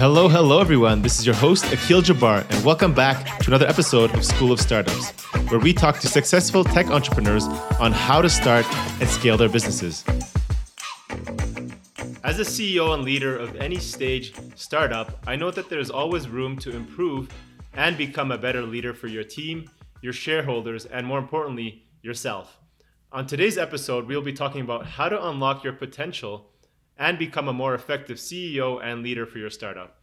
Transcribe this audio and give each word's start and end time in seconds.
Hello, 0.00 0.30
hello, 0.30 0.62
everyone. 0.62 1.02
This 1.02 1.20
is 1.20 1.26
your 1.26 1.34
host, 1.34 1.64
Akeel 1.64 2.00
Jabbar, 2.00 2.50
and 2.50 2.64
welcome 2.64 2.94
back 2.94 3.38
to 3.40 3.50
another 3.50 3.66
episode 3.66 4.10
of 4.14 4.24
School 4.24 4.50
of 4.50 4.58
Startups, 4.58 5.10
where 5.50 5.60
we 5.60 5.74
talk 5.74 5.98
to 5.98 6.08
successful 6.08 6.64
tech 6.64 6.86
entrepreneurs 6.86 7.44
on 7.78 7.92
how 7.92 8.22
to 8.22 8.30
start 8.30 8.64
and 8.98 9.06
scale 9.06 9.36
their 9.36 9.50
businesses. 9.50 10.02
As 12.24 12.38
a 12.38 12.44
CEO 12.44 12.94
and 12.94 13.04
leader 13.04 13.36
of 13.36 13.54
any 13.56 13.76
stage 13.76 14.32
startup, 14.54 15.22
I 15.26 15.36
know 15.36 15.50
that 15.50 15.68
there's 15.68 15.90
always 15.90 16.30
room 16.30 16.56
to 16.60 16.74
improve 16.74 17.28
and 17.74 17.98
become 17.98 18.32
a 18.32 18.38
better 18.38 18.62
leader 18.62 18.94
for 18.94 19.06
your 19.08 19.24
team, 19.24 19.68
your 20.00 20.14
shareholders, 20.14 20.86
and 20.86 21.06
more 21.06 21.18
importantly, 21.18 21.84
yourself. 22.00 22.56
On 23.12 23.26
today's 23.26 23.58
episode, 23.58 24.06
we'll 24.06 24.22
be 24.22 24.32
talking 24.32 24.62
about 24.62 24.86
how 24.86 25.10
to 25.10 25.28
unlock 25.28 25.62
your 25.62 25.74
potential 25.74 26.49
and 27.00 27.18
become 27.18 27.48
a 27.48 27.52
more 27.52 27.74
effective 27.74 28.18
CEO 28.18 28.78
and 28.84 29.02
leader 29.02 29.24
for 29.24 29.38
your 29.38 29.48
startup. 29.48 29.96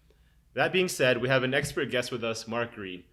That 0.56 0.74
being 0.74 0.88
said, 0.88 1.22
we 1.22 1.30
have 1.30 1.44
an 1.44 1.54
expert 1.54 1.92
guest 1.92 2.12
with 2.12 2.24
us, 2.24 2.48
Mark 2.48 2.74
Green. 2.74 3.04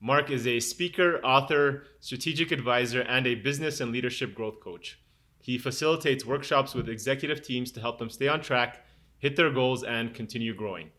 Mark 0.00 0.30
is 0.30 0.46
a 0.46 0.60
speaker, 0.60 1.18
author, 1.24 1.82
strategic 1.98 2.52
advisor, 2.52 3.00
and 3.00 3.26
a 3.26 3.34
business 3.34 3.80
and 3.80 3.90
leadership 3.90 4.32
growth 4.32 4.60
coach. 4.60 5.00
He 5.42 5.58
facilitates 5.58 6.24
workshops 6.24 6.72
with 6.72 6.88
executive 6.88 7.42
teams 7.42 7.72
to 7.72 7.80
help 7.80 7.98
them 7.98 8.10
stay 8.10 8.28
on 8.28 8.40
track, 8.40 8.86
hit 9.18 9.34
their 9.34 9.50
goals, 9.50 9.82
and 9.82 10.14
continue 10.14 10.54
growing. 10.54 10.90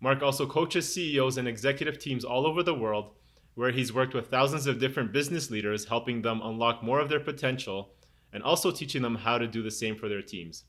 Mark 0.00 0.20
also 0.20 0.46
coaches 0.46 0.92
CEOs 0.92 1.36
and 1.36 1.46
executive 1.46 2.00
teams 2.00 2.24
all 2.24 2.44
over 2.44 2.64
the 2.64 2.74
world, 2.74 3.12
where 3.54 3.70
he's 3.70 3.92
worked 3.92 4.14
with 4.14 4.30
thousands 4.30 4.66
of 4.66 4.80
different 4.80 5.12
business 5.12 5.48
leaders, 5.48 5.84
helping 5.84 6.22
them 6.22 6.40
unlock 6.42 6.82
more 6.82 6.98
of 6.98 7.08
their 7.08 7.20
potential 7.20 7.90
and 8.32 8.42
also 8.42 8.72
teaching 8.72 9.02
them 9.02 9.14
how 9.14 9.38
to 9.38 9.46
do 9.46 9.62
the 9.62 9.70
same 9.70 9.94
for 9.94 10.08
their 10.08 10.22
teams. 10.22 10.64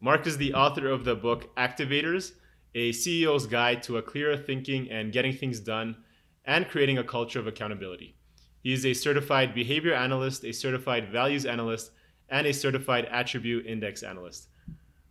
Mark 0.00 0.28
is 0.28 0.36
the 0.36 0.54
author 0.54 0.88
of 0.88 1.04
the 1.04 1.16
book 1.16 1.54
Activators, 1.56 2.32
a 2.74 2.90
CEO's 2.90 3.46
guide 3.46 3.82
to 3.82 3.96
a 3.96 4.02
clearer 4.02 4.36
thinking 4.36 4.88
and 4.90 5.12
getting 5.12 5.32
things 5.32 5.58
done, 5.58 5.96
and 6.44 6.68
creating 6.68 6.98
a 6.98 7.04
culture 7.04 7.40
of 7.40 7.48
accountability. 7.48 8.14
He 8.62 8.72
is 8.72 8.86
a 8.86 8.94
certified 8.94 9.54
behavior 9.54 9.94
analyst, 9.94 10.44
a 10.44 10.52
certified 10.52 11.10
values 11.10 11.46
analyst, 11.46 11.90
and 12.28 12.46
a 12.46 12.52
certified 12.52 13.06
attribute 13.10 13.66
index 13.66 14.04
analyst. 14.04 14.48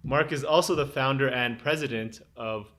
Mark 0.03 0.31
is 0.31 0.45
also 0.45 0.73
the 0.73 0.85
founder 0.85 1.27
and 1.27 1.59
president 1.59 2.21
of 2.37 2.71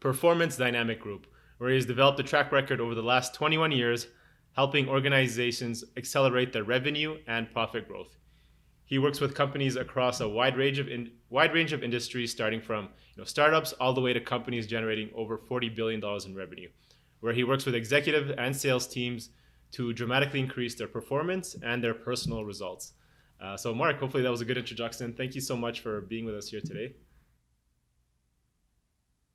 Performance 0.00 0.56
Dynamic 0.56 1.00
Group, 1.00 1.28
where 1.58 1.70
he 1.70 1.76
has 1.76 1.86
developed 1.86 2.18
a 2.18 2.24
track 2.24 2.50
record 2.50 2.80
over 2.80 2.96
the 2.96 3.02
last 3.02 3.34
21 3.34 3.70
years 3.70 4.08
helping 4.56 4.88
organizations 4.88 5.84
accelerate 5.96 6.52
their 6.52 6.64
revenue 6.64 7.16
and 7.28 7.52
profit 7.52 7.86
growth. 7.86 8.17
He 8.88 8.98
works 8.98 9.20
with 9.20 9.34
companies 9.34 9.76
across 9.76 10.18
a 10.20 10.28
wide 10.28 10.56
range 10.56 10.78
of 10.78 10.88
in, 10.88 11.10
wide 11.28 11.52
range 11.52 11.74
of 11.74 11.84
industries, 11.84 12.30
starting 12.30 12.62
from 12.62 12.84
you 12.84 13.20
know, 13.20 13.24
startups 13.24 13.74
all 13.74 13.92
the 13.92 14.00
way 14.00 14.14
to 14.14 14.20
companies 14.20 14.66
generating 14.66 15.10
over 15.14 15.36
$40 15.36 15.76
billion 15.76 16.02
in 16.24 16.34
revenue, 16.34 16.70
where 17.20 17.34
he 17.34 17.44
works 17.44 17.66
with 17.66 17.74
executive 17.74 18.30
and 18.38 18.56
sales 18.56 18.86
teams 18.86 19.28
to 19.72 19.92
dramatically 19.92 20.40
increase 20.40 20.74
their 20.74 20.88
performance 20.88 21.54
and 21.62 21.84
their 21.84 21.92
personal 21.92 22.46
results. 22.46 22.94
Uh, 23.38 23.58
so, 23.58 23.74
Mark, 23.74 24.00
hopefully 24.00 24.22
that 24.22 24.30
was 24.30 24.40
a 24.40 24.46
good 24.46 24.56
introduction. 24.56 25.12
Thank 25.12 25.34
you 25.34 25.42
so 25.42 25.54
much 25.54 25.80
for 25.80 26.00
being 26.00 26.24
with 26.24 26.34
us 26.34 26.48
here 26.48 26.62
today. 26.62 26.94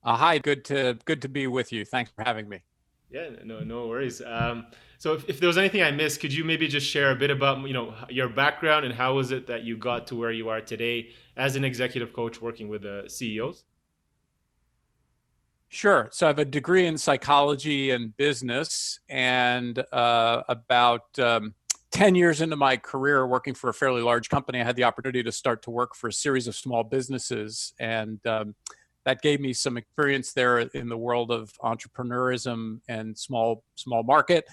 Uh, 0.03 0.17
hi, 0.17 0.39
good 0.39 0.65
to 0.65 0.97
good 1.05 1.21
to 1.21 1.29
be 1.29 1.45
with 1.45 1.71
you. 1.71 1.85
Thanks 1.85 2.11
for 2.11 2.23
having 2.23 2.49
me. 2.49 2.63
Yeah, 3.13 3.29
no, 3.43 3.59
no 3.59 3.87
worries. 3.87 4.23
Um, 4.25 4.65
so 4.97 5.13
if, 5.13 5.29
if 5.29 5.39
there 5.39 5.45
was 5.45 5.59
anything 5.59 5.83
I 5.83 5.91
missed, 5.91 6.19
could 6.19 6.33
you 6.33 6.43
maybe 6.43 6.67
just 6.67 6.87
share 6.87 7.11
a 7.11 7.15
bit 7.15 7.29
about 7.29 7.61
you 7.67 7.73
know 7.73 7.93
your 8.09 8.27
background 8.27 8.85
and 8.85 8.93
how 8.93 9.13
was 9.13 9.31
it 9.31 9.45
that 9.47 9.63
you 9.63 9.77
got 9.77 10.07
to 10.07 10.15
where 10.15 10.31
you 10.31 10.49
are 10.49 10.61
today 10.61 11.09
as 11.37 11.55
an 11.55 11.63
executive 11.63 12.11
coach 12.11 12.41
working 12.41 12.69
with 12.69 12.81
the 12.81 13.03
CEOs? 13.07 13.65
Sure. 15.69 16.09
So 16.11 16.25
I 16.25 16.29
have 16.29 16.39
a 16.39 16.45
degree 16.45 16.87
in 16.87 16.97
psychology 16.97 17.91
and 17.91 18.15
business, 18.17 18.99
and 19.09 19.83
uh, 19.91 20.43
about 20.47 21.19
um, 21.19 21.53
10 21.91 22.15
years 22.15 22.41
into 22.41 22.55
my 22.55 22.77
career 22.77 23.27
working 23.27 23.53
for 23.53 23.69
a 23.69 23.73
fairly 23.73 24.01
large 24.01 24.29
company, 24.29 24.59
I 24.59 24.63
had 24.63 24.75
the 24.75 24.83
opportunity 24.85 25.21
to 25.21 25.31
start 25.31 25.61
to 25.63 25.69
work 25.69 25.95
for 25.95 26.07
a 26.07 26.13
series 26.13 26.47
of 26.47 26.55
small 26.55 26.83
businesses. 26.83 27.73
And 27.79 28.25
um, 28.25 28.55
that 29.05 29.21
gave 29.21 29.39
me 29.39 29.53
some 29.53 29.77
experience 29.77 30.33
there 30.33 30.59
in 30.59 30.87
the 30.89 30.97
world 30.97 31.31
of 31.31 31.51
entrepreneurism 31.61 32.79
and 32.87 33.17
small 33.17 33.63
small 33.75 34.03
market. 34.03 34.45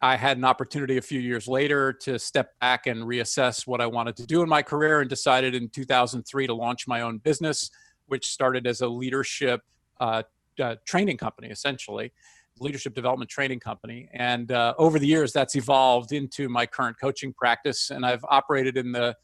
I 0.00 0.16
had 0.16 0.36
an 0.36 0.44
opportunity 0.44 0.96
a 0.96 1.02
few 1.02 1.18
years 1.18 1.48
later 1.48 1.92
to 2.02 2.18
step 2.18 2.52
back 2.60 2.86
and 2.86 3.02
reassess 3.02 3.66
what 3.66 3.80
I 3.80 3.86
wanted 3.86 4.16
to 4.16 4.26
do 4.26 4.42
in 4.42 4.48
my 4.48 4.62
career 4.62 5.00
and 5.00 5.10
decided 5.10 5.56
in 5.56 5.68
2003 5.70 6.46
to 6.46 6.54
launch 6.54 6.86
my 6.86 7.00
own 7.00 7.18
business, 7.18 7.70
which 8.06 8.26
started 8.26 8.66
as 8.66 8.80
a 8.80 8.86
leadership 8.86 9.60
uh, 9.98 10.22
uh, 10.60 10.76
training 10.84 11.16
company, 11.16 11.48
essentially, 11.48 12.12
leadership 12.60 12.94
development 12.94 13.28
training 13.28 13.58
company. 13.58 14.08
And 14.12 14.52
uh, 14.52 14.74
over 14.78 15.00
the 15.00 15.06
years, 15.06 15.32
that's 15.32 15.56
evolved 15.56 16.12
into 16.12 16.48
my 16.48 16.64
current 16.64 16.96
coaching 17.00 17.32
practice. 17.32 17.90
And 17.90 18.06
I've 18.06 18.24
operated 18.28 18.76
in 18.76 18.92
the 18.92 19.16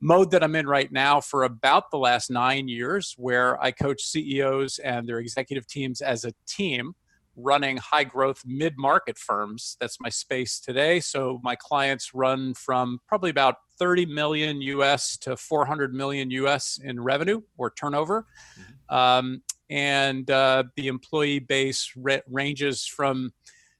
mode 0.00 0.30
that 0.30 0.42
I'm 0.42 0.54
in 0.54 0.66
right 0.66 0.90
now 0.92 1.20
for 1.20 1.44
about 1.44 1.90
the 1.90 1.98
last 1.98 2.30
nine 2.30 2.68
years, 2.68 3.14
where 3.16 3.60
I 3.62 3.70
coach 3.70 4.02
CEOs 4.02 4.78
and 4.78 5.08
their 5.08 5.18
executive 5.18 5.66
teams 5.66 6.00
as 6.00 6.24
a 6.24 6.32
team 6.46 6.94
running 7.38 7.76
high 7.76 8.04
growth 8.04 8.42
mid 8.44 8.74
market 8.76 9.16
firms. 9.16 9.76
That's 9.80 10.00
my 10.00 10.08
space 10.08 10.60
today. 10.60 11.00
So 11.00 11.40
my 11.42 11.56
clients 11.56 12.12
run 12.12 12.54
from 12.54 12.98
probably 13.06 13.30
about 13.30 13.56
30 13.78 14.06
million 14.06 14.60
US 14.60 15.16
to 15.18 15.36
400 15.36 15.94
million 15.94 16.30
US 16.32 16.78
in 16.82 17.00
revenue 17.00 17.40
or 17.56 17.70
turnover. 17.70 18.26
Mm-hmm. 18.58 18.94
Um, 18.94 19.42
and 19.70 20.30
uh, 20.30 20.64
the 20.76 20.88
employee 20.88 21.38
base 21.38 21.92
re- 21.96 22.22
ranges 22.26 22.86
from 22.86 23.32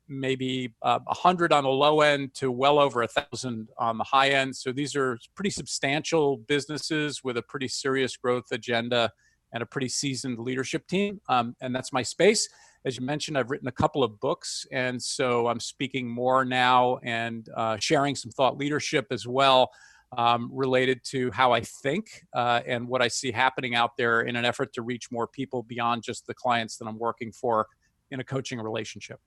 maybe 0.08 0.74
uh, 0.82 0.98
100 1.04 1.52
on 1.52 1.64
the 1.64 1.70
low 1.70 2.00
end 2.00 2.34
to 2.34 2.50
well 2.50 2.78
over 2.78 3.02
a 3.02 3.08
thousand 3.08 3.68
on 3.78 3.98
the 3.98 4.04
high 4.04 4.30
end. 4.30 4.56
So 4.56 4.72
these 4.72 4.96
are 4.96 5.18
pretty 5.34 5.50
substantial 5.50 6.38
businesses 6.38 7.22
with 7.22 7.36
a 7.36 7.42
pretty 7.42 7.68
serious 7.68 8.16
growth 8.16 8.50
agenda 8.50 9.12
and 9.52 9.62
a 9.62 9.66
pretty 9.66 9.88
seasoned 9.88 10.38
leadership 10.38 10.86
team. 10.86 11.20
Um, 11.28 11.56
and 11.60 11.74
that's 11.74 11.92
my 11.92 12.02
space. 12.02 12.48
As 12.84 12.98
you 12.98 13.04
mentioned, 13.04 13.36
I've 13.36 13.50
written 13.50 13.68
a 13.68 13.72
couple 13.72 14.04
of 14.04 14.20
books, 14.20 14.66
and 14.70 15.02
so 15.02 15.48
I'm 15.48 15.60
speaking 15.60 16.08
more 16.08 16.44
now 16.44 16.98
and 17.02 17.48
uh, 17.56 17.76
sharing 17.78 18.14
some 18.14 18.30
thought 18.30 18.56
leadership 18.56 19.06
as 19.10 19.26
well. 19.26 19.70
Um, 20.16 20.48
related 20.50 21.02
to 21.10 21.30
how 21.32 21.52
I 21.52 21.60
think 21.60 22.24
uh, 22.34 22.62
and 22.66 22.88
what 22.88 23.02
I 23.02 23.08
see 23.08 23.30
happening 23.30 23.74
out 23.74 23.90
there 23.98 24.22
in 24.22 24.36
an 24.36 24.46
effort 24.46 24.72
to 24.72 24.80
reach 24.80 25.10
more 25.10 25.26
people 25.26 25.64
beyond 25.64 26.02
just 26.02 26.26
the 26.26 26.32
clients 26.32 26.78
that 26.78 26.86
I'm 26.86 26.98
working 26.98 27.30
for 27.30 27.66
in 28.10 28.18
a 28.18 28.24
coaching 28.24 28.58
relationship. 28.58 29.20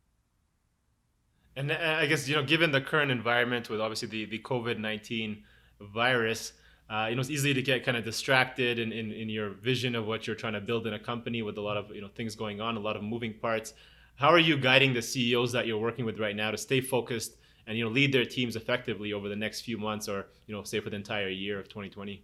And 1.55 1.71
I 1.71 2.05
guess 2.05 2.27
you 2.27 2.35
know, 2.35 2.43
given 2.43 2.71
the 2.71 2.81
current 2.81 3.11
environment 3.11 3.69
with 3.69 3.81
obviously 3.81 4.07
the 4.07 4.25
the 4.25 4.39
COVID 4.39 4.79
nineteen 4.79 5.43
virus, 5.79 6.53
uh, 6.89 7.07
you 7.09 7.15
know, 7.15 7.21
it's 7.21 7.29
easy 7.29 7.53
to 7.53 7.61
get 7.61 7.83
kind 7.83 7.97
of 7.97 8.05
distracted 8.05 8.79
in, 8.79 8.91
in 8.91 9.11
in 9.11 9.29
your 9.29 9.49
vision 9.49 9.95
of 9.95 10.05
what 10.07 10.27
you're 10.27 10.35
trying 10.35 10.53
to 10.53 10.61
build 10.61 10.87
in 10.87 10.93
a 10.93 10.99
company 10.99 11.41
with 11.41 11.57
a 11.57 11.61
lot 11.61 11.77
of 11.77 11.93
you 11.93 12.01
know 12.01 12.09
things 12.15 12.35
going 12.35 12.61
on, 12.61 12.77
a 12.77 12.79
lot 12.79 12.95
of 12.95 13.03
moving 13.03 13.33
parts. 13.33 13.73
How 14.15 14.29
are 14.29 14.39
you 14.39 14.55
guiding 14.55 14.93
the 14.93 15.01
CEOs 15.01 15.51
that 15.51 15.67
you're 15.67 15.79
working 15.79 16.05
with 16.05 16.19
right 16.19 16.35
now 16.35 16.51
to 16.51 16.57
stay 16.57 16.79
focused 16.79 17.37
and 17.67 17.77
you 17.77 17.83
know 17.83 17.89
lead 17.89 18.13
their 18.13 18.25
teams 18.25 18.55
effectively 18.55 19.13
over 19.13 19.27
the 19.27 19.35
next 19.35 19.61
few 19.61 19.77
months, 19.77 20.07
or 20.07 20.27
you 20.47 20.55
know, 20.55 20.63
say 20.63 20.79
for 20.79 20.89
the 20.89 20.95
entire 20.95 21.29
year 21.29 21.59
of 21.59 21.67
2020? 21.67 22.23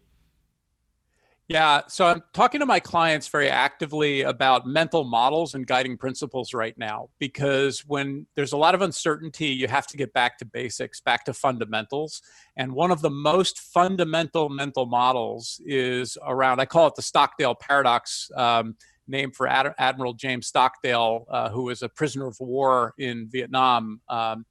Yeah, 1.49 1.83
so 1.87 2.05
I'm 2.05 2.23
talking 2.33 2.59
to 2.59 2.65
my 2.65 2.81
clients 2.81 3.29
very 3.29 3.49
actively 3.49 4.21
about 4.23 4.67
mental 4.67 5.05
models 5.05 5.55
and 5.55 5.65
guiding 5.65 5.97
principles 5.97 6.53
right 6.53 6.77
now 6.77 7.07
because 7.19 7.85
when 7.87 8.27
there's 8.35 8.51
a 8.51 8.57
lot 8.57 8.75
of 8.75 8.81
uncertainty, 8.81 9.47
you 9.47 9.69
have 9.69 9.87
to 9.87 9.97
get 9.97 10.11
back 10.11 10.37
to 10.39 10.45
basics, 10.45 10.99
back 10.99 11.23
to 11.23 11.33
fundamentals. 11.33 12.21
And 12.57 12.73
one 12.73 12.91
of 12.91 12.99
the 12.99 13.09
most 13.09 13.59
fundamental 13.59 14.49
mental 14.49 14.87
models 14.87 15.61
is 15.65 16.17
around, 16.25 16.59
I 16.59 16.65
call 16.65 16.87
it 16.87 16.95
the 16.95 17.01
Stockdale 17.01 17.55
paradox, 17.55 18.29
um, 18.35 18.75
named 19.07 19.33
for 19.33 19.47
Ad- 19.47 19.73
Admiral 19.77 20.15
James 20.15 20.47
Stockdale, 20.47 21.25
uh, 21.29 21.49
who 21.49 21.63
was 21.63 21.81
a 21.81 21.87
prisoner 21.87 22.27
of 22.27 22.37
war 22.41 22.93
in 22.97 23.29
Vietnam. 23.29 24.01
Um, 24.09 24.45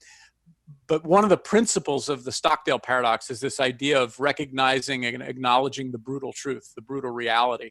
but 0.86 1.04
one 1.04 1.24
of 1.24 1.30
the 1.30 1.36
principles 1.36 2.08
of 2.08 2.24
the 2.24 2.32
Stockdale 2.32 2.78
paradox 2.78 3.30
is 3.30 3.40
this 3.40 3.60
idea 3.60 4.00
of 4.00 4.18
recognizing 4.18 5.04
and 5.04 5.22
acknowledging 5.22 5.92
the 5.92 5.98
brutal 5.98 6.32
truth, 6.32 6.72
the 6.74 6.82
brutal 6.82 7.10
reality. 7.10 7.70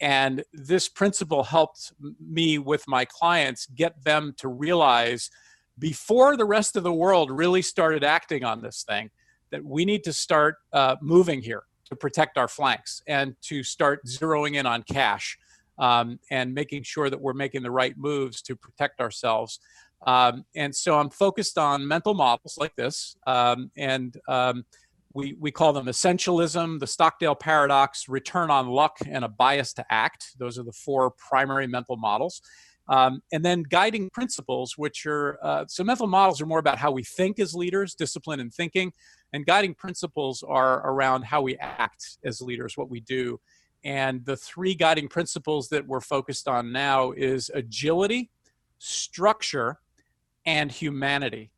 And 0.00 0.44
this 0.52 0.88
principle 0.88 1.44
helped 1.44 1.92
me 2.20 2.58
with 2.58 2.86
my 2.86 3.04
clients 3.06 3.66
get 3.66 4.04
them 4.04 4.34
to 4.38 4.48
realize 4.48 5.30
before 5.78 6.36
the 6.36 6.44
rest 6.44 6.76
of 6.76 6.82
the 6.82 6.92
world 6.92 7.30
really 7.30 7.62
started 7.62 8.04
acting 8.04 8.44
on 8.44 8.62
this 8.62 8.84
thing 8.86 9.10
that 9.50 9.64
we 9.64 9.84
need 9.84 10.04
to 10.04 10.12
start 10.12 10.56
uh, 10.72 10.96
moving 11.00 11.40
here 11.40 11.64
to 11.86 11.96
protect 11.96 12.36
our 12.36 12.48
flanks 12.48 13.02
and 13.06 13.36
to 13.42 13.62
start 13.62 14.04
zeroing 14.06 14.56
in 14.56 14.66
on 14.66 14.82
cash 14.82 15.38
um, 15.78 16.18
and 16.30 16.52
making 16.52 16.82
sure 16.82 17.10
that 17.10 17.20
we're 17.20 17.34
making 17.34 17.62
the 17.62 17.70
right 17.70 17.96
moves 17.96 18.42
to 18.42 18.56
protect 18.56 19.00
ourselves. 19.00 19.60
Um, 20.06 20.44
and 20.54 20.74
so 20.74 20.98
I'm 20.98 21.10
focused 21.10 21.58
on 21.58 21.86
mental 21.86 22.14
models 22.14 22.56
like 22.58 22.74
this. 22.76 23.16
Um, 23.26 23.70
and 23.76 24.16
um, 24.28 24.64
we, 25.12 25.36
we 25.40 25.50
call 25.50 25.72
them 25.72 25.86
essentialism, 25.86 26.78
the 26.78 26.86
Stockdale 26.86 27.34
paradox, 27.34 28.08
return 28.08 28.50
on 28.50 28.68
luck, 28.68 28.98
and 29.06 29.24
a 29.24 29.28
bias 29.28 29.72
to 29.74 29.84
act. 29.90 30.36
Those 30.38 30.58
are 30.58 30.62
the 30.62 30.72
four 30.72 31.10
primary 31.10 31.66
mental 31.66 31.96
models. 31.96 32.40
Um, 32.88 33.20
and 33.32 33.44
then 33.44 33.64
guiding 33.64 34.10
principles, 34.10 34.78
which 34.78 35.06
are 35.06 35.38
uh, 35.42 35.64
so 35.66 35.82
mental 35.82 36.06
models 36.06 36.40
are 36.40 36.46
more 36.46 36.60
about 36.60 36.78
how 36.78 36.92
we 36.92 37.02
think 37.02 37.40
as 37.40 37.52
leaders, 37.54 37.94
discipline 37.94 38.38
and 38.38 38.54
thinking, 38.54 38.92
and 39.32 39.44
guiding 39.44 39.74
principles 39.74 40.44
are 40.46 40.86
around 40.88 41.24
how 41.24 41.42
we 41.42 41.56
act 41.56 42.18
as 42.24 42.40
leaders, 42.40 42.76
what 42.76 42.88
we 42.88 43.00
do. 43.00 43.40
And 43.84 44.24
the 44.24 44.36
three 44.36 44.74
guiding 44.74 45.08
principles 45.08 45.68
that 45.70 45.86
we're 45.86 46.00
focused 46.00 46.46
on 46.46 46.72
now 46.72 47.10
is 47.12 47.50
agility, 47.54 48.30
structure, 48.78 49.80
and 50.46 50.70
humanity 50.70 51.50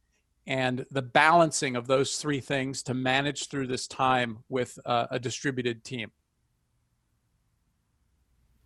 and 0.48 0.86
the 0.90 1.02
balancing 1.02 1.76
of 1.76 1.86
those 1.86 2.16
three 2.16 2.40
things 2.40 2.82
to 2.82 2.94
manage 2.94 3.48
through 3.48 3.66
this 3.66 3.86
time 3.86 4.38
with 4.48 4.78
uh, 4.86 5.06
a 5.10 5.18
distributed 5.18 5.84
team. 5.84 6.10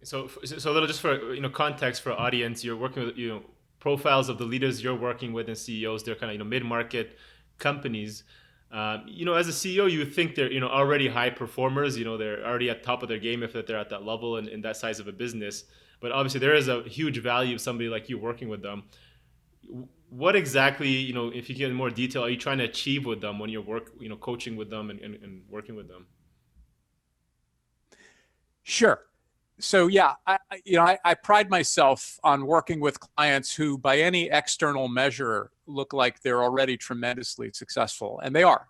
So, 0.04 0.28
so 0.44 0.70
a 0.70 0.72
little 0.72 0.86
just 0.86 1.00
for 1.00 1.34
you 1.34 1.40
know 1.40 1.50
context 1.50 2.02
for 2.02 2.12
audience, 2.12 2.64
you're 2.64 2.76
working 2.76 3.04
with 3.04 3.16
you 3.16 3.28
know 3.28 3.42
profiles 3.80 4.28
of 4.28 4.38
the 4.38 4.44
leaders 4.44 4.82
you're 4.82 4.96
working 4.96 5.32
with 5.32 5.48
and 5.48 5.58
CEOs. 5.58 6.04
They're 6.04 6.14
kind 6.14 6.30
of 6.30 6.34
you 6.34 6.38
know 6.38 6.44
mid-market 6.44 7.18
companies. 7.58 8.25
Um, 8.70 9.04
you 9.06 9.25
know, 9.25 9.34
as 9.34 9.48
a 9.48 9.52
CEO, 9.52 9.90
you 9.90 10.04
think 10.04 10.34
they're 10.36 10.50
you 10.50 10.60
know 10.60 10.68
already 10.68 11.08
high 11.08 11.30
performers. 11.30 11.98
You 11.98 12.04
know, 12.04 12.16
they're 12.16 12.44
already 12.46 12.70
at 12.70 12.84
top 12.84 13.02
of 13.02 13.08
their 13.08 13.18
game 13.18 13.42
if 13.42 13.52
they're 13.52 13.78
at 13.78 13.90
that 13.90 14.04
level 14.04 14.36
and 14.36 14.48
in 14.48 14.60
that 14.62 14.76
size 14.76 15.00
of 15.00 15.08
a 15.08 15.12
business. 15.12 15.64
But 16.00 16.12
obviously, 16.12 16.40
there 16.40 16.54
is 16.54 16.68
a 16.68 16.82
huge 16.82 17.18
value 17.18 17.56
of 17.56 17.60
somebody 17.60 17.88
like 17.88 18.08
you 18.08 18.18
working 18.18 18.48
with 18.48 18.62
them 18.62 18.84
what 20.12 20.37
exactly 20.37 20.88
you 20.88 21.14
know 21.14 21.29
if 21.29 21.49
you 21.49 21.56
get 21.56 21.70
in 21.70 21.75
more 21.75 21.88
detail 21.88 22.23
are 22.23 22.29
you 22.29 22.37
trying 22.37 22.59
to 22.59 22.64
achieve 22.64 23.06
with 23.06 23.23
them 23.23 23.38
when 23.38 23.49
you're 23.49 23.62
work 23.62 23.93
you 23.99 24.11
know 24.11 24.17
coaching 24.17 24.56
with 24.56 24.69
them 24.69 24.91
and, 24.91 25.00
and, 25.00 25.14
and 25.23 25.43
working 25.49 25.75
with 25.75 25.88
them? 25.88 26.06
Sure. 28.62 29.00
So 29.59 29.87
yeah 29.87 30.14
I, 30.26 30.38
you 30.64 30.76
know 30.76 30.82
I, 30.82 30.99
I, 31.03 31.14
pride 31.14 31.49
myself 31.49 32.20
on 32.23 32.47
working 32.47 32.79
with 32.79 33.00
clients 33.00 33.55
who 33.55 33.79
by 33.79 33.99
any 34.00 34.29
external 34.29 34.87
measure 34.87 35.50
look 35.67 35.94
like 35.94 36.20
they're 36.20 36.43
already 36.43 36.76
tremendously 36.76 37.50
successful 37.55 38.20
and 38.23 38.37
they 38.37 38.43
are 38.43 38.69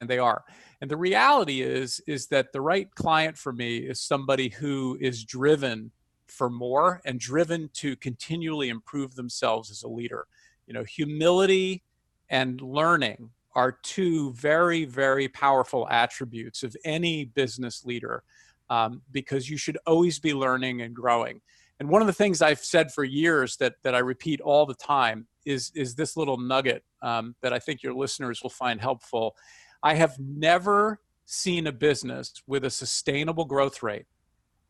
and 0.00 0.08
they 0.08 0.18
are. 0.20 0.44
And 0.80 0.88
the 0.88 0.96
reality 0.96 1.62
is 1.62 2.00
is 2.06 2.28
that 2.28 2.52
the 2.52 2.60
right 2.60 2.88
client 2.94 3.36
for 3.36 3.52
me 3.52 3.78
is 3.78 4.00
somebody 4.00 4.48
who 4.48 4.96
is 5.00 5.24
driven 5.24 5.90
for 6.28 6.48
more 6.48 7.00
and 7.04 7.18
driven 7.18 7.68
to 7.74 7.96
continually 7.96 8.68
improve 8.68 9.16
themselves 9.16 9.72
as 9.72 9.82
a 9.82 9.88
leader 9.88 10.26
you 10.66 10.74
know 10.74 10.84
humility 10.84 11.82
and 12.30 12.60
learning 12.60 13.30
are 13.54 13.72
two 13.82 14.32
very 14.32 14.84
very 14.84 15.28
powerful 15.28 15.86
attributes 15.90 16.62
of 16.62 16.76
any 16.84 17.26
business 17.26 17.84
leader 17.84 18.22
um, 18.70 19.02
because 19.12 19.48
you 19.48 19.56
should 19.56 19.78
always 19.86 20.18
be 20.18 20.32
learning 20.32 20.80
and 20.82 20.94
growing. 20.94 21.40
And 21.80 21.88
one 21.88 22.00
of 22.00 22.06
the 22.06 22.12
things 22.12 22.40
i've 22.40 22.60
said 22.60 22.92
for 22.92 23.04
years 23.04 23.56
that 23.56 23.74
that 23.82 23.94
i 23.94 23.98
repeat 23.98 24.40
all 24.40 24.64
the 24.64 24.74
time 24.74 25.26
is 25.44 25.70
is 25.74 25.94
this 25.94 26.16
little 26.16 26.38
nugget 26.38 26.82
um, 27.02 27.34
that 27.42 27.52
i 27.52 27.58
think 27.58 27.82
your 27.82 27.94
listeners 27.94 28.42
will 28.42 28.50
find 28.50 28.80
helpful. 28.80 29.36
I 29.82 29.94
have 29.94 30.18
never 30.18 31.00
seen 31.26 31.66
a 31.66 31.72
business 31.72 32.32
with 32.46 32.64
a 32.64 32.70
sustainable 32.70 33.44
growth 33.44 33.82
rate 33.82 34.06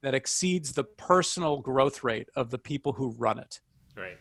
that 0.02 0.14
exceeds 0.14 0.72
the 0.72 0.84
personal 0.84 1.58
growth 1.58 2.02
rate 2.02 2.28
of 2.36 2.50
the 2.50 2.58
people 2.58 2.92
who 2.92 3.10
run 3.12 3.38
it. 3.38 3.60
Right 3.96 4.18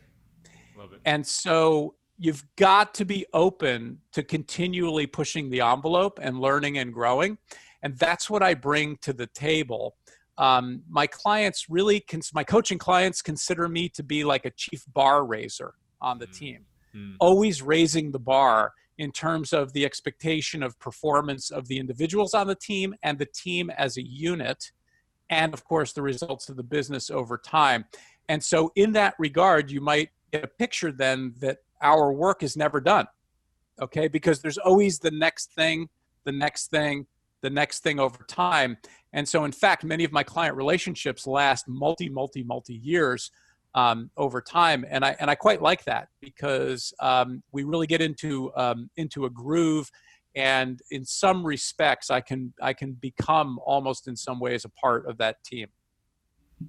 Love 0.83 0.93
it. 0.93 0.99
And 1.05 1.25
so 1.25 1.95
you've 2.17 2.45
got 2.57 2.93
to 2.95 3.05
be 3.05 3.25
open 3.33 3.99
to 4.11 4.21
continually 4.21 5.07
pushing 5.07 5.49
the 5.49 5.61
envelope 5.61 6.19
and 6.21 6.39
learning 6.39 6.77
and 6.77 6.93
growing. 6.93 7.37
And 7.81 7.97
that's 7.97 8.29
what 8.29 8.43
I 8.43 8.53
bring 8.53 8.97
to 8.97 9.13
the 9.13 9.27
table. 9.27 9.95
Um, 10.37 10.83
my 10.89 11.07
clients 11.07 11.69
really, 11.69 12.01
cons- 12.01 12.33
my 12.33 12.43
coaching 12.43 12.77
clients 12.77 13.21
consider 13.21 13.67
me 13.69 13.89
to 13.89 14.03
be 14.03 14.23
like 14.23 14.45
a 14.45 14.51
chief 14.51 14.83
bar 14.93 15.25
raiser 15.25 15.73
on 16.01 16.19
the 16.19 16.27
mm. 16.27 16.37
team, 16.37 16.65
mm. 16.95 17.15
always 17.19 17.61
raising 17.61 18.11
the 18.11 18.19
bar 18.19 18.73
in 18.97 19.11
terms 19.11 19.53
of 19.53 19.73
the 19.73 19.85
expectation 19.85 20.61
of 20.61 20.77
performance 20.79 21.49
of 21.49 21.67
the 21.67 21.79
individuals 21.79 22.33
on 22.33 22.47
the 22.47 22.55
team 22.55 22.93
and 23.03 23.17
the 23.17 23.25
team 23.25 23.69
as 23.71 23.97
a 23.97 24.03
unit, 24.03 24.71
and 25.29 25.53
of 25.53 25.63
course, 25.63 25.93
the 25.93 26.01
results 26.01 26.49
of 26.49 26.57
the 26.57 26.63
business 26.63 27.09
over 27.09 27.37
time. 27.37 27.85
And 28.29 28.43
so, 28.43 28.71
in 28.75 28.93
that 28.93 29.15
regard, 29.17 29.71
you 29.71 29.81
might 29.81 30.09
a 30.33 30.47
picture 30.47 30.91
then 30.91 31.33
that 31.39 31.59
our 31.81 32.11
work 32.11 32.43
is 32.43 32.57
never 32.57 32.79
done. 32.79 33.07
Okay, 33.81 34.07
because 34.07 34.41
there's 34.41 34.57
always 34.57 34.99
the 34.99 35.11
next 35.11 35.51
thing, 35.53 35.89
the 36.25 36.31
next 36.31 36.67
thing, 36.67 37.07
the 37.41 37.49
next 37.49 37.81
thing 37.81 37.99
over 37.99 38.23
time. 38.27 38.77
And 39.13 39.27
so, 39.27 39.45
in 39.45 39.51
fact, 39.51 39.83
many 39.83 40.03
of 40.03 40.11
my 40.11 40.23
client 40.23 40.55
relationships 40.55 41.27
last 41.27 41.67
multi, 41.67 42.09
multi, 42.09 42.43
multi 42.43 42.75
years 42.75 43.31
um, 43.75 44.09
over 44.17 44.41
time, 44.41 44.85
and 44.89 45.03
I 45.03 45.15
and 45.19 45.29
I 45.29 45.35
quite 45.35 45.61
like 45.61 45.83
that 45.85 46.07
because 46.21 46.93
um, 46.99 47.41
we 47.51 47.63
really 47.63 47.87
get 47.87 48.01
into 48.01 48.51
um, 48.55 48.89
into 48.97 49.25
a 49.25 49.29
groove, 49.29 49.89
and 50.35 50.79
in 50.91 51.03
some 51.03 51.45
respects, 51.45 52.11
I 52.11 52.21
can 52.21 52.53
I 52.61 52.73
can 52.73 52.93
become 52.93 53.59
almost 53.65 54.07
in 54.07 54.15
some 54.15 54.39
ways 54.39 54.65
a 54.65 54.69
part 54.69 55.07
of 55.07 55.17
that 55.17 55.43
team. 55.43 55.67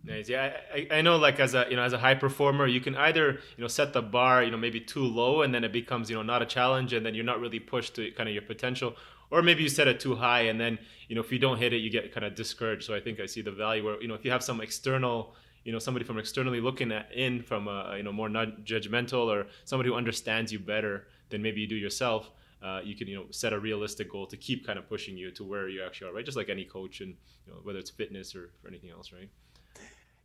Nice. 0.03 0.29
Yeah, 0.29 0.57
I, 0.73 0.89
I 0.91 1.03
know. 1.03 1.17
Like 1.17 1.41
as 1.41 1.55
a 1.55 1.67
you 1.69 1.77
know 1.77 1.83
as 1.83 1.93
a 1.93 1.99
high 1.99 2.15
performer, 2.15 2.67
you 2.67 2.81
can 2.81 2.97
either 2.97 3.33
you 3.57 3.63
know 3.63 3.69
set 3.69 3.93
the 3.93 4.03
bar 4.03 4.43
you 4.43 4.51
know 4.51 4.57
maybe 4.57 4.81
too 4.81 5.05
low, 5.05 5.43
and 5.43 5.55
then 5.55 5.63
it 5.63 5.73
becomes 5.73 6.11
you 6.11 6.17
know 6.17 6.23
not 6.23 6.43
a 6.43 6.47
challenge, 6.47 6.93
and 6.93 7.05
then 7.05 7.15
you're 7.15 7.25
not 7.25 7.41
really 7.41 7.61
pushed 7.61 7.95
to 7.97 8.11
kind 8.13 8.29
of 8.29 8.35
your 8.35 8.43
potential, 8.43 8.97
or 9.31 9.43
maybe 9.43 9.63
you 9.63 9.69
set 9.69 9.87
it 9.87 10.01
too 10.01 10.15
high, 10.15 10.43
and 10.43 10.61
then 10.61 10.79
you 11.09 11.15
know 11.15 11.21
if 11.21 11.31
you 11.31 11.39
don't 11.39 11.59
hit 11.59 11.73
it, 11.73 11.79
you 11.79 11.91
get 11.91 12.13
kind 12.13 12.25
of 12.25 12.35
discouraged. 12.35 12.85
So 12.85 12.95
I 12.95 13.01
think 13.01 13.21
I 13.21 13.27
see 13.27 13.43
the 13.43 13.53
value 13.53 13.85
where 13.85 14.01
you 14.01 14.09
know 14.09 14.15
if 14.15 14.25
you 14.25 14.31
have 14.31 14.43
some 14.43 14.61
external 14.61 15.35
you 15.65 15.73
know 15.73 15.79
somebody 15.79 16.05
from 16.05 16.19
externally 16.19 16.61
looking 16.61 16.93
at 16.93 17.11
in 17.13 17.43
from 17.43 17.69
a 17.69 17.95
you 17.97 18.03
know 18.03 18.13
more 18.13 18.29
not 18.29 18.65
judgmental 18.65 19.27
or 19.27 19.47
somebody 19.65 19.89
who 19.89 19.97
understands 19.97 20.53
you 20.53 20.59
better 20.59 21.07
than 21.31 21.43
maybe 21.43 21.61
you 21.61 21.67
do 21.67 21.75
yourself 21.77 22.31
uh, 22.63 22.81
you 22.85 22.95
can 22.95 23.09
you 23.09 23.17
know 23.17 23.25
set 23.31 23.53
a 23.53 23.59
realistic 23.59 24.11
goal 24.11 24.27
to 24.27 24.37
keep 24.37 24.67
kind 24.67 24.79
of 24.79 24.89
pushing 24.89 25.17
you 25.17 25.31
to 25.31 25.45
where 25.45 25.69
you 25.69 25.83
actually 25.83 26.09
are 26.11 26.15
right 26.15 26.25
just 26.25 26.37
like 26.37 26.49
any 26.49 26.65
coach 26.65 27.01
and 27.01 27.15
you 27.47 27.53
know, 27.53 27.59
whether 27.63 27.79
it's 27.79 27.91
fitness 27.91 28.35
or, 28.35 28.51
or 28.63 28.69
anything 28.69 28.91
else 28.91 29.13
right 29.13 29.29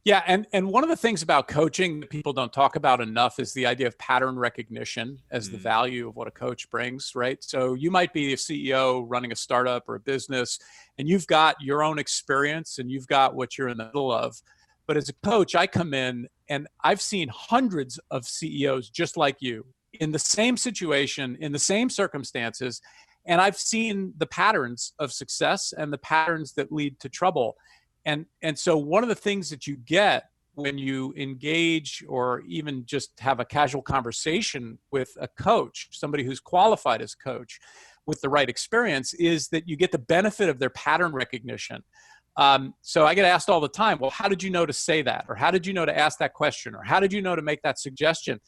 yeah, 0.06 0.24
and 0.28 0.48
and 0.54 0.68
one 0.68 0.84
of 0.84 0.90
the 0.90 0.96
things 0.96 1.22
about 1.22 1.48
coaching 1.48 2.00
that 2.00 2.10
people 2.10 2.31
don't 2.31 2.54
talk 2.54 2.75
about 2.75 3.01
enough 3.01 3.40
is 3.40 3.54
the 3.54 3.66
idea 3.66 3.88
of 3.88 3.98
pattern 3.98 4.40
recognition 4.40 5.19
as 5.30 5.50
mm. 5.50 5.54
the 5.54 5.57
value 5.57 6.07
of 6.07 6.16
what 6.16 6.28
a 6.28 6.31
coach 6.31 6.69
brings, 6.69 7.13
right? 7.16 7.44
So 7.44 7.74
you 7.74 7.92
might 7.92 8.13
be 8.13 8.34
a 8.34 8.38
CEO 8.38 9.06
running 9.08 9.32
a 9.32 9.36
startup 9.36 9.89
or 9.89 9.96
a 9.96 10.00
business 10.00 10.60
and 10.98 11.08
you've 11.08 11.27
got 11.27 11.62
your 11.62 11.84
own 11.84 12.00
experience 12.00 12.79
and 12.79 12.89
you've 12.89 13.08
got 13.08 13.36
what 13.36 13.58
you're 13.58 13.68
in 13.68 13.77
the 13.77 13.86
middle 13.86 14.12
of. 14.12 14.41
But 14.88 14.98
as 14.98 15.10
a 15.10 15.13
coach, 15.13 15.53
I 15.53 15.68
come 15.68 15.94
in 15.94 16.27
and 16.50 16.68
I've 16.84 17.01
seen 17.01 17.29
hundreds 17.29 18.00
of 18.10 18.25
CEOs 18.25 18.89
just 18.89 19.18
like 19.18 19.38
you 19.39 19.65
in 19.94 20.12
the 20.12 20.20
same 20.20 20.58
situation, 20.58 21.38
in 21.39 21.51
the 21.51 21.60
same 21.60 21.89
circumstances, 21.89 22.82
and 23.25 23.41
I've 23.41 23.58
seen 23.58 24.13
the 24.18 24.25
patterns 24.25 24.94
of 25.00 25.12
success 25.12 25.74
and 25.77 25.91
the 25.91 25.98
patterns 25.98 26.53
that 26.53 26.72
lead 26.72 27.00
to 27.01 27.10
trouble 27.10 27.56
and 28.06 28.25
and 28.41 28.58
so 28.58 28.77
one 28.77 29.03
of 29.03 29.10
the 29.10 29.15
things 29.15 29.50
that 29.50 29.68
you 29.68 29.77
get 29.77 30.29
when 30.56 30.77
you 30.77 31.13
engage 31.15 32.03
or 32.08 32.41
even 32.48 32.86
just 32.86 33.18
have 33.20 33.39
a 33.39 33.46
casual 33.46 33.82
conversation 33.82 34.77
with 34.91 35.15
a 35.22 35.27
coach 35.27 35.88
somebody 35.91 36.24
who's 36.24 36.39
qualified 36.39 37.01
as 37.01 37.15
coach 37.15 37.60
with 38.06 38.20
the 38.22 38.29
right 38.29 38.50
experience 38.50 39.13
is 39.13 39.50
that 39.50 39.70
you 39.70 39.75
get 39.75 39.91
the 39.91 40.00
benefit 40.00 40.50
of 40.50 40.58
their 40.60 40.72
pattern 40.72 41.12
recognition. 41.12 41.84
Um, 42.38 42.74
so 42.82 43.06
i 43.06 43.13
get 43.13 43.25
asked 43.25 43.50
all 43.50 43.60
the 43.60 43.68
time 43.68 43.98
well 44.00 44.12
how 44.12 44.27
did 44.29 44.41
you 44.41 44.50
know 44.50 44.65
to 44.65 44.74
say 44.74 45.01
that? 45.01 45.25
Or 45.27 45.36
how 45.36 45.51
did 45.51 45.65
you 45.65 45.74
know 45.74 45.86
to 45.86 45.98
ask 45.98 46.20
that 46.20 46.34
question? 46.34 46.75
Or 46.75 46.84
how 46.84 47.00
did 47.00 47.13
you 47.13 47.22
know 47.22 47.36
to 47.36 47.41
make 47.41 47.62
that 47.63 47.79
suggestion? 47.79 48.39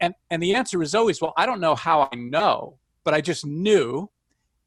And 0.00 0.14
and 0.30 0.42
the 0.42 0.54
answer 0.54 0.82
is 0.82 0.94
always 0.94 1.20
well 1.20 1.34
i 1.36 1.46
don't 1.46 1.60
know 1.60 1.74
how 1.74 2.08
i 2.12 2.16
know 2.16 2.78
but 3.04 3.14
i 3.14 3.20
just 3.20 3.44
knew 3.46 4.08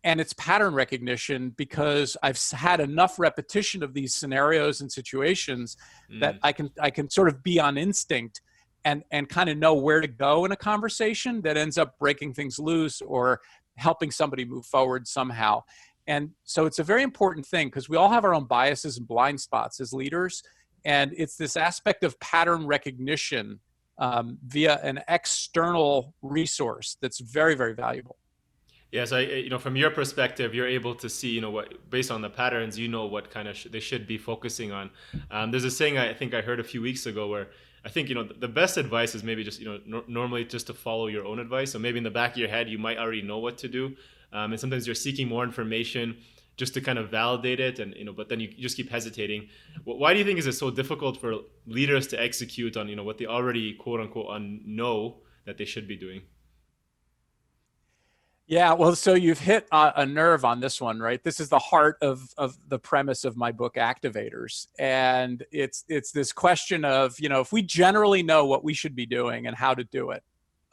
and 0.04 0.20
it's 0.20 0.34
pattern 0.34 0.74
recognition 0.74 1.52
because 1.52 2.18
I've 2.22 2.42
had 2.52 2.80
enough 2.80 3.20
repetition 3.20 3.84
of 3.84 3.94
these 3.94 4.14
scenarios 4.14 4.82
and 4.82 4.92
situations 4.92 5.78
mm. 6.12 6.20
that 6.20 6.40
I 6.44 6.52
can 6.52 6.72
I 6.80 6.90
can 6.90 7.10
sort 7.10 7.30
of 7.30 7.42
be 7.42 7.60
on 7.60 7.78
instinct 7.78 8.42
and 8.86 9.04
and 9.12 9.30
kind 9.30 9.50
of 9.50 9.58
know 9.58 9.74
where 9.74 10.02
to 10.02 10.08
go 10.08 10.46
in 10.46 10.52
a 10.52 10.58
conversation 10.58 11.42
that 11.42 11.58
ends 11.58 11.78
up 11.78 11.98
breaking 12.00 12.34
things 12.34 12.60
loose 12.60 13.02
or 13.02 13.40
helping 13.76 14.12
somebody 14.12 14.46
move 14.46 14.66
forward 14.66 15.08
somehow. 15.08 15.64
And 16.06 16.32
so 16.44 16.66
it's 16.66 16.80
a 16.80 16.84
very 16.84 17.02
important 17.02 17.46
thing 17.46 17.68
because 17.68 17.88
we 17.88 17.96
all 17.96 18.10
have 18.10 18.26
our 18.26 18.36
own 18.36 18.46
biases 18.46 18.98
and 18.98 19.08
blind 19.08 19.40
spots 19.40 19.80
as 19.80 19.94
leaders, 19.94 20.44
and 20.84 21.14
it's 21.16 21.38
this 21.38 21.56
aspect 21.56 22.04
of 22.04 22.20
pattern 22.20 22.68
recognition 22.68 23.60
um, 24.00 24.38
via 24.48 24.82
an 24.84 25.00
external 25.08 26.14
resource 26.22 26.98
that's 27.02 27.22
very 27.22 27.56
very 27.56 27.74
valuable. 27.74 28.18
Yeah, 28.94 29.06
so 29.06 29.18
you 29.18 29.50
know, 29.50 29.58
from 29.58 29.76
your 29.76 29.90
perspective, 29.90 30.54
you're 30.54 30.68
able 30.68 30.94
to 30.94 31.10
see, 31.10 31.32
you 31.32 31.42
know, 31.42 31.50
what 31.50 31.90
based 31.90 32.12
on 32.12 32.22
the 32.22 32.30
patterns, 32.30 32.78
you 32.78 32.88
know 32.88 33.08
what 33.08 33.32
kind 33.32 33.48
of 33.48 33.58
sh- 33.58 33.66
they 33.72 33.80
should 33.80 34.06
be 34.06 34.20
focusing 34.20 34.72
on. 34.72 34.92
Um, 35.32 35.50
there's 35.50 35.64
a 35.64 35.72
saying 35.72 35.98
I 35.98 36.14
think 36.14 36.36
I 36.36 36.42
heard 36.42 36.60
a 36.60 36.64
few 36.64 36.80
weeks 36.80 37.08
ago 37.08 37.28
where 37.28 37.48
I 37.84 37.90
think 37.90 38.08
you 38.08 38.14
know 38.14 38.24
the 38.24 38.48
best 38.48 38.78
advice 38.78 39.16
is 39.16 39.24
maybe 39.24 39.44
just 39.44 39.60
you 39.60 39.66
know 39.66 39.80
no- 39.88 40.04
normally 40.08 40.46
just 40.46 40.68
to 40.68 40.76
follow 40.76 41.08
your 41.08 41.26
own 41.26 41.40
advice. 41.40 41.72
So 41.72 41.80
maybe 41.80 41.98
in 41.98 42.04
the 42.04 42.12
back 42.12 42.34
of 42.34 42.38
your 42.38 42.50
head 42.50 42.70
you 42.70 42.78
might 42.78 43.00
already 43.00 43.24
know 43.24 43.40
what 43.40 43.58
to 43.64 43.68
do, 43.68 43.96
um, 44.32 44.52
and 44.52 44.60
sometimes 44.60 44.86
you're 44.86 44.94
seeking 45.08 45.28
more 45.28 45.44
information 45.44 46.16
just 46.56 46.76
to 46.76 46.82
kind 46.82 47.00
of 47.00 47.10
validate 47.10 47.60
it, 47.60 47.80
and 47.80 47.96
you 47.96 48.06
know, 48.06 48.14
but 48.14 48.30
then 48.30 48.40
you 48.40 48.50
just 48.50 48.78
keep 48.78 48.92
hesitating. 48.92 49.50
Why 49.86 50.14
do 50.14 50.20
you 50.20 50.26
think 50.26 50.38
is 50.38 50.46
it 50.46 50.54
so 50.54 50.70
difficult 50.70 51.20
for 51.20 51.38
leaders 51.66 52.06
to 52.10 52.22
execute 52.22 52.78
on 52.78 52.88
you 52.88 52.96
know 52.96 53.04
what 53.04 53.18
they 53.18 53.26
already 53.26 53.74
quote 53.74 54.02
unquote 54.02 54.40
know 54.40 55.16
that 55.46 55.58
they 55.58 55.66
should 55.66 55.88
be 55.88 55.98
doing? 55.98 56.22
Yeah, 58.46 58.74
well, 58.74 58.94
so 58.96 59.14
you've 59.14 59.40
hit 59.40 59.68
a, 59.72 59.94
a, 59.98 60.06
nerve 60.06 60.44
on 60.44 60.60
this 60.60 60.82
one, 60.82 61.00
right? 61.00 61.24
This 61.24 61.40
is 61.40 61.48
the 61.48 61.60
heart 61.60 61.98
of 62.02 62.22
of 62.38 62.58
the 62.68 62.78
premise 62.78 63.24
of 63.24 63.38
my 63.38 63.54
book, 63.54 63.76
Activators, 63.76 64.68
and 64.78 65.46
it's 65.50 65.86
it's 65.88 66.12
this 66.12 66.34
question 66.34 66.84
of 66.84 67.18
you 67.22 67.30
know 67.30 67.40
if 67.40 67.54
we 67.54 67.62
generally 67.62 68.22
know 68.22 68.46
what 68.46 68.62
we 68.64 68.74
should 68.74 68.96
be 68.96 69.06
doing 69.06 69.48
and 69.48 69.56
how 69.56 69.74
to 69.74 69.86
do 69.86 70.12
it, 70.12 70.24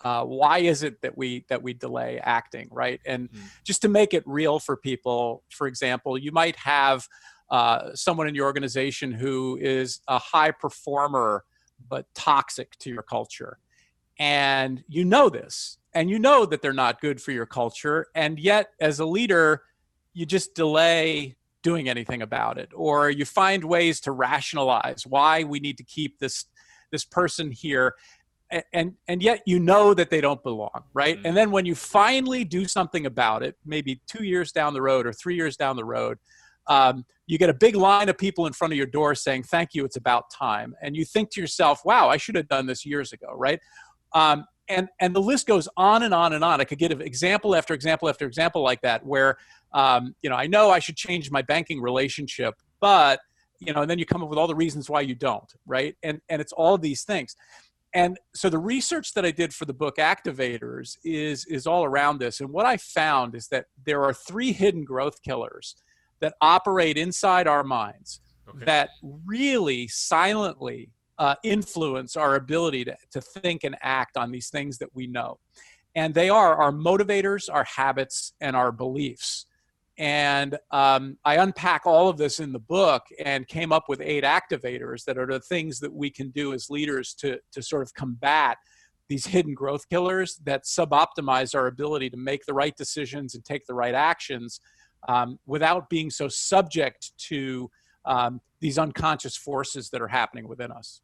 uh, 0.02 0.24
why 0.24 0.58
is 0.58 0.82
it 0.82 1.00
that 1.02 1.16
we 1.16 1.44
that 1.48 1.62
we 1.62 1.72
delay 1.72 2.18
acting, 2.24 2.68
right? 2.72 3.00
And 3.06 3.30
mm-hmm. 3.30 3.46
just 3.62 3.82
to 3.82 3.88
make 3.88 4.14
it 4.14 4.24
real 4.26 4.58
for 4.58 4.76
people, 4.76 5.44
for 5.50 5.68
example, 5.68 6.18
you 6.18 6.32
might 6.32 6.56
have 6.56 7.06
uh, 7.50 7.94
someone 7.94 8.26
in 8.28 8.34
your 8.34 8.46
organization 8.46 9.12
who 9.12 9.58
is 9.60 10.00
a 10.08 10.18
high 10.18 10.50
performer 10.50 11.44
but 11.88 12.06
toxic 12.14 12.76
to 12.78 12.90
your 12.90 13.02
culture, 13.02 13.58
and 14.20 14.84
you 14.86 15.02
know 15.04 15.30
this 15.30 15.78
and 15.94 16.10
you 16.10 16.18
know 16.18 16.44
that 16.44 16.62
they're 16.62 16.72
not 16.74 17.00
good 17.00 17.20
for 17.20 17.32
your 17.32 17.46
culture 17.46 18.06
and 18.14 18.38
yet 18.38 18.68
as 18.80 19.00
a 19.00 19.06
leader 19.06 19.62
you 20.12 20.26
just 20.26 20.54
delay 20.54 21.34
doing 21.62 21.88
anything 21.88 22.20
about 22.20 22.58
it 22.58 22.68
or 22.74 23.10
you 23.10 23.24
find 23.24 23.64
ways 23.64 23.98
to 23.98 24.12
rationalize 24.12 25.04
why 25.06 25.42
we 25.42 25.58
need 25.58 25.78
to 25.78 25.84
keep 25.84 26.18
this 26.18 26.44
this 26.92 27.04
person 27.04 27.50
here 27.50 27.94
and 28.50 28.62
and, 28.74 28.94
and 29.08 29.22
yet 29.22 29.40
you 29.46 29.58
know 29.58 29.94
that 29.94 30.10
they 30.10 30.20
don't 30.20 30.42
belong 30.42 30.84
right? 30.92 31.16
Mm-hmm. 31.16 31.26
and 31.26 31.36
then 31.36 31.50
when 31.50 31.64
you 31.64 31.74
finally 31.74 32.44
do 32.44 32.66
something 32.66 33.06
about 33.06 33.42
it 33.42 33.56
maybe 33.64 34.02
two 34.06 34.24
years 34.24 34.52
down 34.52 34.74
the 34.74 34.82
road 34.82 35.06
or 35.06 35.14
three 35.14 35.34
years 35.34 35.56
down 35.56 35.76
the 35.76 35.84
road 35.84 36.18
um, 36.66 37.06
you 37.26 37.38
get 37.38 37.48
a 37.48 37.54
big 37.54 37.74
line 37.74 38.08
of 38.08 38.18
people 38.18 38.46
in 38.46 38.52
front 38.52 38.72
of 38.72 38.76
your 38.76 38.86
door 38.86 39.14
saying 39.14 39.44
thank 39.44 39.74
you 39.74 39.84
it's 39.84 39.96
about 39.96 40.30
time. 40.30 40.74
And 40.82 40.94
you 40.94 41.06
think 41.06 41.30
to 41.30 41.40
yourself 41.40 41.86
wow 41.86 42.08
i 42.08 42.18
should 42.18 42.34
have 42.34 42.48
done 42.48 42.66
this 42.66 42.84
years 42.84 43.14
ago 43.14 43.32
right 43.34 43.60
um, 44.14 44.44
and 44.68 44.88
and 45.00 45.14
the 45.14 45.20
list 45.20 45.46
goes 45.46 45.68
on 45.76 46.02
and 46.02 46.14
on 46.14 46.32
and 46.32 46.44
on. 46.44 46.60
I 46.60 46.64
could 46.64 46.78
give 46.78 47.00
example 47.00 47.54
after 47.54 47.74
example 47.74 48.08
after 48.08 48.26
example 48.26 48.62
like 48.62 48.80
that, 48.82 49.04
where 49.04 49.36
um, 49.72 50.14
you 50.22 50.30
know 50.30 50.36
I 50.36 50.46
know 50.46 50.70
I 50.70 50.78
should 50.78 50.96
change 50.96 51.30
my 51.30 51.42
banking 51.42 51.80
relationship, 51.80 52.54
but 52.80 53.20
you 53.58 53.72
know, 53.74 53.82
and 53.82 53.90
then 53.90 53.98
you 53.98 54.06
come 54.06 54.22
up 54.22 54.30
with 54.30 54.38
all 54.38 54.46
the 54.46 54.54
reasons 54.54 54.88
why 54.88 55.02
you 55.02 55.14
don't, 55.14 55.52
right? 55.66 55.96
And 56.02 56.20
and 56.28 56.40
it's 56.40 56.52
all 56.52 56.78
these 56.78 57.02
things. 57.02 57.36
And 57.92 58.18
so 58.34 58.48
the 58.48 58.58
research 58.58 59.14
that 59.14 59.26
I 59.26 59.32
did 59.32 59.52
for 59.52 59.64
the 59.64 59.74
book 59.74 59.96
Activators 59.96 60.96
is 61.04 61.44
is 61.46 61.66
all 61.66 61.84
around 61.84 62.18
this. 62.18 62.40
And 62.40 62.50
what 62.50 62.66
I 62.66 62.76
found 62.76 63.34
is 63.34 63.48
that 63.48 63.66
there 63.84 64.04
are 64.04 64.14
three 64.14 64.52
hidden 64.52 64.84
growth 64.84 65.22
killers 65.22 65.76
that 66.20 66.34
operate 66.40 66.96
inside 66.96 67.46
our 67.46 67.64
minds 67.64 68.20
okay. 68.48 68.64
that 68.64 68.90
really 69.26 69.88
silently 69.88 70.90
uh, 71.20 71.34
influence 71.44 72.16
our 72.16 72.34
ability 72.36 72.82
to, 72.86 72.96
to 73.12 73.20
think 73.20 73.62
and 73.62 73.76
act 73.82 74.16
on 74.16 74.32
these 74.32 74.48
things 74.48 74.78
that 74.78 74.88
we 74.94 75.06
know. 75.06 75.38
And 75.94 76.14
they 76.14 76.30
are 76.30 76.56
our 76.56 76.72
motivators, 76.72 77.48
our 77.52 77.64
habits, 77.64 78.32
and 78.40 78.56
our 78.56 78.72
beliefs. 78.72 79.44
And 79.98 80.56
um, 80.70 81.18
I 81.26 81.36
unpack 81.36 81.84
all 81.84 82.08
of 82.08 82.16
this 82.16 82.40
in 82.40 82.52
the 82.52 82.58
book 82.58 83.02
and 83.22 83.46
came 83.46 83.70
up 83.70 83.84
with 83.86 84.00
eight 84.00 84.24
activators 84.24 85.04
that 85.04 85.18
are 85.18 85.26
the 85.26 85.40
things 85.40 85.78
that 85.80 85.92
we 85.92 86.08
can 86.10 86.30
do 86.30 86.54
as 86.54 86.70
leaders 86.70 87.12
to, 87.18 87.38
to 87.52 87.62
sort 87.62 87.82
of 87.82 87.92
combat 87.92 88.56
these 89.10 89.26
hidden 89.26 89.52
growth 89.52 89.86
killers 89.90 90.40
that 90.44 90.64
suboptimize 90.64 91.54
our 91.54 91.66
ability 91.66 92.08
to 92.08 92.16
make 92.16 92.46
the 92.46 92.54
right 92.54 92.76
decisions 92.76 93.34
and 93.34 93.44
take 93.44 93.66
the 93.66 93.74
right 93.74 93.94
actions 93.94 94.60
um, 95.08 95.38
without 95.44 95.90
being 95.90 96.08
so 96.08 96.28
subject 96.28 97.12
to 97.18 97.68
um, 98.06 98.40
these 98.60 98.78
unconscious 98.78 99.36
forces 99.36 99.90
that 99.90 100.00
are 100.00 100.08
happening 100.08 100.48
within 100.48 100.70
us. 100.70 101.02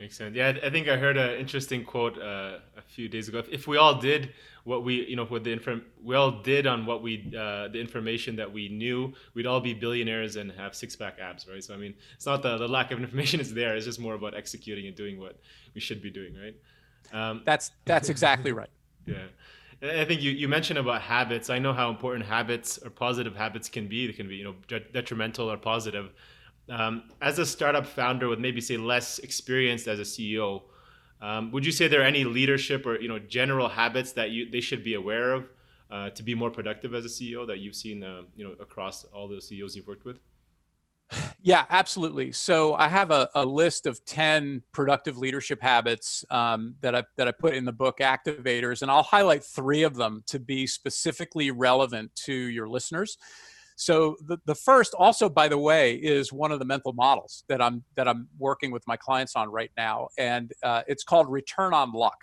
Makes 0.00 0.16
sense. 0.16 0.34
Yeah, 0.34 0.54
I 0.64 0.70
think 0.70 0.88
I 0.88 0.96
heard 0.96 1.18
an 1.18 1.38
interesting 1.38 1.84
quote 1.84 2.16
uh, 2.16 2.60
a 2.74 2.80
few 2.88 3.06
days 3.06 3.28
ago. 3.28 3.38
If 3.38 3.50
if, 3.50 3.68
we 3.68 3.76
all 3.76 4.00
did 4.00 4.32
what 4.64 4.82
we, 4.82 5.06
you 5.06 5.14
know, 5.14 5.26
what 5.26 5.44
the 5.44 5.52
inform, 5.52 5.82
we 6.02 6.16
all 6.16 6.30
did 6.30 6.66
on 6.66 6.86
what 6.86 7.02
we, 7.02 7.30
uh, 7.38 7.68
the 7.68 7.78
information 7.78 8.34
that 8.36 8.50
we 8.50 8.70
knew, 8.70 9.12
we'd 9.34 9.44
all 9.44 9.60
be 9.60 9.74
billionaires 9.74 10.36
and 10.36 10.52
have 10.52 10.74
six-pack 10.74 11.18
abs, 11.20 11.46
right? 11.46 11.62
So 11.62 11.74
I 11.74 11.76
mean, 11.76 11.94
it's 12.14 12.24
not 12.24 12.40
the, 12.42 12.56
the 12.56 12.66
lack 12.66 12.92
of 12.92 12.98
information 12.98 13.40
is 13.40 13.52
there. 13.52 13.76
It's 13.76 13.84
just 13.84 14.00
more 14.00 14.14
about 14.14 14.34
executing 14.34 14.86
and 14.86 14.96
doing 14.96 15.20
what 15.20 15.38
we 15.74 15.82
should 15.82 16.00
be 16.00 16.10
doing, 16.10 16.34
right? 16.34 16.56
Um, 17.12 17.42
that's 17.44 17.70
that's 17.84 18.08
exactly 18.08 18.52
right. 18.52 18.70
Yeah. 19.06 19.26
I 19.82 20.04
think 20.04 20.20
you, 20.20 20.30
you 20.30 20.46
mentioned 20.46 20.78
about 20.78 21.00
habits. 21.00 21.48
I 21.48 21.58
know 21.58 21.72
how 21.72 21.88
important 21.88 22.26
habits 22.26 22.78
or 22.78 22.90
positive 22.90 23.34
habits 23.34 23.68
can 23.68 23.88
be. 23.88 24.06
They 24.06 24.12
can 24.12 24.28
be, 24.28 24.36
you 24.36 24.44
know, 24.44 24.54
detrimental 24.92 25.50
or 25.50 25.56
positive. 25.56 26.12
Um, 26.70 27.10
as 27.20 27.38
a 27.40 27.46
startup 27.46 27.84
founder 27.84 28.28
with 28.28 28.38
maybe 28.38 28.60
say 28.60 28.76
less 28.76 29.18
experience 29.18 29.88
as 29.88 29.98
a 29.98 30.02
CEO, 30.02 30.62
um, 31.20 31.50
would 31.50 31.66
you 31.66 31.72
say 31.72 31.88
there 31.88 32.00
are 32.00 32.04
any 32.04 32.24
leadership 32.24 32.86
or 32.86 32.98
you 33.00 33.08
know 33.08 33.18
general 33.18 33.68
habits 33.68 34.12
that 34.12 34.30
you 34.30 34.48
they 34.50 34.60
should 34.60 34.84
be 34.84 34.94
aware 34.94 35.32
of 35.32 35.48
uh, 35.90 36.10
to 36.10 36.22
be 36.22 36.34
more 36.34 36.50
productive 36.50 36.94
as 36.94 37.04
a 37.04 37.08
CEO 37.08 37.46
that 37.46 37.58
you've 37.58 37.74
seen 37.74 38.02
uh, 38.02 38.22
you 38.36 38.44
know 38.44 38.54
across 38.60 39.04
all 39.04 39.28
the 39.28 39.40
CEOs 39.40 39.76
you've 39.76 39.86
worked 39.86 40.04
with? 40.04 40.18
Yeah, 41.42 41.64
absolutely. 41.70 42.32
So 42.32 42.74
I 42.74 42.86
have 42.88 43.10
a, 43.10 43.30
a 43.34 43.46
list 43.46 43.86
of 43.86 44.04
ten 44.04 44.62
productive 44.72 45.16
leadership 45.16 45.62
habits 45.62 46.22
um, 46.30 46.74
that 46.82 46.94
I 46.94 47.04
that 47.16 47.26
I 47.26 47.32
put 47.32 47.54
in 47.54 47.64
the 47.64 47.72
book 47.72 47.98
Activators, 48.00 48.82
and 48.82 48.90
I'll 48.90 49.02
highlight 49.02 49.42
three 49.42 49.82
of 49.82 49.96
them 49.96 50.22
to 50.26 50.38
be 50.38 50.66
specifically 50.66 51.50
relevant 51.50 52.14
to 52.26 52.34
your 52.34 52.68
listeners. 52.68 53.16
So 53.80 54.16
the, 54.26 54.36
the 54.44 54.54
first 54.54 54.92
also, 54.92 55.30
by 55.30 55.48
the 55.48 55.56
way, 55.56 55.94
is 55.94 56.34
one 56.34 56.52
of 56.52 56.58
the 56.58 56.66
mental 56.66 56.92
models 56.92 57.44
that 57.48 57.62
I'm 57.62 57.82
that 57.96 58.06
I'm 58.06 58.28
working 58.38 58.70
with 58.70 58.86
my 58.86 58.98
clients 58.98 59.34
on 59.36 59.48
right 59.48 59.70
now, 59.74 60.08
and 60.18 60.52
uh, 60.62 60.82
it's 60.86 61.02
called 61.02 61.30
return 61.30 61.72
on 61.72 61.90
luck. 61.92 62.22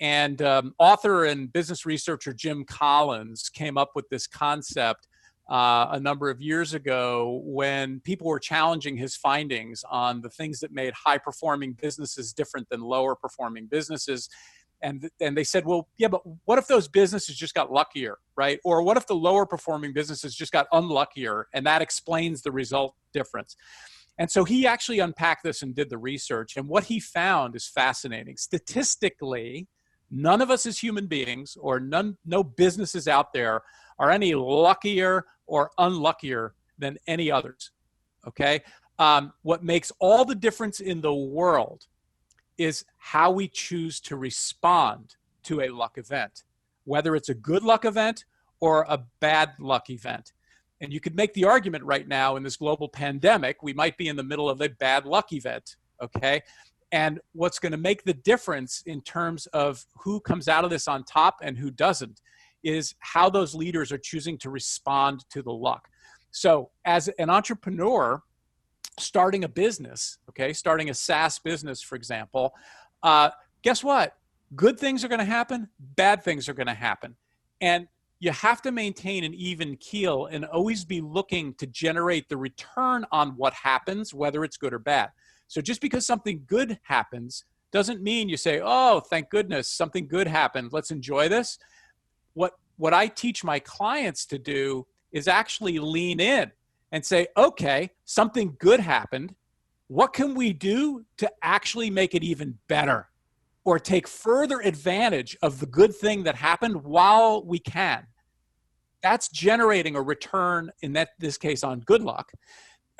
And 0.00 0.42
um, 0.42 0.74
author 0.80 1.26
and 1.26 1.52
business 1.52 1.86
researcher 1.86 2.32
Jim 2.32 2.64
Collins 2.64 3.48
came 3.50 3.78
up 3.78 3.92
with 3.94 4.08
this 4.08 4.26
concept 4.26 5.06
uh, 5.48 5.86
a 5.92 6.00
number 6.00 6.28
of 6.28 6.40
years 6.40 6.74
ago 6.74 7.40
when 7.44 8.00
people 8.00 8.26
were 8.26 8.40
challenging 8.40 8.96
his 8.96 9.14
findings 9.14 9.84
on 9.88 10.20
the 10.20 10.30
things 10.30 10.58
that 10.58 10.72
made 10.72 10.92
high 10.94 11.18
performing 11.18 11.72
businesses 11.80 12.32
different 12.32 12.68
than 12.68 12.80
lower 12.80 13.14
performing 13.14 13.66
businesses 13.66 14.28
and 14.82 15.10
and 15.20 15.36
they 15.36 15.44
said 15.44 15.64
well 15.64 15.88
yeah 15.98 16.08
but 16.08 16.22
what 16.44 16.58
if 16.58 16.66
those 16.66 16.88
businesses 16.88 17.36
just 17.36 17.54
got 17.54 17.70
luckier 17.72 18.18
right? 18.36 18.58
Or 18.64 18.82
what 18.82 18.96
if 18.96 19.06
the 19.06 19.14
lower 19.14 19.44
performing 19.44 19.92
businesses 19.92 20.34
just 20.34 20.50
got 20.50 20.66
unluckier 20.72 21.48
and 21.52 21.66
that 21.66 21.82
explains 21.82 22.40
the 22.40 22.50
result 22.50 22.94
difference? 23.12 23.54
And 24.18 24.30
so 24.30 24.44
he 24.44 24.66
actually 24.66 24.98
unpacked 24.98 25.44
this 25.44 25.62
and 25.62 25.74
did 25.74 25.90
the 25.90 25.98
research 25.98 26.56
and 26.56 26.66
what 26.66 26.84
he 26.84 27.00
found 27.00 27.54
is 27.54 27.66
fascinating. 27.66 28.38
Statistically 28.38 29.68
none 30.10 30.40
of 30.40 30.50
us 30.50 30.64
as 30.64 30.78
human 30.78 31.06
beings 31.06 31.56
or 31.60 31.78
none 31.80 32.16
no 32.24 32.42
businesses 32.42 33.06
out 33.06 33.32
there 33.34 33.62
are 33.98 34.10
any 34.10 34.34
luckier 34.34 35.26
or 35.46 35.70
unluckier 35.78 36.54
than 36.78 36.96
any 37.06 37.30
others 37.30 37.72
okay? 38.26 38.62
Um, 38.98 39.32
what 39.42 39.64
makes 39.64 39.92
all 39.98 40.24
the 40.24 40.34
difference 40.34 40.80
in 40.80 41.00
the 41.00 41.14
world 41.14 41.86
is 42.60 42.84
how 42.98 43.30
we 43.30 43.48
choose 43.48 44.00
to 44.00 44.16
respond 44.16 45.16
to 45.44 45.62
a 45.62 45.70
luck 45.70 45.96
event, 45.96 46.44
whether 46.84 47.16
it's 47.16 47.30
a 47.30 47.34
good 47.34 47.62
luck 47.62 47.86
event 47.86 48.26
or 48.60 48.84
a 48.86 49.02
bad 49.20 49.52
luck 49.58 49.88
event. 49.88 50.34
And 50.82 50.92
you 50.92 51.00
could 51.00 51.16
make 51.16 51.32
the 51.32 51.46
argument 51.46 51.84
right 51.84 52.06
now 52.06 52.36
in 52.36 52.42
this 52.42 52.56
global 52.56 52.86
pandemic, 52.86 53.62
we 53.62 53.72
might 53.72 53.96
be 53.96 54.08
in 54.08 54.16
the 54.16 54.22
middle 54.22 54.50
of 54.50 54.60
a 54.60 54.68
bad 54.68 55.06
luck 55.06 55.32
event, 55.32 55.76
okay? 56.02 56.42
And 56.92 57.18
what's 57.32 57.58
going 57.58 57.72
to 57.72 57.78
make 57.78 58.04
the 58.04 58.12
difference 58.12 58.82
in 58.84 59.00
terms 59.00 59.46
of 59.46 59.86
who 59.96 60.20
comes 60.20 60.46
out 60.46 60.64
of 60.64 60.68
this 60.68 60.86
on 60.86 61.04
top 61.04 61.38
and 61.42 61.56
who 61.56 61.70
doesn't 61.70 62.20
is 62.62 62.94
how 62.98 63.30
those 63.30 63.54
leaders 63.54 63.90
are 63.90 63.98
choosing 63.98 64.36
to 64.36 64.50
respond 64.50 65.24
to 65.30 65.40
the 65.40 65.52
luck. 65.52 65.88
So, 66.30 66.70
as 66.84 67.08
an 67.18 67.30
entrepreneur, 67.30 68.22
starting 68.98 69.44
a 69.44 69.48
business, 69.48 70.18
okay, 70.28 70.52
starting 70.52 70.90
a 70.90 70.94
SaaS 70.94 71.38
business, 71.38 71.80
for 71.82 71.96
example, 71.96 72.52
uh, 73.02 73.30
guess 73.62 73.82
what? 73.82 74.16
Good 74.56 74.78
things 74.78 75.04
are 75.04 75.08
going 75.08 75.20
to 75.20 75.24
happen, 75.24 75.68
bad 75.96 76.22
things 76.22 76.48
are 76.48 76.54
going 76.54 76.66
to 76.66 76.74
happen. 76.74 77.16
And 77.60 77.86
you 78.18 78.30
have 78.32 78.60
to 78.62 78.72
maintain 78.72 79.24
an 79.24 79.32
even 79.34 79.76
keel 79.76 80.26
and 80.26 80.44
always 80.44 80.84
be 80.84 81.00
looking 81.00 81.54
to 81.54 81.66
generate 81.66 82.28
the 82.28 82.36
return 82.36 83.06
on 83.12 83.30
what 83.30 83.54
happens, 83.54 84.12
whether 84.12 84.44
it's 84.44 84.58
good 84.58 84.74
or 84.74 84.78
bad. 84.78 85.10
So 85.48 85.60
just 85.60 85.80
because 85.80 86.06
something 86.06 86.44
good 86.46 86.78
happens 86.82 87.44
doesn't 87.72 88.02
mean 88.02 88.28
you 88.28 88.36
say, 88.36 88.60
"Oh, 88.62 89.00
thank 89.00 89.30
goodness, 89.30 89.68
something 89.68 90.06
good 90.06 90.26
happened. 90.26 90.72
Let's 90.72 90.90
enjoy 90.90 91.28
this." 91.28 91.58
What 92.34 92.52
what 92.76 92.94
I 92.94 93.08
teach 93.08 93.42
my 93.42 93.58
clients 93.58 94.26
to 94.26 94.38
do 94.38 94.86
is 95.12 95.28
actually 95.28 95.78
lean 95.78 96.20
in 96.20 96.52
and 96.92 97.04
say, 97.04 97.28
okay, 97.36 97.90
something 98.04 98.56
good 98.58 98.80
happened. 98.80 99.34
what 99.90 100.12
can 100.12 100.36
we 100.36 100.52
do 100.52 101.04
to 101.18 101.28
actually 101.42 101.90
make 101.90 102.14
it 102.14 102.22
even 102.22 102.56
better 102.68 103.08
or 103.64 103.76
take 103.76 104.06
further 104.06 104.60
advantage 104.60 105.36
of 105.42 105.58
the 105.58 105.66
good 105.66 105.92
thing 105.92 106.22
that 106.22 106.36
happened 106.36 106.84
while 106.84 107.44
we 107.44 107.58
can? 107.58 108.06
That's 109.02 109.28
generating 109.28 109.96
a 109.96 110.00
return 110.00 110.70
in 110.80 110.92
that 110.92 111.08
this 111.18 111.36
case 111.36 111.64
on 111.64 111.80
good 111.80 112.02
luck. 112.02 112.30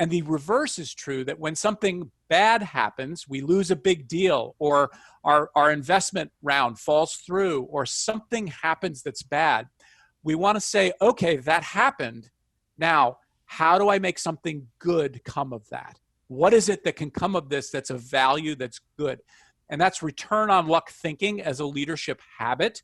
And 0.00 0.10
the 0.10 0.22
reverse 0.22 0.80
is 0.80 0.92
true 0.92 1.24
that 1.26 1.38
when 1.38 1.54
something 1.54 2.10
bad 2.28 2.60
happens, 2.60 3.28
we 3.28 3.40
lose 3.40 3.70
a 3.70 3.76
big 3.76 4.08
deal, 4.08 4.56
or 4.58 4.90
our, 5.22 5.50
our 5.54 5.70
investment 5.70 6.32
round 6.42 6.80
falls 6.80 7.22
through, 7.24 7.62
or 7.64 7.86
something 7.86 8.48
happens 8.48 9.02
that's 9.02 9.22
bad, 9.22 9.68
we 10.24 10.34
want 10.34 10.56
to 10.56 10.60
say, 10.60 10.92
okay, 11.00 11.36
that 11.36 11.62
happened. 11.62 12.30
Now, 12.78 13.18
how 13.50 13.78
do 13.78 13.88
I 13.88 13.98
make 13.98 14.16
something 14.16 14.68
good 14.78 15.24
come 15.24 15.52
of 15.52 15.68
that? 15.70 15.98
What 16.28 16.54
is 16.54 16.68
it 16.68 16.84
that 16.84 16.94
can 16.94 17.10
come 17.10 17.34
of 17.34 17.48
this 17.48 17.68
that's 17.68 17.90
a 17.90 17.98
value 17.98 18.54
that's 18.54 18.80
good? 18.96 19.18
And 19.68 19.80
that's 19.80 20.04
return 20.04 20.50
on 20.50 20.68
luck 20.68 20.92
thinking 20.92 21.40
as 21.40 21.58
a 21.58 21.66
leadership 21.66 22.20
habit. 22.38 22.80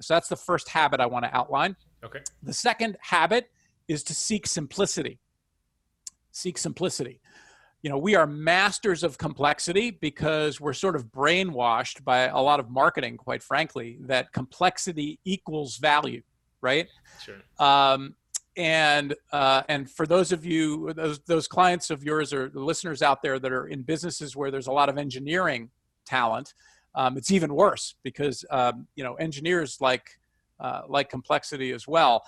So 0.00 0.14
that's 0.14 0.28
the 0.28 0.34
first 0.34 0.70
habit 0.70 0.98
I 0.98 1.06
want 1.06 1.24
to 1.24 1.36
outline. 1.36 1.76
Okay. 2.04 2.18
The 2.42 2.52
second 2.52 2.96
habit 3.00 3.48
is 3.86 4.02
to 4.04 4.12
seek 4.12 4.48
simplicity. 4.48 5.20
Seek 6.32 6.58
simplicity. 6.58 7.20
You 7.82 7.90
know, 7.90 7.98
we 7.98 8.16
are 8.16 8.26
masters 8.26 9.04
of 9.04 9.18
complexity 9.18 9.92
because 9.92 10.60
we're 10.60 10.72
sort 10.72 10.96
of 10.96 11.12
brainwashed 11.12 12.02
by 12.02 12.22
a 12.22 12.40
lot 12.40 12.58
of 12.58 12.68
marketing, 12.70 13.18
quite 13.18 13.44
frankly, 13.44 13.98
that 14.00 14.32
complexity 14.32 15.20
equals 15.24 15.76
value 15.76 16.22
right? 16.60 16.88
Sure. 17.24 17.36
Um, 17.58 18.14
and 18.58 19.14
uh, 19.32 19.62
and 19.68 19.88
for 19.88 20.04
those 20.04 20.32
of 20.32 20.44
you 20.44 20.92
those 20.92 21.20
those 21.20 21.46
clients 21.46 21.90
of 21.90 22.02
yours 22.02 22.32
or 22.32 22.48
the 22.48 22.60
listeners 22.60 23.02
out 23.02 23.22
there 23.22 23.38
that 23.38 23.52
are 23.52 23.68
in 23.68 23.82
businesses 23.82 24.36
where 24.36 24.50
there's 24.50 24.66
a 24.66 24.72
lot 24.72 24.88
of 24.88 24.98
engineering 24.98 25.70
talent, 26.04 26.54
um, 26.96 27.16
it's 27.16 27.30
even 27.30 27.54
worse 27.54 27.94
because 28.02 28.44
um, 28.50 28.86
you 28.96 29.04
know 29.04 29.14
engineers 29.14 29.78
like 29.80 30.18
uh, 30.58 30.82
like 30.88 31.08
complexity 31.08 31.70
as 31.72 31.86
well. 31.86 32.24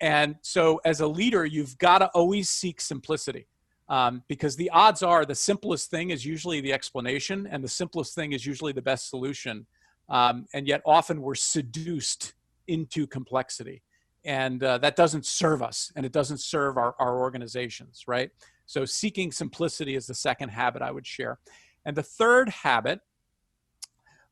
And 0.00 0.36
so 0.42 0.80
as 0.84 1.00
a 1.00 1.06
leader, 1.06 1.44
you've 1.44 1.76
got 1.78 1.98
to 1.98 2.06
always 2.14 2.48
seek 2.48 2.80
simplicity. 2.80 3.46
Um, 3.88 4.22
because 4.26 4.56
the 4.56 4.70
odds 4.70 5.02
are 5.02 5.26
the 5.26 5.34
simplest 5.34 5.90
thing 5.90 6.10
is 6.10 6.24
usually 6.24 6.60
the 6.60 6.72
explanation, 6.72 7.46
and 7.50 7.62
the 7.62 7.68
simplest 7.68 8.14
thing 8.14 8.32
is 8.32 8.46
usually 8.46 8.72
the 8.72 8.80
best 8.80 9.10
solution. 9.10 9.66
Um, 10.08 10.46
and 10.54 10.66
yet, 10.66 10.80
often 10.86 11.20
we're 11.20 11.34
seduced 11.34 12.32
into 12.68 13.06
complexity. 13.06 13.82
And 14.24 14.62
uh, 14.62 14.78
that 14.78 14.96
doesn't 14.96 15.26
serve 15.26 15.62
us 15.62 15.90
and 15.96 16.06
it 16.06 16.12
doesn't 16.12 16.38
serve 16.38 16.76
our, 16.76 16.94
our 16.98 17.18
organizations, 17.18 18.04
right? 18.06 18.30
So, 18.66 18.84
seeking 18.84 19.32
simplicity 19.32 19.96
is 19.96 20.06
the 20.06 20.14
second 20.14 20.50
habit 20.50 20.82
I 20.82 20.90
would 20.90 21.06
share. 21.06 21.38
And 21.84 21.96
the 21.96 22.02
third 22.02 22.48
habit 22.48 23.00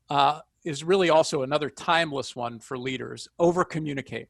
uh, 0.09 0.39
is 0.63 0.83
really 0.83 1.09
also 1.09 1.41
another 1.41 1.69
timeless 1.69 2.35
one 2.35 2.59
for 2.59 2.77
leaders 2.77 3.27
over 3.39 3.63
communicate. 3.65 4.27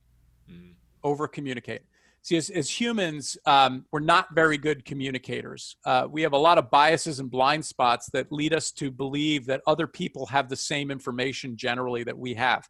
Mm. 0.49 0.73
Over 1.03 1.27
communicate. 1.27 1.81
See, 2.23 2.37
as, 2.37 2.51
as 2.51 2.69
humans, 2.69 3.35
um, 3.47 3.85
we're 3.91 3.99
not 3.99 4.27
very 4.35 4.57
good 4.57 4.85
communicators. 4.85 5.75
Uh, 5.85 6.07
we 6.09 6.21
have 6.21 6.33
a 6.33 6.37
lot 6.37 6.59
of 6.59 6.69
biases 6.69 7.19
and 7.19 7.31
blind 7.31 7.65
spots 7.65 8.09
that 8.13 8.31
lead 8.31 8.53
us 8.53 8.71
to 8.73 8.91
believe 8.91 9.47
that 9.47 9.61
other 9.65 9.87
people 9.87 10.27
have 10.27 10.47
the 10.47 10.55
same 10.55 10.91
information 10.91 11.57
generally 11.57 12.03
that 12.03 12.17
we 12.17 12.35
have 12.35 12.67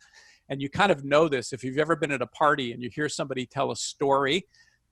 and 0.52 0.62
you 0.62 0.70
kind 0.70 0.92
of 0.92 1.04
know 1.04 1.28
this 1.28 1.54
if 1.54 1.64
you've 1.64 1.80
ever 1.80 1.96
been 1.96 2.12
at 2.12 2.22
a 2.22 2.28
party 2.28 2.74
and 2.74 2.84
you 2.84 2.90
hear 2.94 3.10
somebody 3.10 3.48
tell 3.48 3.72
a 3.72 3.76
story 3.76 4.46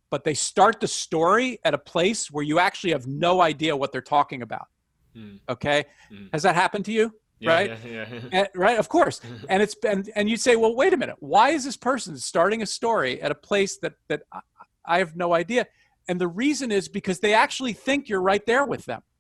but 0.10 0.24
they 0.24 0.34
start 0.34 0.80
the 0.80 0.88
story 0.88 1.60
at 1.64 1.74
a 1.74 1.78
place 1.78 2.32
where 2.32 2.44
you 2.44 2.60
actually 2.60 2.92
have 2.92 3.08
no 3.08 3.42
idea 3.42 3.76
what 3.76 3.92
they're 3.92 4.02
talking 4.02 4.42
about. 4.42 4.68
Mm. 5.16 5.40
okay? 5.50 5.86
Mm. 6.12 6.30
has 6.32 6.44
that 6.44 6.56
happened 6.56 6.86
to 6.86 6.92
you? 6.92 7.14
Yeah, 7.40 7.50
right? 7.52 7.78
yeah, 7.86 8.06
yeah. 8.12 8.20
and, 8.32 8.48
right? 8.56 8.78
Of 8.78 8.90
course. 8.90 9.22
And 9.50 9.64
it's 9.64 9.76
been 9.76 10.06
and 10.16 10.30
you 10.30 10.38
say 10.38 10.56
well 10.56 10.76
wait 10.76 10.94
a 10.94 10.98
minute. 10.98 11.16
Why 11.20 11.50
is 11.50 11.64
this 11.64 11.78
person 11.78 12.18
starting 12.18 12.62
a 12.62 12.66
story 12.66 13.22
at 13.22 13.32
a 13.32 13.36
place 13.36 13.78
that 13.78 13.94
that 14.08 14.24
I, 14.32 14.40
I 14.86 14.98
have 15.00 15.16
no 15.16 15.34
idea? 15.34 15.66
And 16.08 16.20
the 16.20 16.28
reason 16.28 16.72
is 16.72 16.88
because 16.88 17.20
they 17.20 17.34
actually 17.34 17.74
think 17.74 18.10
you're 18.10 18.22
right 18.22 18.46
there 18.46 18.66
with 18.66 18.86
them. 18.86 19.02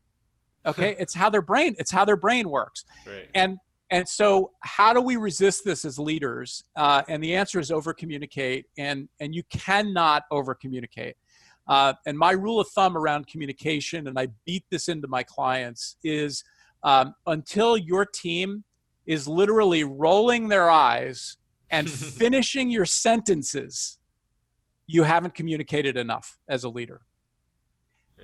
Okay? 0.65 0.93
It's 0.99 1.15
how 1.15 1.29
their 1.29 1.41
brain 1.41 1.75
it's 1.79 1.89
how 1.89 2.03
their 2.03 2.17
brain 2.17 2.49
works. 2.49 2.83
Right. 3.07 3.29
and 3.33 3.57
and 3.91 4.07
so, 4.07 4.51
how 4.61 4.93
do 4.93 5.01
we 5.01 5.15
resist 5.15 5.65
this 5.65 5.83
as 5.83 5.97
leaders? 5.97 6.63
Uh, 6.75 7.01
and 7.07 7.23
the 7.23 7.35
answer 7.35 7.59
is 7.59 7.71
over 7.71 7.93
communicate, 7.93 8.65
and 8.77 9.09
and 9.19 9.33
you 9.33 9.43
cannot 9.49 10.23
over 10.31 10.53
communicate. 10.53 11.15
Uh, 11.67 11.93
and 12.05 12.17
my 12.17 12.31
rule 12.31 12.59
of 12.59 12.67
thumb 12.69 12.97
around 12.97 13.27
communication, 13.27 14.07
and 14.07 14.19
I 14.19 14.27
beat 14.45 14.63
this 14.71 14.89
into 14.89 15.07
my 15.07 15.23
clients, 15.23 15.97
is 16.03 16.43
um, 16.83 17.13
until 17.27 17.77
your 17.77 18.05
team 18.05 18.63
is 19.05 19.27
literally 19.27 19.83
rolling 19.83 20.47
their 20.47 20.69
eyes 20.69 21.37
and 21.69 21.89
finishing 21.89 22.69
your 22.69 22.85
sentences, 22.85 23.99
you 24.87 25.03
haven't 25.03 25.35
communicated 25.35 25.97
enough 25.97 26.37
as 26.47 26.63
a 26.63 26.69
leader 26.69 27.01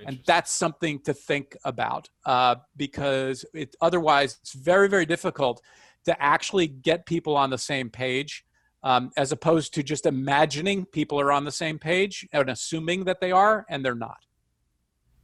and 0.04 0.20
that's 0.26 0.52
something 0.52 1.00
to 1.00 1.14
think 1.14 1.56
about 1.64 2.08
uh, 2.24 2.56
because 2.76 3.44
it 3.54 3.74
otherwise 3.80 4.38
it's 4.40 4.52
very 4.52 4.88
very 4.88 5.06
difficult 5.06 5.62
to 6.04 6.22
actually 6.22 6.66
get 6.66 7.06
people 7.06 7.36
on 7.36 7.50
the 7.50 7.58
same 7.58 7.90
page 7.90 8.44
um, 8.82 9.10
as 9.16 9.32
opposed 9.32 9.74
to 9.74 9.82
just 9.82 10.06
imagining 10.06 10.84
people 10.84 11.20
are 11.20 11.32
on 11.32 11.44
the 11.44 11.52
same 11.52 11.78
page 11.78 12.26
and 12.32 12.48
assuming 12.48 13.04
that 13.04 13.20
they 13.20 13.32
are 13.32 13.64
and 13.68 13.84
they're 13.84 13.94
not 13.94 14.18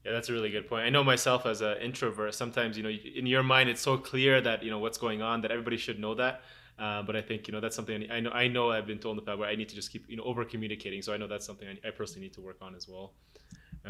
yeah 0.04 0.12
that's 0.12 0.28
a 0.28 0.32
really 0.32 0.50
good 0.50 0.68
point 0.68 0.84
i 0.84 0.90
know 0.90 1.04
myself 1.04 1.46
as 1.46 1.60
an 1.60 1.76
introvert 1.78 2.34
sometimes 2.34 2.76
you 2.76 2.82
know 2.82 2.90
in 2.90 3.26
your 3.26 3.42
mind 3.42 3.68
it's 3.68 3.82
so 3.82 3.96
clear 3.96 4.40
that 4.40 4.62
you 4.62 4.70
know 4.70 4.78
what's 4.78 4.98
going 4.98 5.22
on 5.22 5.40
that 5.40 5.50
everybody 5.50 5.76
should 5.76 5.98
know 5.98 6.14
that 6.14 6.42
uh, 6.78 7.02
but 7.02 7.14
I 7.14 7.20
think 7.20 7.46
you 7.46 7.52
know 7.52 7.60
that's 7.60 7.76
something 7.76 8.10
I 8.10 8.20
know. 8.20 8.30
I 8.30 8.48
know 8.48 8.70
I've 8.70 8.86
been 8.86 8.98
told 8.98 9.18
in 9.18 9.24
the 9.24 9.30
past 9.30 9.38
where 9.38 9.48
I 9.48 9.54
need 9.54 9.68
to 9.68 9.74
just 9.74 9.92
keep 9.92 10.08
you 10.08 10.16
know 10.16 10.24
over 10.24 10.44
communicating. 10.44 11.02
So 11.02 11.12
I 11.12 11.16
know 11.16 11.28
that's 11.28 11.46
something 11.46 11.68
I, 11.68 11.88
I 11.88 11.90
personally 11.90 12.26
need 12.26 12.34
to 12.34 12.40
work 12.40 12.56
on 12.60 12.74
as 12.74 12.88
well. 12.88 13.12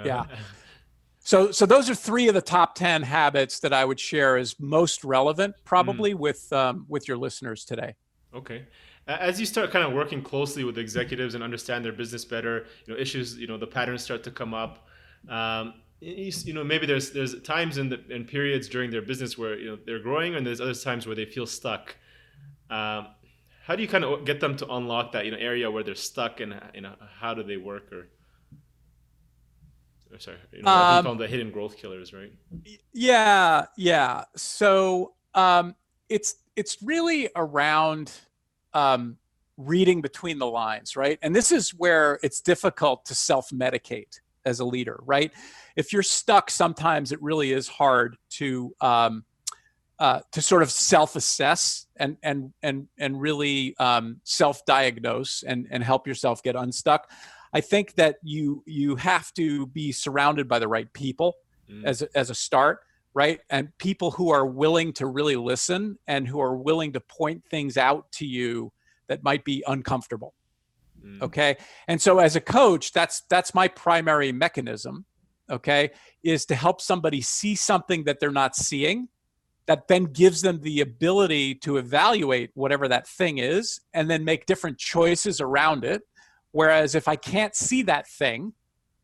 Yeah. 0.05 0.25
So, 1.25 1.53
so 1.53 1.67
those 1.67 1.89
are 1.89 1.95
three 1.95 2.29
of 2.29 2.35
the 2.35 2.43
top 2.43 2.75
ten 2.75 3.03
habits 3.03 3.61
that 3.61 3.73
I 3.73 3.85
would 3.85 4.01
share 4.01 4.37
as 4.37 4.59
most 4.59 5.05
relevant, 5.05 5.55
probably 5.65 6.15
mm. 6.15 6.19
with 6.19 6.53
um, 6.53 6.85
with 6.89 7.07
your 7.07 7.17
listeners 7.17 7.65
today. 7.65 7.95
Okay. 8.35 8.65
As 9.07 9.39
you 9.39 9.47
start 9.47 9.71
kind 9.71 9.85
of 9.85 9.93
working 9.93 10.23
closely 10.23 10.65
with 10.65 10.79
executives 10.79 11.35
and 11.35 11.43
understand 11.43 11.85
their 11.85 11.93
business 11.93 12.25
better, 12.25 12.67
you 12.87 12.95
know 12.95 13.01
issues, 13.01 13.37
you 13.37 13.47
know 13.47 13.57
the 13.57 13.67
patterns 13.67 14.03
start 14.03 14.23
to 14.25 14.31
come 14.31 14.55
up. 14.55 14.87
Um, 15.29 15.75
you, 16.01 16.33
you, 16.45 16.53
know 16.53 16.65
maybe 16.65 16.87
there's 16.87 17.11
there's 17.11 17.41
times 17.43 17.79
in 17.79 17.89
the 17.89 18.01
in 18.11 18.25
periods 18.25 18.69
during 18.69 18.91
their 18.91 19.03
business 19.03 19.39
where 19.39 19.57
you 19.59 19.71
know 19.71 19.79
they're 19.87 20.01
growing, 20.01 20.35
and 20.35 20.47
there's 20.47 20.61
other 20.61 20.75
times 20.75 21.07
where 21.07 21.17
they 21.17 21.25
feel 21.25 21.47
stuck. 21.47 21.97
Um, 22.71 23.09
how 23.65 23.77
do 23.77 23.83
you 23.83 23.89
kind 23.89 24.05
of 24.05 24.25
get 24.25 24.41
them 24.41 24.57
to 24.57 24.73
unlock 24.73 25.13
that 25.13 25.25
you 25.25 25.31
know 25.31 25.39
area 25.39 25.71
where 25.71 25.85
they're 25.85 25.95
stuck, 25.95 26.41
and 26.41 26.61
you 26.75 26.81
know 26.81 26.95
how 27.21 27.35
do 27.35 27.43
they 27.43 27.57
work 27.57 27.93
or 27.93 28.09
sorry, 30.19 30.37
you 30.53 30.63
know, 30.63 30.71
um, 30.71 31.19
the 31.19 31.27
hidden 31.27 31.51
growth 31.51 31.77
killers, 31.77 32.13
right? 32.13 32.33
Yeah, 32.93 33.67
yeah. 33.77 34.25
So 34.37 35.15
um, 35.35 35.75
it's 36.09 36.37
it's 36.57 36.83
really 36.83 37.29
around 37.35 38.13
um, 38.75 39.17
reading 39.57 40.01
between 40.03 40.39
the 40.39 40.47
lines, 40.47 40.97
right? 40.97 41.19
And 41.23 41.35
this 41.35 41.53
is 41.53 41.71
where 41.71 42.19
it's 42.23 42.41
difficult 42.41 43.05
to 43.07 43.15
self-medicate 43.15 44.21
as 44.45 44.61
a 44.61 44.65
leader, 44.65 45.01
right? 45.05 45.33
If 45.77 45.93
you're 45.93 46.03
stuck, 46.03 46.51
sometimes 46.51 47.13
it 47.13 47.23
really 47.23 47.53
is 47.53 47.69
hard 47.69 48.17
to 48.31 48.75
um, 48.81 49.25
uh, 49.99 50.21
to 50.33 50.43
sort 50.43 50.63
of 50.63 50.71
self-assess 50.71 51.87
and 51.97 52.17
and 52.23 52.53
and 52.63 52.89
and 52.99 53.21
really 53.21 53.77
um, 53.79 54.21
self-diagnose 54.25 55.45
and 55.45 55.67
and 55.71 55.83
help 55.85 56.07
yourself 56.07 56.43
get 56.43 56.57
unstuck. 56.57 57.11
I 57.53 57.61
think 57.61 57.95
that 57.95 58.17
you 58.23 58.63
you 58.67 58.97
have 58.97 59.33
to 59.35 59.67
be 59.67 59.93
surrounded 59.93 60.49
by 60.49 60.59
the 60.59 60.69
right 60.69 60.93
people 60.93 61.35
mm. 61.71 61.85
as 61.85 62.03
a, 62.03 62.09
as 62.15 62.31
a 62.31 62.35
start, 62.35 62.81
right? 63.15 63.41
And 63.51 63.77
people 63.79 64.11
who 64.11 64.31
are 64.31 64.47
willing 64.47 64.93
to 64.95 65.07
really 65.07 65.37
listen 65.37 65.99
and 66.07 66.27
who 66.27 66.41
are 66.41 66.57
willing 66.57 66.93
to 66.95 67.01
point 67.01 67.45
things 67.51 67.77
out 67.77 68.11
to 68.13 68.27
you 68.27 68.73
that 69.09 69.23
might 69.23 69.45
be 69.45 69.63
uncomfortable. 69.67 70.35
Mm. 71.05 71.23
Okay? 71.23 71.57
And 71.89 72.01
so 72.01 72.19
as 72.19 72.37
a 72.37 72.41
coach, 72.41 72.93
that's 72.93 73.23
that's 73.29 73.55
my 73.55 73.69
primary 73.69 74.33
mechanism, 74.33 75.05
okay? 75.51 75.91
Is 76.23 76.47
to 76.47 76.55
help 76.55 76.81
somebody 76.81 77.21
see 77.21 77.55
something 77.55 78.05
that 78.05 78.21
they're 78.21 78.31
not 78.31 78.57
seeing 78.57 79.09
that 79.67 79.87
then 79.89 80.05
gives 80.05 80.43
them 80.43 80.61
the 80.63 80.81
ability 80.81 81.55
to 81.55 81.77
evaluate 81.77 82.51
whatever 82.55 82.89
that 82.89 83.07
thing 83.07 83.39
is 83.39 83.81
and 83.95 84.11
then 84.11 84.25
make 84.25 84.45
different 84.47 84.77
choices 84.77 85.41
around 85.41 85.85
it 85.85 86.03
Whereas 86.53 86.95
if 86.95 87.09
I 87.09 87.17
can't 87.17 87.55
see 87.55 87.83
that 87.83 88.07
thing, 88.09 88.53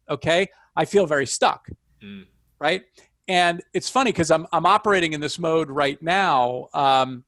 okay, 0.09 0.49
I 0.77 0.85
feel 0.85 1.07
very 1.07 1.27
stuck, 1.27 1.69
mm. 2.03 2.25
right? 2.61 2.83
And 3.27 3.63
it's 3.75 3.91
funny 3.91 4.13
because 4.13 4.31
I'm 4.31 4.47
I'm 4.53 4.65
operating 4.65 5.13
in 5.13 5.21
this 5.21 5.39
mode 5.39 5.71
right 5.71 6.01
now, 6.03 6.69
um, 6.73 7.25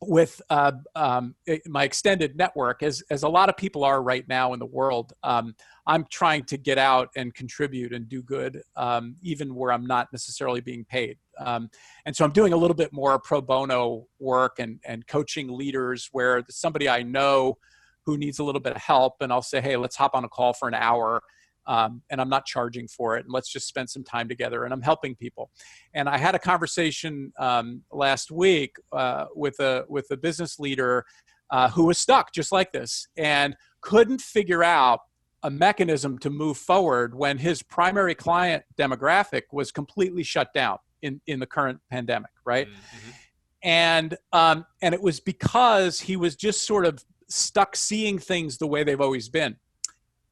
with 0.00 0.40
uh, 0.50 0.72
um, 0.94 1.34
my 1.66 1.84
extended 1.84 2.36
network, 2.36 2.82
as 2.82 3.02
as 3.10 3.22
a 3.22 3.28
lot 3.28 3.48
of 3.48 3.56
people 3.56 3.84
are 3.84 4.02
right 4.02 4.26
now 4.28 4.52
in 4.52 4.58
the 4.58 4.66
world, 4.66 5.12
um, 5.22 5.54
I'm 5.86 6.06
trying 6.10 6.44
to 6.44 6.56
get 6.56 6.78
out 6.78 7.08
and 7.16 7.34
contribute 7.34 7.92
and 7.92 8.08
do 8.08 8.22
good, 8.22 8.62
um, 8.76 9.16
even 9.22 9.54
where 9.54 9.72
I'm 9.72 9.86
not 9.86 10.12
necessarily 10.12 10.60
being 10.60 10.84
paid. 10.84 11.18
Um, 11.38 11.70
and 12.06 12.14
so 12.14 12.24
I'm 12.24 12.32
doing 12.32 12.52
a 12.52 12.56
little 12.56 12.76
bit 12.76 12.92
more 12.92 13.18
pro 13.18 13.40
bono 13.40 14.06
work 14.18 14.58
and 14.58 14.80
and 14.84 15.06
coaching 15.06 15.48
leaders 15.48 16.08
where 16.12 16.42
somebody 16.48 16.88
I 16.88 17.02
know 17.02 17.58
who 18.04 18.16
needs 18.18 18.38
a 18.38 18.44
little 18.44 18.60
bit 18.60 18.76
of 18.76 18.82
help, 18.82 19.14
and 19.20 19.32
I'll 19.32 19.42
say, 19.42 19.60
hey, 19.60 19.76
let's 19.76 19.96
hop 19.96 20.14
on 20.14 20.24
a 20.24 20.28
call 20.28 20.52
for 20.52 20.68
an 20.68 20.74
hour 20.74 21.22
um, 21.66 22.02
and 22.10 22.20
I'm 22.20 22.28
not 22.28 22.44
charging 22.46 22.88
for 22.88 23.16
it. 23.16 23.24
And 23.24 23.32
let's 23.32 23.50
just 23.50 23.66
spend 23.66 23.88
some 23.88 24.04
time 24.04 24.28
together. 24.28 24.64
And 24.64 24.72
I'm 24.72 24.82
helping 24.82 25.14
people. 25.14 25.50
And 25.94 26.08
I 26.08 26.18
had 26.18 26.34
a 26.34 26.38
conversation 26.38 27.32
um, 27.38 27.82
last 27.92 28.30
week 28.30 28.76
uh, 28.92 29.26
with 29.34 29.58
a 29.60 29.84
with 29.88 30.06
a 30.10 30.16
business 30.16 30.58
leader 30.58 31.04
uh, 31.50 31.70
who 31.70 31.84
was 31.84 31.98
stuck 31.98 32.32
just 32.32 32.52
like 32.52 32.72
this 32.72 33.06
and 33.16 33.56
couldn't 33.80 34.20
figure 34.20 34.64
out 34.64 35.00
a 35.42 35.50
mechanism 35.50 36.18
to 36.18 36.30
move 36.30 36.56
forward 36.56 37.14
when 37.14 37.36
his 37.36 37.62
primary 37.62 38.14
client 38.14 38.64
demographic 38.78 39.42
was 39.52 39.70
completely 39.70 40.22
shut 40.22 40.52
down 40.54 40.78
in 41.02 41.20
in 41.26 41.40
the 41.40 41.46
current 41.46 41.80
pandemic, 41.90 42.30
right? 42.44 42.68
Mm-hmm. 42.68 43.10
And 43.62 44.16
um, 44.32 44.66
and 44.82 44.94
it 44.94 45.00
was 45.00 45.20
because 45.20 46.00
he 46.00 46.16
was 46.16 46.36
just 46.36 46.66
sort 46.66 46.84
of 46.84 47.02
stuck 47.34 47.76
seeing 47.76 48.18
things 48.18 48.58
the 48.58 48.66
way 48.66 48.84
they've 48.84 49.00
always 49.00 49.28
been. 49.28 49.56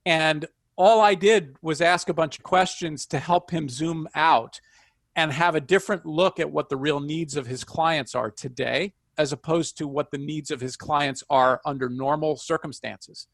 And 0.07 0.47
all 0.77 1.01
I 1.01 1.15
did 1.15 1.57
was 1.63 1.81
ask 1.81 2.09
a 2.09 2.15
bunch 2.15 2.39
of 2.39 2.45
questions 2.45 3.07
to 3.07 3.19
help 3.19 3.51
him 3.51 3.69
zoom 3.69 4.09
out 4.15 4.61
and 5.15 5.33
have 5.33 5.55
a 5.55 5.61
different 5.61 6.07
look 6.07 6.41
at 6.41 6.51
what 6.51 6.69
the 6.69 6.77
real 6.77 7.01
needs 7.01 7.37
of 7.37 7.47
his 7.47 7.65
clients 7.65 8.15
are 8.15 8.31
today 8.31 8.95
as 9.19 9.33
opposed 9.33 9.77
to 9.77 9.87
what 9.87 10.11
the 10.11 10.19
needs 10.19 10.51
of 10.51 10.61
his 10.61 10.77
clients 10.77 11.23
are 11.29 11.61
under 11.67 11.89
normal 11.89 12.37
circumstances. 12.37 13.27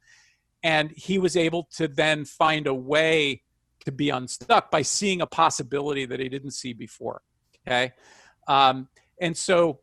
And 0.63 0.91
he 0.91 1.19
was 1.19 1.37
able 1.37 1.69
to 1.77 1.87
then 1.87 2.25
find 2.25 2.67
a 2.67 2.75
way 2.75 3.43
to 3.85 3.93
be 3.93 4.11
unstuck 4.11 4.73
by 4.73 4.83
seeing 4.83 5.21
a 5.21 5.27
possibility 5.27 6.05
that 6.05 6.19
he 6.19 6.29
didn't 6.29 6.51
see 6.51 6.73
before. 6.73 7.23
Okay. 7.67 7.93
Um, 8.49 8.89
and 9.21 9.37
so 9.37 9.81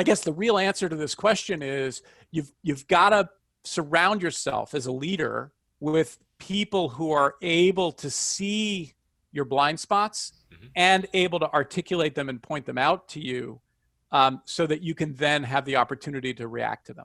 I 0.00 0.02
guess 0.02 0.22
the 0.22 0.32
real 0.32 0.56
answer 0.56 0.88
to 0.88 0.96
this 0.96 1.14
question 1.14 1.62
is 1.62 2.00
you've 2.30 2.50
you've 2.62 2.88
got 2.88 3.10
to 3.10 3.28
surround 3.64 4.22
yourself 4.22 4.74
as 4.74 4.86
a 4.86 4.92
leader 4.92 5.52
with 5.78 6.16
people 6.38 6.88
who 6.88 7.12
are 7.12 7.34
able 7.42 7.92
to 7.92 8.08
see 8.08 8.94
your 9.30 9.44
blind 9.44 9.78
spots 9.78 10.32
mm-hmm. 10.50 10.68
and 10.74 11.06
able 11.12 11.38
to 11.38 11.52
articulate 11.52 12.14
them 12.14 12.30
and 12.30 12.42
point 12.42 12.64
them 12.64 12.78
out 12.78 13.08
to 13.08 13.20
you 13.20 13.60
um, 14.10 14.40
so 14.46 14.66
that 14.66 14.80
you 14.82 14.94
can 14.94 15.14
then 15.16 15.42
have 15.42 15.66
the 15.66 15.76
opportunity 15.76 16.32
to 16.32 16.48
react 16.48 16.86
to 16.86 16.94
them. 16.94 17.04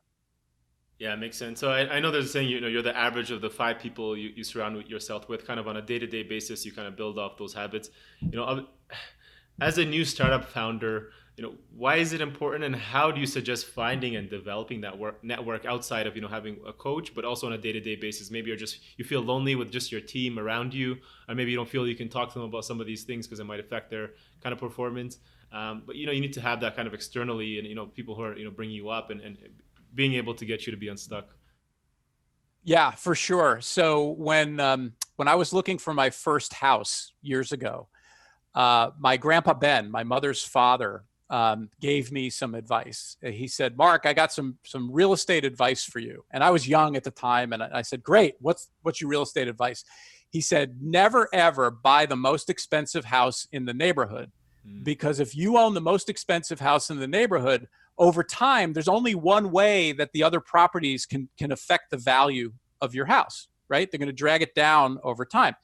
Yeah, 0.97 1.15
it 1.15 1.17
makes 1.17 1.35
sense. 1.35 1.59
So 1.59 1.71
I, 1.71 1.97
I, 1.97 1.99
know 1.99 2.11
there's 2.11 2.27
a 2.27 2.29
saying, 2.29 2.47
you 2.47 2.61
know, 2.61 2.69
you're 2.69 2.81
the 2.81 2.95
average 2.95 3.29
of 3.29 3.41
the 3.41 3.49
five 3.49 3.77
people 3.77 4.15
you, 4.15 4.29
you 4.33 4.45
surround 4.45 4.87
yourself 4.87 5.27
with 5.27 5.45
kind 5.45 5.59
of 5.59 5.67
on 5.67 5.75
a 5.75 5.81
day-to-day 5.81 6.23
basis, 6.23 6.65
you 6.65 6.71
kind 6.71 6.87
of 6.87 6.95
build 6.95 7.19
off 7.19 7.37
those 7.37 7.53
habits. 7.53 7.89
You 8.21 8.37
know, 8.37 8.67
as 9.59 9.79
a 9.79 9.83
new 9.83 10.05
startup 10.05 10.45
founder, 10.45 11.09
you 11.37 11.43
know 11.43 11.53
why 11.75 11.97
is 11.97 12.13
it 12.13 12.21
important 12.21 12.63
and 12.63 12.75
how 12.75 13.11
do 13.11 13.19
you 13.19 13.25
suggest 13.25 13.65
finding 13.65 14.15
and 14.15 14.29
developing 14.29 14.79
that 14.81 14.97
work 14.97 15.21
network 15.23 15.65
outside 15.65 16.07
of 16.07 16.15
you 16.15 16.21
know 16.21 16.29
having 16.29 16.57
a 16.65 16.71
coach 16.71 17.13
but 17.13 17.25
also 17.25 17.47
on 17.47 17.53
a 17.53 17.57
day-to-day 17.57 17.97
basis? 17.97 18.31
Maybe 18.31 18.47
you're 18.47 18.57
just 18.57 18.79
you 18.97 19.03
feel 19.03 19.21
lonely 19.21 19.55
with 19.55 19.71
just 19.71 19.91
your 19.91 20.01
team 20.01 20.39
around 20.39 20.73
you 20.73 20.97
or 21.27 21.35
maybe 21.35 21.51
you 21.51 21.57
don't 21.57 21.67
feel 21.67 21.87
you 21.87 21.95
can 21.95 22.09
talk 22.09 22.31
to 22.33 22.39
them 22.39 22.47
about 22.47 22.63
some 22.63 22.79
of 22.79 22.87
these 22.87 23.03
things 23.03 23.27
because 23.27 23.39
it 23.39 23.45
might 23.45 23.59
affect 23.59 23.89
their 23.89 24.11
kind 24.41 24.53
of 24.53 24.59
performance. 24.59 25.17
Um, 25.51 25.83
but 25.85 25.95
you 25.95 26.05
know 26.05 26.11
you 26.11 26.21
need 26.21 26.33
to 26.33 26.41
have 26.41 26.61
that 26.61 26.75
kind 26.75 26.87
of 26.87 26.93
externally 26.93 27.59
and 27.59 27.67
you 27.67 27.75
know 27.75 27.85
people 27.85 28.15
who 28.15 28.23
are 28.23 28.37
you 28.37 28.45
know 28.45 28.51
bringing 28.51 28.75
you 28.75 28.89
up 28.89 29.09
and, 29.09 29.19
and 29.21 29.37
being 29.93 30.13
able 30.13 30.35
to 30.35 30.45
get 30.45 30.65
you 30.65 30.71
to 30.71 30.77
be 30.77 30.87
unstuck. 30.87 31.35
Yeah 32.63 32.91
for 32.91 33.13
sure. 33.13 33.59
So 33.61 34.11
when 34.11 34.59
um, 34.59 34.93
when 35.15 35.27
i 35.27 35.35
was 35.35 35.53
looking 35.53 35.77
for 35.77 35.93
my 35.93 36.09
first 36.09 36.53
house 36.53 37.13
years 37.21 37.51
ago 37.51 37.87
uh, 38.53 38.91
my 38.99 39.17
grandpa 39.17 39.53
ben 39.53 39.89
my 39.91 40.03
mother's 40.03 40.43
father 40.43 41.03
um, 41.29 41.69
gave 41.81 42.11
me 42.11 42.29
some 42.29 42.53
advice. 42.53 43.17
Uh, 43.25 43.29
he 43.29 43.47
said, 43.47 43.77
"Mark, 43.77 44.05
I 44.05 44.13
got 44.13 44.31
some 44.31 44.57
some 44.63 44.91
real 44.91 45.13
estate 45.13 45.45
advice 45.45 45.83
for 45.83 45.99
you." 45.99 46.23
And 46.31 46.43
I 46.43 46.51
was 46.51 46.67
young 46.67 46.95
at 46.95 47.03
the 47.03 47.11
time, 47.11 47.53
and 47.53 47.63
I 47.63 47.81
said, 47.81 48.03
"Great, 48.03 48.35
what's 48.39 48.69
what's 48.83 49.01
your 49.01 49.09
real 49.09 49.23
estate 49.23 49.47
advice?" 49.47 49.83
He 50.29 50.41
said, 50.41 50.77
"Never 50.81 51.27
ever 51.33 51.71
buy 51.71 52.05
the 52.05 52.15
most 52.15 52.49
expensive 52.49 53.05
house 53.05 53.47
in 53.51 53.65
the 53.65 53.73
neighborhood, 53.73 54.31
mm. 54.67 54.83
because 54.83 55.19
if 55.19 55.35
you 55.35 55.57
own 55.57 55.73
the 55.73 55.81
most 55.81 56.09
expensive 56.09 56.59
house 56.59 56.89
in 56.89 56.99
the 56.99 57.07
neighborhood, 57.07 57.67
over 57.97 58.23
time, 58.23 58.73
there's 58.73 58.87
only 58.87 59.15
one 59.15 59.51
way 59.51 59.93
that 59.93 60.11
the 60.13 60.21
other 60.21 60.39
properties 60.39 61.05
can 61.05 61.29
can 61.37 61.51
affect 61.51 61.89
the 61.89 61.97
value 61.97 62.53
of 62.81 62.93
your 62.93 63.05
house. 63.05 63.47
Right? 63.67 63.89
They're 63.89 63.97
going 63.97 64.07
to 64.07 64.13
drag 64.13 64.43
it 64.43 64.53
down 64.53 64.99
over 65.03 65.25
time." 65.25 65.55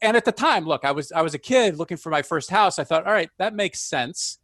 And 0.00 0.16
at 0.16 0.24
the 0.24 0.32
time, 0.32 0.64
look, 0.64 0.84
I 0.84 0.92
was 0.92 1.10
I 1.10 1.22
was 1.22 1.34
a 1.34 1.38
kid 1.38 1.76
looking 1.76 1.96
for 1.96 2.10
my 2.10 2.22
first 2.22 2.50
house. 2.50 2.78
I 2.78 2.84
thought, 2.84 3.06
all 3.06 3.12
right, 3.12 3.30
that 3.38 3.54
makes 3.54 3.80
sense 3.80 4.38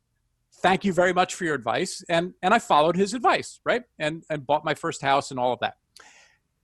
thank 0.62 0.84
you 0.84 0.92
very 0.92 1.12
much 1.12 1.34
for 1.34 1.44
your 1.44 1.54
advice. 1.54 2.04
And 2.08 2.34
and 2.42 2.52
i 2.54 2.58
followed 2.58 2.96
his 2.96 3.14
advice 3.14 3.60
right? 3.64 3.82
And 3.98 4.24
and 4.30 4.46
bought 4.46 4.64
my 4.64 4.74
first 4.74 5.02
house 5.02 5.30
and 5.30 5.38
all 5.40 5.52
of 5.52 5.60
that. 5.60 5.74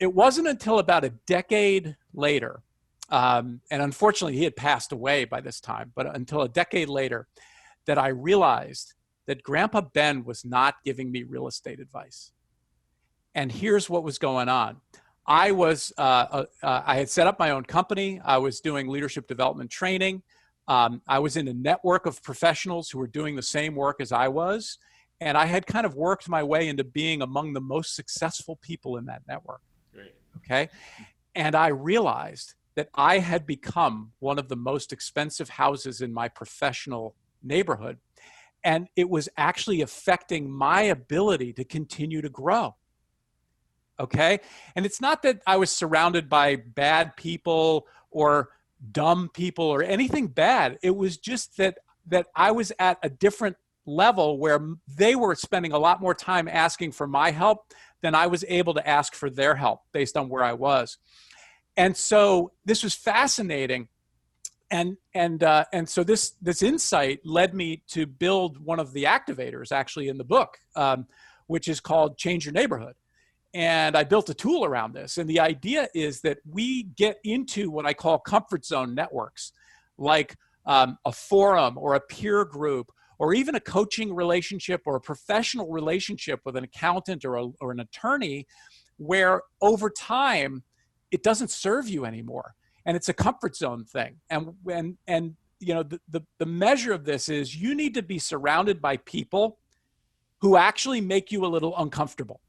It 0.01 0.13
wasn't 0.13 0.49
until 0.49 0.79
about 0.79 1.05
a 1.05 1.11
decade 1.27 1.97
later 2.13 2.63
um, 3.11 3.61
and 3.71 3.83
unfortunately 3.83 4.37
he 4.37 4.45
had 4.45 4.57
passed 4.57 4.93
away 4.93 5.25
by 5.25 5.41
this 5.41 5.61
time 5.61 5.93
but 5.95 6.15
until 6.17 6.43
a 6.43 6.49
decade 6.49 6.89
later 6.89 7.27
that 7.87 7.99
i 7.99 8.09
realized 8.09 8.95
that 9.27 9.43
grandpa 9.43 9.81
ben 9.81 10.25
was 10.25 10.45
not 10.45 10.77
giving 10.85 11.11
me 11.11 11.23
real 11.23 11.47
estate 11.47 11.81
advice. 11.81 12.33
And 13.35 13.51
here's 13.51 13.91
what 13.91 14.05
was 14.05 14.19
going 14.19 14.49
on. 14.49 14.77
I 15.27 15.51
was 15.51 15.93
uh, 15.99 16.01
uh, 16.01 16.45
uh 16.63 16.83
i 16.87 16.97
had 16.97 17.09
set 17.09 17.27
up 17.27 17.39
my 17.39 17.51
own 17.51 17.65
company. 17.65 18.21
I 18.25 18.39
was 18.39 18.61
doing 18.61 18.89
leadership 18.89 19.27
development 19.27 19.71
training 19.71 20.23
um, 20.67 21.03
I 21.07 21.19
was 21.19 21.37
in 21.37 21.49
a 21.49 21.55
network 21.55 22.07
of 22.07 22.23
professionals 22.23 22.91
who 22.91 22.99
were 22.99 23.07
doing 23.07 23.37
the 23.37 23.43
same 23.43 23.75
work 23.75 24.01
as 24.01 24.13
I 24.13 24.29
was. 24.29 24.79
And 25.21 25.39
I 25.39 25.47
had 25.47 25.67
kind 25.67 25.87
of 25.87 25.95
worked 25.95 26.29
my 26.29 26.43
way 26.43 26.69
into 26.69 26.85
being 26.85 27.23
among 27.23 27.53
the 27.53 27.61
most 27.61 27.95
successful 27.95 28.59
people 28.63 28.97
in 28.97 29.07
that 29.07 29.23
network. 29.29 29.61
Great. 29.93 30.15
Okay. 30.39 30.69
And 31.35 31.55
I 31.55 31.69
realized 31.69 32.55
that 32.75 32.89
I 32.95 33.19
had 33.19 33.47
become 33.47 34.13
one 34.19 34.39
of 34.39 34.49
the 34.49 34.57
most 34.57 34.93
expensive 34.93 35.49
houses 35.49 36.01
in 36.01 36.13
my 36.13 36.29
professional 36.29 37.15
neighborhood. 37.43 37.99
And 38.65 38.89
it 38.97 39.09
was 39.09 39.29
actually 39.37 39.83
affecting 39.83 40.51
my 40.51 40.83
ability 40.83 41.53
to 41.55 41.65
continue 41.65 42.23
to 42.23 42.29
grow. 42.29 42.75
Okay. 44.01 44.41
And 44.75 44.85
it's 44.85 45.01
not 45.01 45.23
that 45.23 45.41
I 45.47 45.57
was 45.57 45.71
surrounded 45.71 46.29
by 46.29 46.57
bad 46.57 47.17
people 47.17 47.87
or 48.11 48.51
dumb 48.93 49.31
people 49.33 49.65
or 49.65 49.83
anything 49.83 50.29
bad. 50.29 50.79
It 50.83 50.97
was 50.97 51.17
just 51.17 51.57
that 51.57 51.79
that 52.07 52.27
I 52.37 52.51
was 52.51 52.73
at 52.79 52.99
a 53.03 53.09
different 53.09 53.57
level 53.87 54.39
where 54.39 54.61
they 54.87 55.15
were 55.15 55.35
spending 55.35 55.73
a 55.73 55.79
lot 55.79 56.01
more 56.01 56.15
time 56.15 56.49
asking 56.49 56.93
for 56.93 57.07
my 57.07 57.31
help 57.31 57.73
than 58.03 58.15
I 58.15 58.27
was 58.27 58.45
able 58.49 58.75
to 58.75 58.87
ask 58.87 59.15
for 59.15 59.31
their 59.31 59.55
help 59.55 59.81
based 59.93 60.17
on 60.17 60.29
where 60.29 60.45
I 60.45 60.53
was. 60.53 60.99
And 61.77 61.97
so 61.97 62.53
this 62.65 62.83
was 62.83 62.95
fascinating. 62.95 63.89
And 64.71 64.97
and 65.15 65.43
uh, 65.43 65.65
and 65.73 65.89
so 65.89 66.03
this 66.03 66.33
this 66.43 66.63
insight 66.63 67.21
led 67.25 67.55
me 67.55 67.83
to 67.89 68.07
build 68.07 68.59
one 68.59 68.81
of 68.81 68.93
the 68.93 69.05
activators 69.05 69.73
actually 69.73 70.09
in 70.09 70.19
the 70.19 70.25
book, 70.25 70.59
um, 70.75 71.07
which 71.47 71.69
is 71.69 71.81
called 71.81 72.17
Change 72.17 72.47
Your 72.47 72.53
Neighborhood 72.53 72.95
and 73.55 73.97
I 73.97 74.03
built 74.03 74.29
a 74.29 74.35
tool 74.35 74.65
around 74.65 74.95
this. 74.95 75.17
And 75.17 75.31
the 75.31 75.39
idea 75.39 75.89
is 75.95 76.21
that 76.23 76.39
we 76.49 76.85
get 76.97 77.19
into 77.23 77.71
what 77.71 77.87
I 77.87 77.95
call 77.95 78.19
comfort 78.19 78.65
zone 78.65 78.95
networks, 78.95 79.53
like 79.97 80.37
um, 80.67 80.99
a 81.05 81.13
forum 81.13 81.79
or 81.79 81.95
a 81.95 82.01
peer 82.01 82.45
group, 82.45 82.91
or 83.21 83.33
even 83.33 83.55
a 83.55 83.61
coaching 83.61 84.13
relationship 84.13 84.83
or 84.87 84.97
a 84.97 85.01
professional 85.01 85.71
relationship 85.71 86.41
with 86.45 86.57
an 86.57 86.65
accountant 86.65 87.25
or, 87.25 87.37
a, 87.37 87.47
or 87.61 87.71
an 87.71 87.79
attorney, 87.79 88.45
where 88.97 89.43
over 89.63 89.89
time 89.89 90.65
it 91.13 91.23
doesn't 91.23 91.51
serve 91.51 91.89
you 91.89 92.05
anymore. 92.05 92.55
And 92.87 92.97
it's 92.97 93.09
a 93.09 93.15
comfort 93.15 93.55
zone 93.55 93.85
thing. 93.85 94.17
And, 94.31 94.49
and, 94.69 94.99
and 95.07 95.37
you 95.61 95.75
know, 95.75 95.85
the, 95.85 96.01
the, 96.09 96.23
the 96.39 96.47
measure 96.47 96.93
of 96.93 97.05
this 97.05 97.29
is 97.29 97.55
you 97.55 97.77
need 97.77 97.95
to 97.95 98.03
be 98.03 98.19
surrounded 98.19 98.83
by 98.83 98.97
people 98.99 99.59
who 100.41 100.57
actually 100.57 101.01
make 101.01 101.31
you 101.31 101.47
a 101.47 101.49
little 101.49 101.75
uncomfortable 101.79 102.41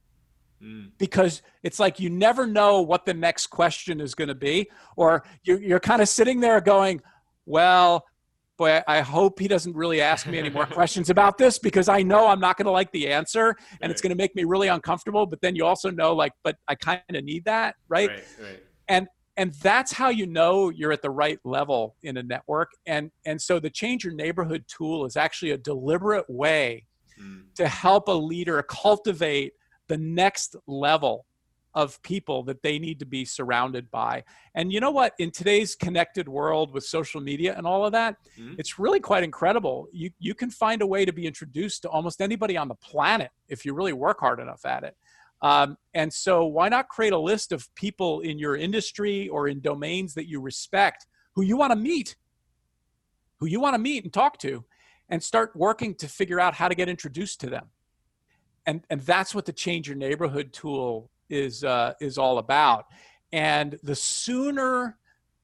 Mm. 0.62 0.92
Because 0.98 1.42
it's 1.64 1.80
like 1.80 2.00
you 2.00 2.10
never 2.10 2.48
know 2.48 2.82
what 2.82 3.06
the 3.06 3.14
next 3.14 3.48
question 3.48 4.00
is 4.00 4.16
going 4.16 4.30
to 4.30 4.36
be, 4.36 4.70
or 4.96 5.24
you're, 5.44 5.62
you're 5.62 5.80
kind 5.80 6.02
of 6.02 6.10
sitting 6.10 6.40
there 6.40 6.62
going, 6.62 7.02
well, 7.46 8.06
boy, 8.58 8.82
I 8.88 9.02
hope 9.02 9.40
he 9.40 9.48
doesn't 9.48 9.76
really 9.76 10.02
ask 10.02 10.28
me 10.28 10.40
any 10.40 10.50
more 10.50 10.66
questions 10.66 11.10
about 11.10 11.38
this 11.38 11.60
because 11.60 11.90
I 11.90 12.02
know 12.02 12.28
I'm 12.28 12.40
not 12.40 12.58
going 12.58 12.66
to 12.66 12.72
like 12.72 12.92
the 12.92 13.10
answer 13.10 13.50
and 13.50 13.82
right. 13.82 13.92
it's 13.92 14.02
going 14.02 14.12
to 14.12 14.16
make 14.16 14.36
me 14.36 14.44
really 14.44 14.68
uncomfortable. 14.68 15.26
But 15.26 15.42
then 15.42 15.56
you 15.56 15.66
also 15.66 15.90
know, 15.90 16.14
like, 16.14 16.34
but 16.44 16.56
I 16.68 16.76
kind 16.76 17.02
of 17.10 17.24
need 17.24 17.46
that, 17.46 17.76
right? 17.88 18.10
Right, 18.10 18.24
right? 18.42 18.64
And 18.88 19.08
and 19.38 19.54
that's 19.56 19.92
how 19.92 20.10
you 20.10 20.28
know 20.28 20.70
you're 20.70 20.94
at 20.94 21.02
the 21.02 21.10
right 21.10 21.40
level 21.44 21.96
in 22.04 22.18
a 22.18 22.24
network. 22.24 22.72
And 22.86 23.12
and 23.26 23.42
so 23.42 23.60
the 23.60 23.70
change 23.70 24.04
your 24.04 24.14
neighborhood 24.14 24.64
tool 24.68 25.06
is 25.06 25.18
actually 25.18 25.52
a 25.52 25.58
deliberate 25.58 26.30
way 26.30 26.86
mm. 27.22 27.44
to 27.56 27.68
help 27.68 28.08
a 28.08 28.14
leader 28.14 28.62
cultivate 28.64 29.54
the 29.88 29.98
next 29.98 30.56
level 30.68 31.26
of 31.76 32.02
people 32.04 32.42
that 32.44 32.64
they 32.64 32.80
need 32.80 33.00
to 33.00 33.06
be 33.06 33.26
surrounded 33.26 33.92
by. 33.92 34.24
And 34.56 34.72
you 34.72 34.80
know 34.80 34.92
what? 34.92 35.14
In 35.20 35.30
today's 35.30 35.76
connected 35.76 36.28
world 36.28 36.72
with 36.72 36.86
social 36.86 37.20
media 37.20 37.54
and 37.58 37.68
all 37.68 37.86
of 37.86 37.92
that, 37.92 38.16
mm-hmm. 38.40 38.56
it's 38.58 38.80
really 38.80 39.02
quite 39.02 39.24
incredible. 39.24 39.88
You 39.92 40.10
you 40.18 40.34
can 40.34 40.50
find 40.50 40.82
a 40.82 40.88
way 40.88 41.04
to 41.04 41.12
be 41.12 41.28
introduced 41.28 41.82
to 41.82 41.90
almost 41.90 42.22
anybody 42.22 42.56
on 42.56 42.70
the 42.70 42.76
planet 42.76 43.30
if 43.50 43.66
you 43.66 43.74
really 43.74 43.94
work 43.94 44.22
hard 44.22 44.40
enough 44.40 44.66
at 44.66 44.84
it. 44.84 44.96
Um, 45.42 45.78
and 45.94 46.12
so, 46.12 46.46
why 46.46 46.70
not 46.70 46.88
create 46.88 47.14
a 47.14 47.20
list 47.20 47.52
of 47.52 47.68
people 47.76 48.22
in 48.22 48.40
your 48.40 48.56
industry 48.56 49.28
or 49.28 49.50
in 49.50 49.60
domains 49.60 50.14
that 50.14 50.30
you 50.30 50.40
respect 50.40 51.06
who 51.36 51.44
you 51.44 51.58
want 51.58 51.72
to 51.72 51.76
meet, 51.76 52.16
who 53.40 53.48
you 53.48 53.60
want 53.60 53.74
to 53.74 53.80
meet 53.80 54.06
and 54.06 54.14
talk 54.14 54.40
to, 54.40 54.64
and 55.10 55.22
start 55.22 55.52
working 55.56 55.94
to 55.96 56.08
figure 56.08 56.40
out 56.40 56.54
how 56.54 56.70
to 56.70 56.76
get 56.76 56.88
introduced 56.88 57.42
to 57.42 57.50
them. 57.50 57.66
And 58.66 58.82
and 58.90 59.02
that's 59.02 59.36
what 59.36 59.46
the 59.46 59.54
Change 59.54 59.88
Your 59.88 59.98
Neighborhood 59.98 60.54
tool 60.54 61.12
is 61.30 61.64
uh, 61.64 61.94
is 62.00 62.18
all 62.18 62.38
about. 62.38 62.86
And 63.32 63.78
the 63.84 63.96
sooner 63.96 64.98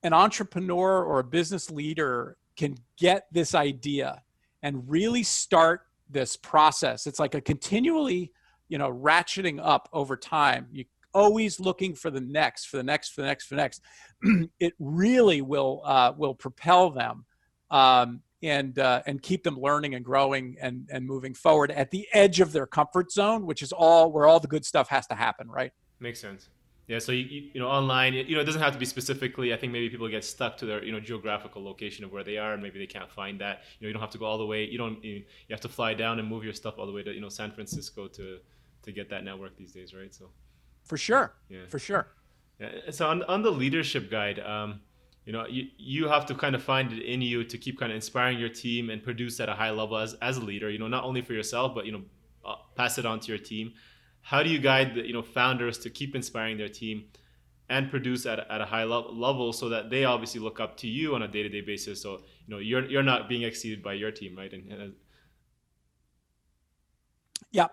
an 0.04 0.14
entrepreneur 0.14 1.04
or 1.04 1.20
a 1.20 1.24
business 1.24 1.70
leader 1.70 2.38
can 2.58 2.76
get 2.98 3.28
this 3.32 3.54
idea 3.54 4.22
and 4.64 4.84
really 4.90 5.24
start 5.24 5.82
this 6.10 6.36
process, 6.36 7.08
it's 7.08 7.20
like 7.20 7.36
a 7.36 7.42
continually, 7.42 8.32
you 8.68 8.78
know, 8.78 8.92
ratcheting 8.92 9.60
up 9.64 9.88
over 9.94 10.18
time. 10.18 10.68
You 10.72 10.86
always 11.14 11.60
looking 11.60 11.96
for 11.96 12.12
the 12.12 12.20
next, 12.22 12.66
for 12.66 12.78
the 12.78 12.84
next, 12.84 13.10
for 13.10 13.22
the 13.22 13.28
next, 13.28 13.46
for 13.46 13.56
the 13.56 13.62
next. 13.62 13.82
it 14.60 14.74
really 14.80 15.42
will 15.42 15.82
uh, 15.86 16.14
will 16.18 16.36
propel 16.36 16.90
them. 16.90 17.26
Um, 17.70 18.22
and 18.44 18.78
uh, 18.80 19.02
and 19.06 19.22
keep 19.22 19.44
them 19.44 19.60
learning 19.60 19.96
and 19.96 20.04
growing 20.04 20.58
and 20.62 20.90
and 20.92 21.06
moving 21.06 21.34
forward 21.34 21.72
at 21.72 21.92
the 21.92 22.08
edge 22.14 22.40
of 22.40 22.52
their 22.52 22.66
comfort 22.66 23.12
zone, 23.12 23.46
which 23.46 23.62
is 23.62 23.72
all 23.72 24.12
where 24.12 24.26
all 24.26 24.40
the 24.40 24.48
good 24.48 24.66
stuff 24.66 24.90
has 24.90 25.08
to 25.08 25.16
happen, 25.16 25.50
right? 25.50 25.72
Makes 26.00 26.20
sense. 26.20 26.50
Yeah, 26.88 27.00
so 27.00 27.12
you, 27.14 27.50
you 27.54 27.60
know 27.60 27.68
online, 27.68 28.14
you 28.14 28.36
know 28.36 28.42
it 28.42 28.46
doesn't 28.46 28.62
have 28.62 28.74
to 28.74 28.80
be 28.80 28.86
specifically. 28.86 29.54
I 29.54 29.58
think 29.58 29.72
maybe 29.72 29.90
people 29.90 30.10
get 30.10 30.26
stuck 30.26 30.58
to 30.58 30.66
their 30.66 30.84
you 30.84 30.92
know 30.92 31.00
geographical 31.00 31.64
location 31.64 32.04
of 32.04 32.12
where 32.12 32.24
they 32.24 32.38
are, 32.38 32.54
and 32.54 32.62
maybe 32.62 32.80
they 32.80 32.88
can't 32.88 33.10
find 33.10 33.40
that. 33.40 33.62
You 33.80 33.86
know, 33.86 33.88
you 33.88 33.94
don't 33.94 34.02
have 34.02 34.12
to 34.12 34.18
go 34.18 34.26
all 34.26 34.38
the 34.38 34.46
way. 34.46 34.66
You 34.66 34.78
don't. 34.78 35.04
You, 35.04 35.16
you 35.16 35.52
have 35.52 35.62
to 35.62 35.70
fly 35.70 35.94
down 35.94 36.20
and 36.20 36.28
move 36.28 36.44
your 36.44 36.54
stuff 36.54 36.76
all 36.78 36.86
the 36.86 36.92
way 36.92 37.04
to 37.04 37.14
you 37.14 37.22
know 37.22 37.30
San 37.30 37.52
Francisco 37.52 38.08
to 38.08 38.40
to 38.84 38.92
get 38.92 39.10
that 39.10 39.24
network 39.24 39.56
these 39.58 39.72
days, 39.72 39.94
right? 39.94 40.14
So. 40.14 40.30
For 40.84 40.98
sure. 40.98 41.36
Yeah. 41.48 41.68
For 41.70 41.80
sure. 41.80 42.08
Yeah. 42.60 42.70
So 42.90 43.08
on 43.08 43.24
on 43.24 43.42
the 43.42 43.52
leadership 43.52 44.10
guide, 44.10 44.40
um, 44.40 44.82
you 45.32 45.38
know 45.38 45.48
you, 45.48 45.68
you 45.78 46.10
have 46.10 46.26
to 46.26 46.36
kind 46.36 46.56
of 46.56 46.62
find 46.62 46.92
it 46.92 47.02
in 47.04 47.22
you 47.22 47.46
to 47.46 47.58
keep 47.58 47.80
kind 47.80 47.90
of 47.90 47.96
inspiring 47.96 48.38
your 48.38 48.50
team 48.50 48.90
and 48.90 49.02
produce 49.02 49.40
at 49.40 49.48
a 49.48 49.54
high 49.54 49.70
level 49.70 49.98
as, 49.98 50.14
as 50.16 50.36
a 50.36 50.42
leader 50.42 50.70
you 50.70 50.78
know 50.78 50.90
not 50.90 51.06
only 51.06 51.22
for 51.22 51.32
yourself 51.32 51.74
but 51.74 51.86
you 51.86 51.94
know 51.94 52.02
uh, 52.44 52.56
pass 52.76 52.98
it 52.98 53.06
on 53.06 53.20
to 53.22 53.28
your 53.30 53.38
team. 53.38 53.74
How 54.22 54.44
do 54.44 54.50
you 54.50 54.60
guide 54.60 54.96
the 54.96 55.06
you 55.06 55.14
know 55.14 55.22
founders 55.22 55.78
to 55.80 55.90
keep 55.90 56.16
inspiring 56.16 56.58
their 56.58 56.70
team 56.70 57.06
and 57.70 57.90
produce 57.90 58.26
at, 58.26 58.40
at 58.40 58.60
a 58.60 58.66
high 58.66 58.84
level, 58.84 59.16
level 59.16 59.54
so 59.54 59.70
that 59.70 59.90
they 59.90 60.04
obviously 60.04 60.42
look 60.42 60.60
up 60.60 60.76
to 60.78 60.88
you 60.88 61.16
on 61.16 61.22
a 61.22 61.28
day-to-day 61.28 61.62
basis? 61.62 62.02
So 62.02 62.24
you 62.46 62.54
know 62.54 62.60
you're 62.60 62.86
you're 62.86 63.04
not 63.04 63.30
being 63.30 63.44
exceeded 63.44 63.82
by 63.82 63.94
your 63.94 64.12
team 64.12 64.36
right? 64.38 64.52
And, 64.52 64.72
and 64.72 64.94
yeah. 67.52 67.68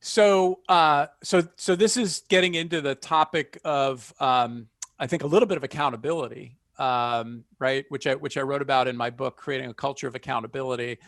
So 0.00 0.60
uh 0.68 1.06
so 1.22 1.42
so 1.56 1.76
this 1.76 1.96
is 1.96 2.22
getting 2.28 2.54
into 2.54 2.80
the 2.80 2.94
topic 2.94 3.58
of 3.64 4.12
um 4.18 4.68
i 4.98 5.06
think 5.06 5.22
a 5.22 5.26
little 5.26 5.46
bit 5.46 5.56
of 5.56 5.64
accountability 5.64 6.58
um, 6.78 7.44
right? 7.58 7.84
Which 7.88 8.06
I 8.06 8.14
which 8.14 8.36
I 8.36 8.42
wrote 8.42 8.62
about 8.62 8.88
in 8.88 8.96
my 8.96 9.10
book, 9.10 9.36
creating 9.36 9.70
a 9.70 9.74
culture 9.74 10.06
of 10.06 10.14
accountability. 10.14 10.98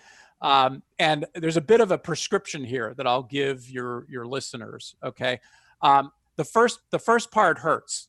Um, 0.40 0.83
and 0.98 1.24
there's 1.35 1.57
a 1.57 1.62
bit 1.62 1.81
of 1.81 1.90
a 1.90 1.98
prescription 1.98 2.64
here 2.64 2.94
that 2.96 3.07
I'll 3.07 3.22
give 3.22 3.68
your 3.70 4.07
your 4.09 4.27
listeners. 4.27 4.96
Okay, 5.03 5.40
um, 5.83 6.12
the 6.37 6.44
first 6.44 6.81
the 6.90 6.98
first 6.98 7.31
part 7.31 7.59
hurts. 7.59 8.09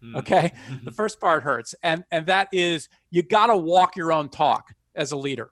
Hmm. 0.00 0.16
okay, 0.16 0.52
the 0.84 0.92
first 0.92 1.20
part 1.20 1.42
hurts, 1.42 1.74
and 1.82 2.04
and 2.10 2.26
that 2.26 2.48
is 2.52 2.88
you 3.10 3.22
got 3.22 3.46
to 3.46 3.56
walk 3.56 3.96
your 3.96 4.12
own 4.12 4.28
talk 4.28 4.74
as 4.94 5.12
a 5.12 5.16
leader. 5.16 5.50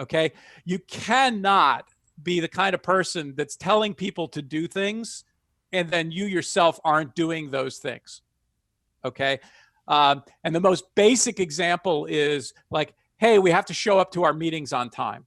Okay, 0.00 0.32
you 0.64 0.78
cannot 0.80 1.88
be 2.22 2.40
the 2.40 2.48
kind 2.48 2.74
of 2.74 2.82
person 2.82 3.34
that's 3.36 3.56
telling 3.56 3.94
people 3.94 4.26
to 4.28 4.42
do 4.42 4.66
things 4.66 5.24
and 5.72 5.90
then 5.90 6.10
you 6.10 6.26
yourself 6.26 6.80
aren't 6.84 7.14
doing 7.14 7.50
those 7.50 7.78
things. 7.78 8.22
Okay. 9.04 9.38
Um, 9.88 10.24
and 10.44 10.54
the 10.54 10.60
most 10.60 10.94
basic 10.94 11.40
example 11.40 12.06
is 12.06 12.52
like, 12.70 12.94
hey, 13.18 13.38
we 13.38 13.50
have 13.50 13.64
to 13.66 13.74
show 13.74 13.98
up 13.98 14.10
to 14.12 14.24
our 14.24 14.32
meetings 14.32 14.72
on 14.72 14.90
time. 14.90 15.26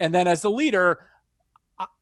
And 0.00 0.14
then 0.14 0.26
as 0.26 0.42
the 0.42 0.50
leader, 0.50 1.06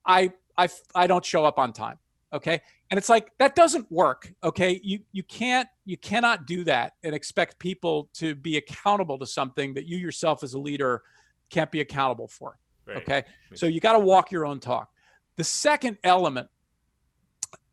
I, 0.04 0.32
I, 0.58 0.68
I 0.94 1.06
don't 1.06 1.24
show 1.24 1.44
up 1.44 1.58
on 1.58 1.72
time. 1.72 1.98
Okay. 2.32 2.60
And 2.90 2.98
it's 2.98 3.08
like, 3.08 3.30
that 3.38 3.54
doesn't 3.54 3.90
work. 3.90 4.32
Okay. 4.42 4.80
You, 4.82 5.00
you 5.12 5.22
can't, 5.22 5.68
you 5.84 5.96
cannot 5.96 6.46
do 6.46 6.64
that 6.64 6.94
and 7.02 7.14
expect 7.14 7.58
people 7.58 8.10
to 8.14 8.34
be 8.34 8.56
accountable 8.56 9.18
to 9.18 9.26
something 9.26 9.74
that 9.74 9.86
you 9.86 9.96
yourself 9.96 10.42
as 10.42 10.54
a 10.54 10.58
leader 10.58 11.02
can't 11.50 11.70
be 11.70 11.80
accountable 11.80 12.28
for. 12.28 12.58
Right. 12.84 12.96
Okay. 12.98 13.24
So 13.54 13.66
you 13.66 13.80
got 13.80 13.94
to 13.94 13.98
walk 13.98 14.30
your 14.30 14.44
own 14.44 14.60
talk. 14.60 14.90
The 15.36 15.44
second 15.44 15.98
element 16.04 16.48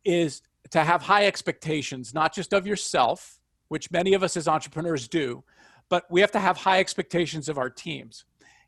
is 0.04 0.42
to 0.70 0.82
have 0.82 1.02
high 1.02 1.26
expectations, 1.26 2.14
not 2.14 2.34
just 2.34 2.52
of 2.52 2.66
yourself, 2.66 3.38
which 3.68 3.90
many 3.90 4.14
of 4.14 4.22
us 4.22 4.36
as 4.36 4.48
entrepreneurs 4.48 5.08
do, 5.08 5.44
but 5.88 6.04
we 6.10 6.20
have 6.20 6.32
to 6.32 6.40
have 6.40 6.56
high 6.56 6.80
expectations 6.80 7.48
of 7.48 7.58
our 7.58 7.70
teams. 7.70 8.24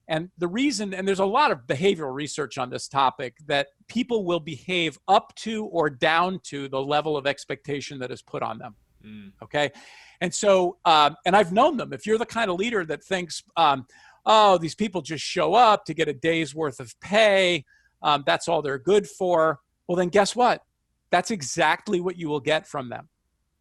And 0.08 0.30
the 0.38 0.46
reason, 0.46 0.94
and 0.94 1.06
there's 1.06 1.18
a 1.18 1.24
lot 1.24 1.50
of 1.50 1.66
behavioral 1.66 2.14
research 2.14 2.58
on 2.58 2.70
this 2.70 2.86
topic, 2.86 3.34
that 3.46 3.68
people 3.88 4.24
will 4.24 4.38
behave 4.38 4.98
up 5.08 5.34
to 5.36 5.64
or 5.66 5.90
down 5.90 6.40
to 6.44 6.68
the 6.68 6.80
level 6.80 7.16
of 7.16 7.26
expectation 7.26 7.98
that 7.98 8.12
is 8.12 8.22
put 8.22 8.42
on 8.42 8.58
them. 8.58 8.76
Mm. 9.04 9.32
Okay. 9.42 9.72
And 10.20 10.32
so, 10.32 10.76
um, 10.84 11.16
and 11.26 11.34
I've 11.34 11.52
known 11.52 11.76
them. 11.76 11.92
If 11.92 12.06
you're 12.06 12.18
the 12.18 12.26
kind 12.26 12.50
of 12.50 12.56
leader 12.56 12.84
that 12.84 13.02
thinks, 13.02 13.42
um, 13.56 13.86
oh, 14.24 14.58
these 14.58 14.74
people 14.74 15.02
just 15.02 15.24
show 15.24 15.54
up 15.54 15.84
to 15.86 15.94
get 15.94 16.08
a 16.08 16.12
day's 16.12 16.54
worth 16.54 16.78
of 16.78 16.98
pay, 17.00 17.64
um, 18.02 18.22
that's 18.26 18.48
all 18.48 18.62
they're 18.62 18.78
good 18.78 19.08
for, 19.08 19.60
well, 19.88 19.96
then 19.96 20.08
guess 20.08 20.36
what? 20.36 20.62
That's 21.10 21.30
exactly 21.30 22.00
what 22.00 22.16
you 22.16 22.28
will 22.28 22.40
get 22.40 22.66
from 22.66 22.88
them. 22.88 23.08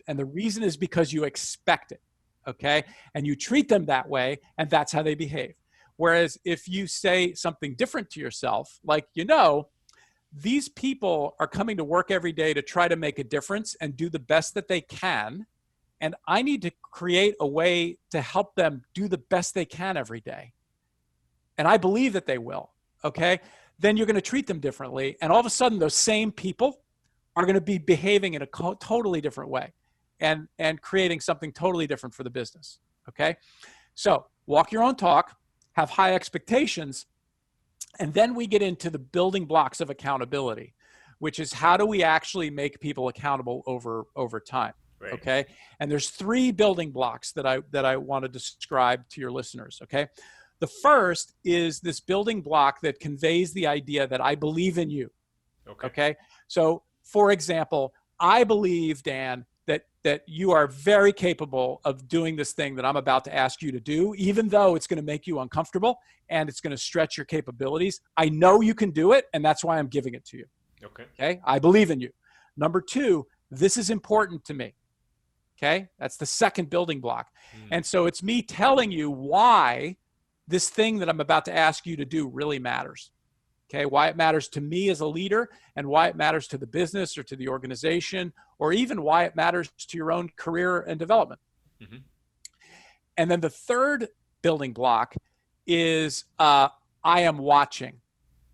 And 0.07 0.17
the 0.19 0.25
reason 0.25 0.63
is 0.63 0.77
because 0.77 1.11
you 1.11 1.23
expect 1.23 1.91
it, 1.91 2.01
okay? 2.47 2.83
And 3.13 3.25
you 3.25 3.35
treat 3.35 3.69
them 3.69 3.85
that 3.85 4.07
way, 4.07 4.39
and 4.57 4.69
that's 4.69 4.91
how 4.91 5.01
they 5.01 5.15
behave. 5.15 5.55
Whereas 5.97 6.37
if 6.43 6.67
you 6.67 6.87
say 6.87 7.33
something 7.33 7.75
different 7.75 8.09
to 8.11 8.19
yourself, 8.19 8.79
like, 8.83 9.07
you 9.13 9.25
know, 9.25 9.69
these 10.33 10.67
people 10.67 11.35
are 11.39 11.47
coming 11.47 11.77
to 11.77 11.83
work 11.83 12.11
every 12.11 12.33
day 12.33 12.53
to 12.53 12.61
try 12.61 12.87
to 12.87 12.95
make 12.95 13.19
a 13.19 13.23
difference 13.23 13.75
and 13.79 13.95
do 13.95 14.09
the 14.09 14.19
best 14.19 14.53
that 14.55 14.67
they 14.67 14.81
can. 14.81 15.45
And 16.01 16.15
I 16.27 16.41
need 16.41 16.61
to 16.63 16.71
create 16.81 17.35
a 17.39 17.47
way 17.47 17.97
to 18.11 18.19
help 18.19 18.55
them 18.55 18.83
do 18.93 19.07
the 19.07 19.17
best 19.17 19.53
they 19.55 19.63
can 19.63 19.95
every 19.95 20.19
day. 20.19 20.51
And 21.57 21.67
I 21.67 21.77
believe 21.77 22.11
that 22.13 22.25
they 22.25 22.37
will, 22.37 22.71
okay? 23.05 23.39
Then 23.79 23.95
you're 23.95 24.05
going 24.05 24.15
to 24.15 24.21
treat 24.21 24.47
them 24.47 24.59
differently. 24.59 25.17
And 25.21 25.31
all 25.31 25.39
of 25.39 25.45
a 25.45 25.49
sudden, 25.49 25.79
those 25.79 25.95
same 25.95 26.33
people 26.33 26.81
are 27.37 27.43
going 27.43 27.55
to 27.55 27.61
be 27.61 27.77
behaving 27.77 28.33
in 28.33 28.41
a 28.41 28.47
totally 28.47 29.21
different 29.21 29.49
way 29.49 29.71
and 30.19 30.47
and 30.59 30.81
creating 30.81 31.19
something 31.19 31.51
totally 31.51 31.87
different 31.87 32.13
for 32.13 32.23
the 32.23 32.29
business 32.29 32.79
okay 33.07 33.35
so 33.93 34.25
walk 34.47 34.71
your 34.71 34.83
own 34.83 34.95
talk 34.95 35.35
have 35.73 35.89
high 35.89 36.13
expectations 36.13 37.05
and 37.99 38.13
then 38.13 38.35
we 38.35 38.47
get 38.47 38.61
into 38.61 38.89
the 38.89 38.99
building 38.99 39.45
blocks 39.45 39.81
of 39.81 39.89
accountability 39.89 40.73
which 41.19 41.39
is 41.39 41.53
how 41.53 41.77
do 41.77 41.85
we 41.85 42.03
actually 42.03 42.49
make 42.49 42.79
people 42.79 43.07
accountable 43.07 43.63
over 43.65 44.05
over 44.15 44.39
time 44.39 44.73
right. 44.99 45.13
okay 45.13 45.45
and 45.79 45.91
there's 45.91 46.09
three 46.09 46.51
building 46.51 46.91
blocks 46.91 47.31
that 47.31 47.45
i 47.45 47.59
that 47.71 47.85
i 47.85 47.95
want 47.95 48.23
to 48.23 48.29
describe 48.29 49.07
to 49.09 49.21
your 49.21 49.31
listeners 49.31 49.79
okay 49.83 50.07
the 50.59 50.67
first 50.67 51.33
is 51.43 51.79
this 51.81 51.99
building 51.99 52.41
block 52.41 52.79
that 52.81 52.99
conveys 52.99 53.53
the 53.53 53.67
idea 53.67 54.07
that 54.07 54.21
i 54.21 54.35
believe 54.35 54.77
in 54.77 54.89
you 54.89 55.09
okay, 55.67 55.87
okay? 55.87 56.15
so 56.47 56.83
for 57.03 57.31
example 57.31 57.93
i 58.19 58.43
believe 58.43 59.03
dan 59.03 59.45
that 60.05 60.21
you 60.27 60.51
are 60.51 60.67
very 60.67 61.11
capable 61.11 61.81
of 61.83 62.07
doing 62.07 62.35
this 62.35 62.53
thing 62.53 62.75
that 62.75 62.85
I'm 62.85 62.95
about 62.95 63.23
to 63.23 63.35
ask 63.35 63.63
you 63.63 63.71
to 63.71 63.79
do, 63.79 64.13
even 64.17 64.47
though 64.47 64.75
it's 64.75 64.85
going 64.85 64.99
to 64.99 65.03
make 65.03 65.25
you 65.25 65.39
uncomfortable 65.39 65.97
and 66.29 66.47
it's 66.47 66.61
going 66.61 66.71
to 66.71 66.77
stretch 66.77 67.17
your 67.17 67.25
capabilities. 67.25 68.01
I 68.15 68.29
know 68.29 68.61
you 68.61 68.75
can 68.75 68.91
do 68.91 69.13
it, 69.13 69.25
and 69.33 69.43
that's 69.43 69.63
why 69.63 69.79
I'm 69.79 69.87
giving 69.87 70.13
it 70.13 70.23
to 70.25 70.37
you. 70.37 70.45
Okay. 70.83 71.05
Okay. 71.19 71.41
I 71.43 71.57
believe 71.57 71.89
in 71.89 71.99
you. 71.99 72.11
Number 72.55 72.81
two, 72.81 73.25
this 73.49 73.77
is 73.77 73.89
important 73.89 74.45
to 74.45 74.53
me. 74.53 74.75
Okay. 75.57 75.87
That's 75.97 76.17
the 76.17 76.27
second 76.27 76.69
building 76.69 77.01
block. 77.01 77.29
Mm. 77.55 77.67
And 77.71 77.85
so 77.85 78.05
it's 78.05 78.21
me 78.21 78.43
telling 78.43 78.91
you 78.91 79.09
why 79.09 79.97
this 80.47 80.69
thing 80.69 80.99
that 80.99 81.09
I'm 81.09 81.19
about 81.19 81.45
to 81.45 81.57
ask 81.57 81.87
you 81.87 81.97
to 81.97 82.05
do 82.05 82.27
really 82.27 82.59
matters 82.59 83.09
okay 83.75 83.85
why 83.85 84.07
it 84.07 84.15
matters 84.15 84.47
to 84.47 84.61
me 84.61 84.89
as 84.89 85.01
a 85.01 85.07
leader 85.07 85.49
and 85.75 85.87
why 85.87 86.07
it 86.07 86.15
matters 86.15 86.47
to 86.47 86.57
the 86.57 86.67
business 86.67 87.17
or 87.17 87.23
to 87.23 87.35
the 87.35 87.47
organization 87.47 88.31
or 88.59 88.71
even 88.71 89.01
why 89.01 89.25
it 89.25 89.35
matters 89.35 89.69
to 89.77 89.97
your 89.97 90.11
own 90.11 90.29
career 90.37 90.81
and 90.81 90.99
development 90.99 91.41
mm-hmm. 91.81 91.97
and 93.17 93.29
then 93.29 93.41
the 93.41 93.49
third 93.49 94.07
building 94.41 94.73
block 94.73 95.15
is 95.67 96.25
uh, 96.39 96.69
i 97.03 97.21
am 97.21 97.37
watching 97.37 97.99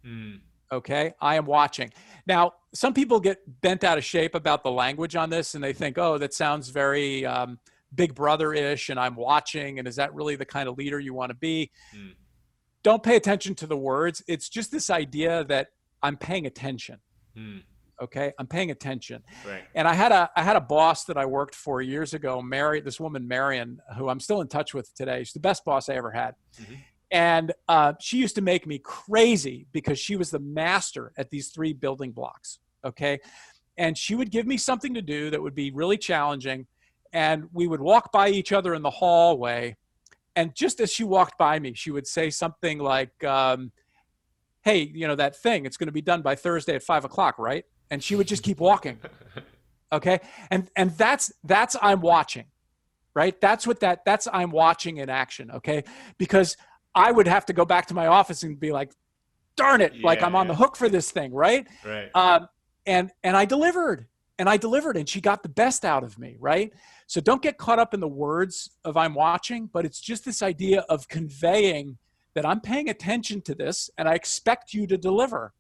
mm. 0.06 0.40
Okay. 0.72 1.14
I 1.20 1.36
am 1.36 1.46
watching. 1.46 1.92
Now, 2.26 2.54
some 2.74 2.94
people 2.94 3.20
get 3.20 3.40
bent 3.62 3.84
out 3.84 3.98
of 3.98 4.06
shape 4.06 4.36
about 4.36 4.64
the 4.64 4.72
language 4.72 5.16
on 5.16 5.30
this 5.30 5.54
and 5.56 5.64
they 5.64 5.74
think, 5.74 5.98
oh, 5.98 6.18
that 6.18 6.34
sounds 6.34 6.70
very 6.70 7.26
um, 7.26 7.60
big 7.94 8.16
brother 8.16 8.54
ish 8.54 8.90
and 8.90 9.00
I'm 9.00 9.16
watching. 9.16 9.80
And 9.80 9.88
is 9.88 9.98
that 9.98 10.14
really 10.14 10.38
the 10.38 10.46
kind 10.46 10.70
of 10.70 10.78
leader 10.78 11.00
you 11.00 11.14
want 11.14 11.30
to 11.30 11.36
be? 11.36 11.72
Mm. 11.96 12.14
Don't 12.84 13.04
pay 13.04 13.15
attention 13.15 13.56
to 13.56 13.67
the 13.67 13.78
words. 13.78 14.24
It's 14.28 14.50
just 14.50 14.72
this 14.72 14.89
idea 14.89 15.44
that 15.46 15.67
I'm 16.02 16.17
paying 16.17 16.46
attention. 16.46 17.00
Mm. 17.38 17.62
Okay. 18.02 18.34
I'm 18.39 18.48
paying 18.48 18.72
attention. 18.72 19.24
Right. 19.46 19.62
And 19.76 19.88
I 19.88 19.94
had 19.94 20.12
a, 20.12 20.30
I 20.36 20.41
had 20.41 20.56
a 20.56 20.62
boss 20.62 21.06
that 21.06 21.17
I 21.17 21.26
worked 21.26 21.54
for 21.54 21.82
years 21.82 22.15
ago, 22.15 22.41
Mary, 22.41 22.82
this 22.82 23.00
woman, 23.00 23.28
Marion, 23.28 23.80
who 23.96 24.10
I'm 24.10 24.20
still 24.20 24.41
in 24.41 24.48
touch 24.48 24.74
with 24.74 24.94
today. 24.96 25.24
She's 25.24 25.34
the 25.34 25.39
best 25.39 25.63
boss 25.63 25.88
I 25.88 25.96
ever 25.96 26.12
had. 26.12 26.34
Mm-hmm. 26.60 26.74
And 27.12 27.54
uh, 27.67 27.94
she 28.00 28.17
used 28.17 28.36
to 28.36 28.41
make 28.41 28.65
me 28.65 28.80
crazy 28.80 29.67
because 29.72 30.00
she 30.00 30.15
was 30.15 30.32
the 30.32 30.39
master 30.39 31.12
at 31.17 31.30
these 31.30 31.50
three 31.50 31.74
building 31.74 32.12
blocks. 32.12 32.60
Okay. 32.84 33.20
And 33.78 33.98
she 33.98 34.15
would 34.15 34.32
give 34.32 34.48
me 34.48 34.58
something 34.58 34.94
to 34.96 35.02
do 35.02 35.30
that 35.30 35.41
would 35.41 35.56
be 35.56 35.72
really 35.72 35.98
challenging. 35.98 36.65
And 37.13 37.50
we 37.52 37.67
would 37.67 37.82
walk 37.82 38.12
by 38.12 38.30
each 38.30 38.52
other 38.52 38.74
in 38.74 38.82
the 38.82 38.89
hallway. 38.89 39.76
And 40.36 40.56
just 40.56 40.80
as 40.80 40.91
she 40.91 41.04
walked 41.04 41.38
by 41.38 41.60
me, 41.60 41.74
she 41.74 41.91
would 41.91 42.08
say 42.08 42.30
something 42.30 42.80
like, 42.80 43.24
um, 43.24 43.72
Hey, 44.63 44.91
you 44.94 45.08
know, 45.08 45.15
that 45.15 45.36
thing, 45.36 45.65
it's 45.65 45.76
going 45.76 45.88
to 45.88 45.94
be 45.94 46.04
done 46.04 46.22
by 46.22 46.36
Thursday 46.36 46.76
at 46.76 46.84
five 46.84 47.04
o'clock, 47.04 47.39
right? 47.39 47.65
And 47.89 48.04
she 48.04 48.15
would 48.15 48.28
just 48.28 48.44
keep 48.44 48.60
walking. 48.60 49.00
Okay. 49.94 50.22
And, 50.50 50.70
and 50.78 50.91
that's, 50.91 51.34
that's 51.44 51.76
I'm 51.82 52.00
watching, 52.00 52.46
right? 53.13 53.39
That's 53.41 53.67
what 53.67 53.82
that, 53.82 54.06
that's 54.06 54.26
I'm 54.32 54.50
watching 54.50 54.98
in 54.98 55.10
action. 55.10 55.52
Okay. 55.52 55.84
Because 56.17 56.56
I 56.96 57.12
would 57.12 57.28
have 57.28 57.46
to 57.48 57.54
go 57.54 57.65
back 57.65 57.88
to 57.88 57.94
my 57.94 58.08
office 58.08 58.44
and 58.44 58.58
be 58.58 58.72
like, 58.72 58.94
darn 59.58 59.82
it, 59.82 59.94
yeah, 59.96 60.06
like 60.06 60.24
I'm 60.24 60.36
on 60.36 60.48
the 60.48 60.56
hook 60.56 60.76
for 60.76 60.89
this 60.89 61.12
thing, 61.12 61.34
right? 61.34 61.67
Right. 61.86 62.10
Um, 62.15 62.48
and 62.86 63.12
and 63.24 63.38
I 63.38 63.46
delivered, 63.46 64.08
and 64.42 64.50
I 64.50 64.58
delivered, 64.58 64.98
and 64.98 65.08
she 65.08 65.22
got 65.22 65.44
the 65.44 65.50
best 65.50 65.86
out 65.86 66.04
of 66.04 66.18
me, 66.18 66.36
right? 66.40 66.74
So 67.06 67.22
don't 67.22 67.44
get 67.44 67.60
caught 67.60 67.78
up 67.78 67.94
in 67.94 68.00
the 68.00 68.08
words 68.08 68.72
of 68.84 68.98
I'm 68.98 69.14
watching, 69.14 69.70
but 69.72 69.86
it's 69.86 70.02
just 70.02 70.26
this 70.26 70.42
idea 70.42 70.80
of 70.90 71.08
conveying 71.08 72.00
that 72.34 72.44
I'm 72.44 72.60
paying 72.60 72.90
attention 72.90 73.44
to 73.44 73.54
this, 73.54 73.92
and 74.00 74.10
I 74.10 74.16
expect 74.16 74.74
you 74.74 74.88
to 74.88 74.98
deliver, 74.98 75.54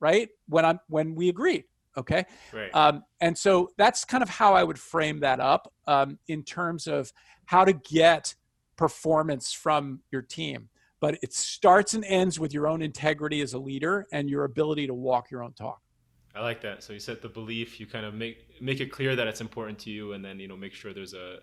right? 0.00 0.28
When 0.48 0.64
I'm 0.64 0.80
when 0.88 1.14
we 1.14 1.28
agreed, 1.28 1.66
okay? 1.96 2.24
Right. 2.52 2.74
Um, 2.74 3.04
and 3.20 3.38
so 3.38 3.70
that's 3.78 4.04
kind 4.04 4.24
of 4.24 4.28
how 4.28 4.54
I 4.54 4.64
would 4.64 4.80
frame 4.80 5.20
that 5.20 5.38
up 5.38 5.72
um, 5.86 6.18
in 6.26 6.42
terms 6.42 6.88
of 6.88 7.12
how 7.44 7.64
to 7.64 7.74
get 7.74 8.34
performance 8.76 9.52
from 9.52 10.00
your 10.10 10.22
team. 10.22 10.68
But 10.98 11.16
it 11.22 11.32
starts 11.32 11.94
and 11.94 12.04
ends 12.04 12.40
with 12.40 12.52
your 12.52 12.66
own 12.66 12.82
integrity 12.82 13.40
as 13.40 13.52
a 13.52 13.58
leader 13.60 14.08
and 14.10 14.28
your 14.28 14.42
ability 14.42 14.88
to 14.88 14.94
walk 14.94 15.30
your 15.30 15.44
own 15.44 15.52
talk. 15.52 15.80
I 16.36 16.42
like 16.42 16.60
that. 16.62 16.82
So 16.82 16.92
you 16.92 16.98
set 17.00 17.22
the 17.22 17.28
belief, 17.28 17.80
you 17.80 17.86
kind 17.86 18.04
of 18.04 18.14
make 18.14 18.60
make 18.60 18.80
it 18.80 18.92
clear 18.92 19.16
that 19.16 19.26
it's 19.26 19.40
important 19.40 19.78
to 19.80 19.90
you, 19.90 20.12
and 20.12 20.24
then 20.24 20.38
you 20.38 20.48
know 20.48 20.56
make 20.56 20.74
sure 20.74 20.92
there's 20.92 21.14
a, 21.14 21.38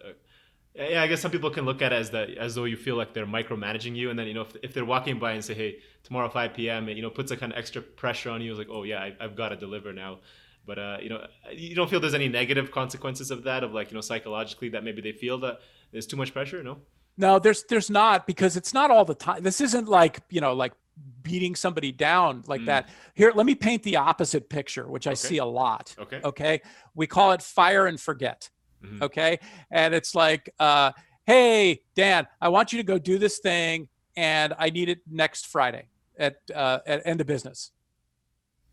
a 0.75 0.89
yeah, 0.91 1.03
I 1.03 1.07
guess 1.07 1.21
some 1.21 1.31
people 1.31 1.51
can 1.51 1.65
look 1.65 1.81
at 1.81 1.93
it 1.93 1.97
as 1.97 2.09
that 2.11 2.31
as 2.31 2.55
though 2.55 2.63
you 2.65 2.77
feel 2.77 2.95
like 2.95 3.13
they're 3.13 3.25
micromanaging 3.25 3.95
you, 3.95 4.09
and 4.09 4.17
then 4.17 4.27
you 4.27 4.33
know 4.33 4.41
if, 4.41 4.55
if 4.63 4.73
they're 4.73 4.85
walking 4.85 5.19
by 5.19 5.33
and 5.33 5.43
say, 5.43 5.53
"Hey, 5.53 5.77
tomorrow 6.03 6.29
5 6.29 6.53
p.m.," 6.53 6.89
it, 6.89 6.95
you 6.95 7.03
know 7.03 7.09
puts 7.09 7.31
a 7.31 7.37
kind 7.37 7.51
of 7.51 7.57
extra 7.57 7.81
pressure 7.81 8.29
on 8.29 8.41
you. 8.41 8.51
It's 8.51 8.57
like, 8.57 8.69
"Oh 8.71 8.83
yeah, 8.83 9.01
I, 9.01 9.15
have 9.19 9.35
got 9.35 9.49
to 9.49 9.55
deliver 9.55 9.93
now." 9.93 10.19
But 10.65 10.79
uh, 10.79 10.97
you 11.01 11.09
know, 11.09 11.27
you 11.51 11.75
don't 11.75 11.89
feel 11.89 11.99
there's 11.99 12.13
any 12.13 12.29
negative 12.29 12.71
consequences 12.71 13.31
of 13.31 13.43
that, 13.43 13.63
of 13.63 13.73
like 13.73 13.91
you 13.91 13.95
know 13.95 14.01
psychologically 14.01 14.69
that 14.69 14.83
maybe 14.83 15.01
they 15.01 15.11
feel 15.11 15.37
that 15.39 15.59
there's 15.91 16.07
too 16.07 16.17
much 16.17 16.33
pressure. 16.33 16.63
No. 16.63 16.77
No, 17.15 17.37
there's 17.37 17.63
there's 17.63 17.91
not 17.91 18.25
because 18.25 18.57
it's 18.57 18.73
not 18.73 18.89
all 18.89 19.05
the 19.05 19.13
time. 19.13 19.43
This 19.43 19.61
isn't 19.61 19.87
like 19.87 20.21
you 20.29 20.41
know 20.41 20.53
like 20.53 20.73
beating 21.21 21.55
somebody 21.55 21.91
down 21.91 22.43
like 22.47 22.61
mm. 22.61 22.65
that. 22.67 22.89
Here, 23.13 23.31
let 23.33 23.45
me 23.45 23.55
paint 23.55 23.83
the 23.83 23.97
opposite 23.97 24.49
picture, 24.49 24.87
which 24.87 25.07
I 25.07 25.11
okay. 25.11 25.15
see 25.15 25.37
a 25.37 25.45
lot. 25.45 25.95
Okay. 25.99 26.19
Okay. 26.23 26.61
We 26.95 27.07
call 27.07 27.31
it 27.31 27.41
fire 27.41 27.87
and 27.87 27.99
forget. 27.99 28.49
Mm-hmm. 28.83 29.03
Okay. 29.03 29.39
And 29.71 29.93
it's 29.93 30.13
like, 30.13 30.49
uh, 30.59 30.91
hey, 31.25 31.81
Dan, 31.95 32.27
I 32.41 32.49
want 32.49 32.73
you 32.73 32.77
to 32.77 32.83
go 32.83 32.97
do 32.97 33.17
this 33.17 33.39
thing, 33.39 33.87
and 34.15 34.53
I 34.57 34.69
need 34.69 34.89
it 34.89 34.99
next 35.09 35.47
Friday 35.47 35.87
at 36.17 36.35
uh, 36.53 36.79
at 36.85 37.01
end 37.05 37.21
of 37.21 37.27
business. 37.27 37.71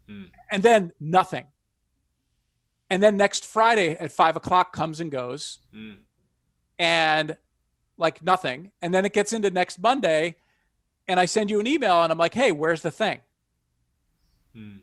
Mm. 0.08 0.30
And 0.50 0.62
then 0.62 0.92
nothing. 1.00 1.46
And 2.90 3.00
then 3.00 3.16
next 3.16 3.44
Friday 3.44 3.96
at 3.96 4.10
five 4.10 4.36
o'clock 4.36 4.72
comes 4.72 5.00
and 5.00 5.10
goes. 5.10 5.58
Mm. 5.74 5.98
And 6.78 7.36
like 7.96 8.22
nothing. 8.22 8.72
And 8.82 8.92
then 8.92 9.04
it 9.04 9.12
gets 9.12 9.32
into 9.32 9.50
next 9.50 9.78
Monday 9.78 10.36
and 11.10 11.18
I 11.18 11.24
send 11.24 11.50
you 11.50 11.58
an 11.58 11.66
email 11.66 12.04
and 12.04 12.12
I'm 12.12 12.18
like, 12.18 12.34
hey, 12.34 12.52
where's 12.52 12.82
the 12.82 12.90
thing? 12.92 13.18
Hmm. 14.54 14.76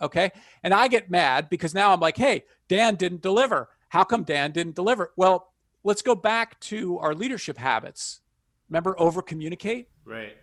Okay. 0.00 0.30
And 0.62 0.72
I 0.72 0.86
get 0.86 1.10
mad 1.10 1.50
because 1.50 1.74
now 1.74 1.92
I'm 1.92 1.98
like, 1.98 2.16
hey, 2.16 2.44
Dan 2.68 2.94
didn't 2.94 3.20
deliver. 3.20 3.68
How 3.88 4.04
come 4.04 4.22
Dan 4.22 4.52
didn't 4.52 4.76
deliver? 4.76 5.12
Well, 5.16 5.52
let's 5.82 6.02
go 6.02 6.14
back 6.14 6.60
to 6.60 7.00
our 7.00 7.14
leadership 7.14 7.58
habits. 7.58 8.20
Remember, 8.68 8.94
over 9.00 9.20
communicate? 9.20 9.88
Right. 10.04 10.36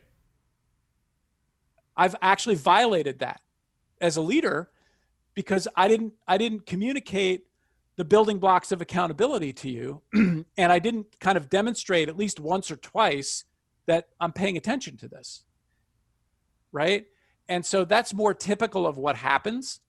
I've 1.95 2.17
actually 2.21 2.55
violated 2.55 3.19
that 3.19 3.39
as 4.01 4.17
a 4.17 4.21
leader 4.21 4.71
because 5.35 5.69
I 5.77 5.87
didn't 5.87 6.13
I 6.27 6.37
didn't 6.37 6.65
communicate 6.65 7.45
the 7.95 8.03
building 8.03 8.39
blocks 8.39 8.73
of 8.73 8.81
accountability 8.81 9.53
to 9.53 9.69
you 9.69 10.01
and 10.13 10.45
i 10.57 10.79
didn't 10.79 11.17
kind 11.21 11.37
of 11.37 11.49
demonstrate 11.49 12.09
at 12.09 12.17
least 12.17 12.41
once 12.41 12.69
or 12.69 12.75
twice 12.75 13.45
that 13.87 14.07
i'm 14.19 14.31
paying 14.31 14.57
attention 14.57 14.97
to 14.97 15.07
this 15.07 15.43
right 16.71 17.05
and 17.47 17.65
so 17.65 17.85
that's 17.85 18.13
more 18.13 18.33
typical 18.33 18.85
of 18.87 18.97
what 18.97 19.15
happens 19.15 19.79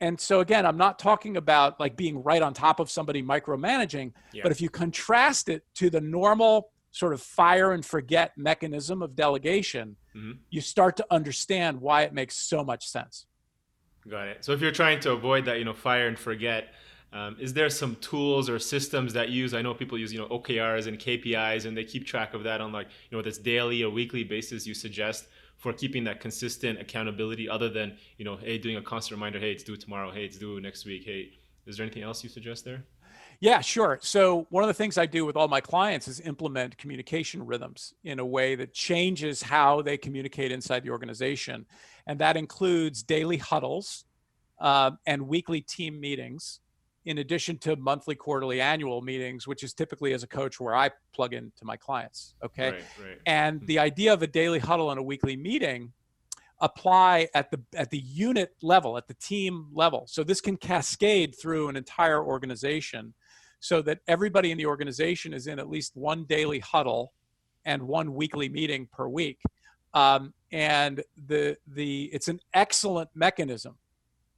and 0.00 0.18
so 0.20 0.40
again 0.40 0.64
i'm 0.66 0.76
not 0.76 0.98
talking 0.98 1.36
about 1.36 1.78
like 1.80 1.96
being 1.96 2.22
right 2.22 2.42
on 2.42 2.54
top 2.54 2.80
of 2.80 2.90
somebody 2.90 3.22
micromanaging 3.22 4.12
yeah. 4.32 4.42
but 4.42 4.52
if 4.52 4.60
you 4.60 4.68
contrast 4.68 5.48
it 5.48 5.64
to 5.74 5.90
the 5.90 6.00
normal 6.00 6.70
sort 6.90 7.12
of 7.12 7.20
fire 7.20 7.72
and 7.72 7.84
forget 7.84 8.32
mechanism 8.36 9.02
of 9.02 9.14
delegation 9.14 9.96
mm-hmm. 10.16 10.32
you 10.50 10.60
start 10.60 10.96
to 10.96 11.06
understand 11.10 11.80
why 11.80 12.02
it 12.02 12.12
makes 12.12 12.36
so 12.36 12.64
much 12.64 12.88
sense 12.88 13.26
got 14.08 14.26
it 14.26 14.44
so 14.44 14.52
if 14.52 14.60
you're 14.60 14.70
trying 14.70 14.98
to 14.98 15.12
avoid 15.12 15.44
that 15.44 15.58
you 15.58 15.64
know 15.64 15.74
fire 15.74 16.08
and 16.08 16.18
forget 16.18 16.72
um, 17.12 17.36
is 17.40 17.54
there 17.54 17.70
some 17.70 17.96
tools 17.96 18.50
or 18.50 18.58
systems 18.58 19.14
that 19.14 19.30
use? 19.30 19.54
I 19.54 19.62
know 19.62 19.72
people 19.72 19.96
use 19.96 20.12
you 20.12 20.18
know 20.18 20.28
OKRs 20.28 20.86
and 20.86 20.98
KPIs, 20.98 21.64
and 21.64 21.76
they 21.76 21.84
keep 21.84 22.06
track 22.06 22.34
of 22.34 22.42
that 22.44 22.60
on 22.60 22.72
like 22.72 22.88
you 23.10 23.16
know 23.16 23.22
this 23.22 23.38
daily 23.38 23.82
or 23.82 23.90
weekly 23.90 24.24
basis. 24.24 24.66
You 24.66 24.74
suggest 24.74 25.26
for 25.56 25.72
keeping 25.72 26.04
that 26.04 26.20
consistent 26.20 26.80
accountability, 26.80 27.48
other 27.48 27.68
than 27.68 27.96
you 28.18 28.24
know, 28.24 28.36
hey, 28.36 28.58
doing 28.58 28.76
a 28.76 28.82
constant 28.82 29.16
reminder, 29.16 29.38
hey, 29.38 29.52
it's 29.52 29.64
due 29.64 29.76
tomorrow, 29.76 30.10
hey, 30.10 30.24
it's 30.24 30.38
due 30.38 30.60
next 30.60 30.84
week, 30.84 31.04
hey, 31.04 31.32
is 31.66 31.76
there 31.76 31.84
anything 31.84 32.02
else 32.02 32.22
you 32.22 32.30
suggest 32.30 32.64
there? 32.64 32.84
Yeah, 33.40 33.60
sure. 33.60 33.98
So, 34.02 34.46
one 34.50 34.64
of 34.64 34.68
the 34.68 34.74
things 34.74 34.98
I 34.98 35.06
do 35.06 35.24
with 35.24 35.36
all 35.36 35.48
my 35.48 35.60
clients 35.60 36.08
is 36.08 36.20
implement 36.20 36.76
communication 36.76 37.46
rhythms 37.46 37.94
in 38.02 38.18
a 38.18 38.26
way 38.26 38.56
that 38.56 38.74
changes 38.74 39.42
how 39.42 39.80
they 39.80 39.96
communicate 39.96 40.50
inside 40.50 40.82
the 40.82 40.90
organization. 40.90 41.64
And 42.06 42.18
that 42.18 42.36
includes 42.36 43.02
daily 43.02 43.36
huddles 43.36 44.04
uh, 44.58 44.92
and 45.06 45.28
weekly 45.28 45.60
team 45.60 46.00
meetings 46.00 46.60
in 47.08 47.18
addition 47.18 47.56
to 47.56 47.74
monthly, 47.76 48.14
quarterly, 48.14 48.60
annual 48.60 49.00
meetings, 49.00 49.46
which 49.46 49.62
is 49.62 49.72
typically 49.72 50.12
as 50.12 50.22
a 50.22 50.26
coach 50.26 50.60
where 50.60 50.76
I 50.76 50.90
plug 51.14 51.32
into 51.32 51.64
my 51.64 51.74
clients. 51.74 52.34
Okay. 52.44 52.72
Right, 52.72 52.84
right. 53.02 53.18
And 53.24 53.60
hmm. 53.60 53.66
the 53.66 53.78
idea 53.78 54.12
of 54.12 54.22
a 54.22 54.26
daily 54.26 54.58
huddle 54.58 54.90
and 54.90 55.00
a 55.00 55.02
weekly 55.02 55.34
meeting 55.34 55.94
apply 56.60 57.28
at 57.34 57.50
the 57.50 57.60
at 57.74 57.88
the 57.88 57.98
unit 57.98 58.54
level, 58.60 58.98
at 58.98 59.08
the 59.08 59.14
team 59.14 59.68
level. 59.72 60.04
So 60.06 60.22
this 60.22 60.42
can 60.42 60.58
cascade 60.58 61.34
through 61.40 61.68
an 61.70 61.76
entire 61.76 62.22
organization 62.22 63.14
so 63.58 63.80
that 63.82 64.00
everybody 64.06 64.52
in 64.52 64.58
the 64.58 64.66
organization 64.66 65.32
is 65.32 65.46
in 65.46 65.58
at 65.58 65.70
least 65.70 65.96
one 65.96 66.24
daily 66.24 66.58
huddle 66.58 67.14
and 67.64 67.82
one 67.82 68.12
weekly 68.12 68.50
meeting 68.50 68.86
per 68.92 69.08
week. 69.08 69.40
Um, 69.94 70.34
and 70.52 71.02
the 71.26 71.56
the 71.66 72.10
it's 72.12 72.28
an 72.28 72.40
excellent 72.52 73.08
mechanism 73.14 73.78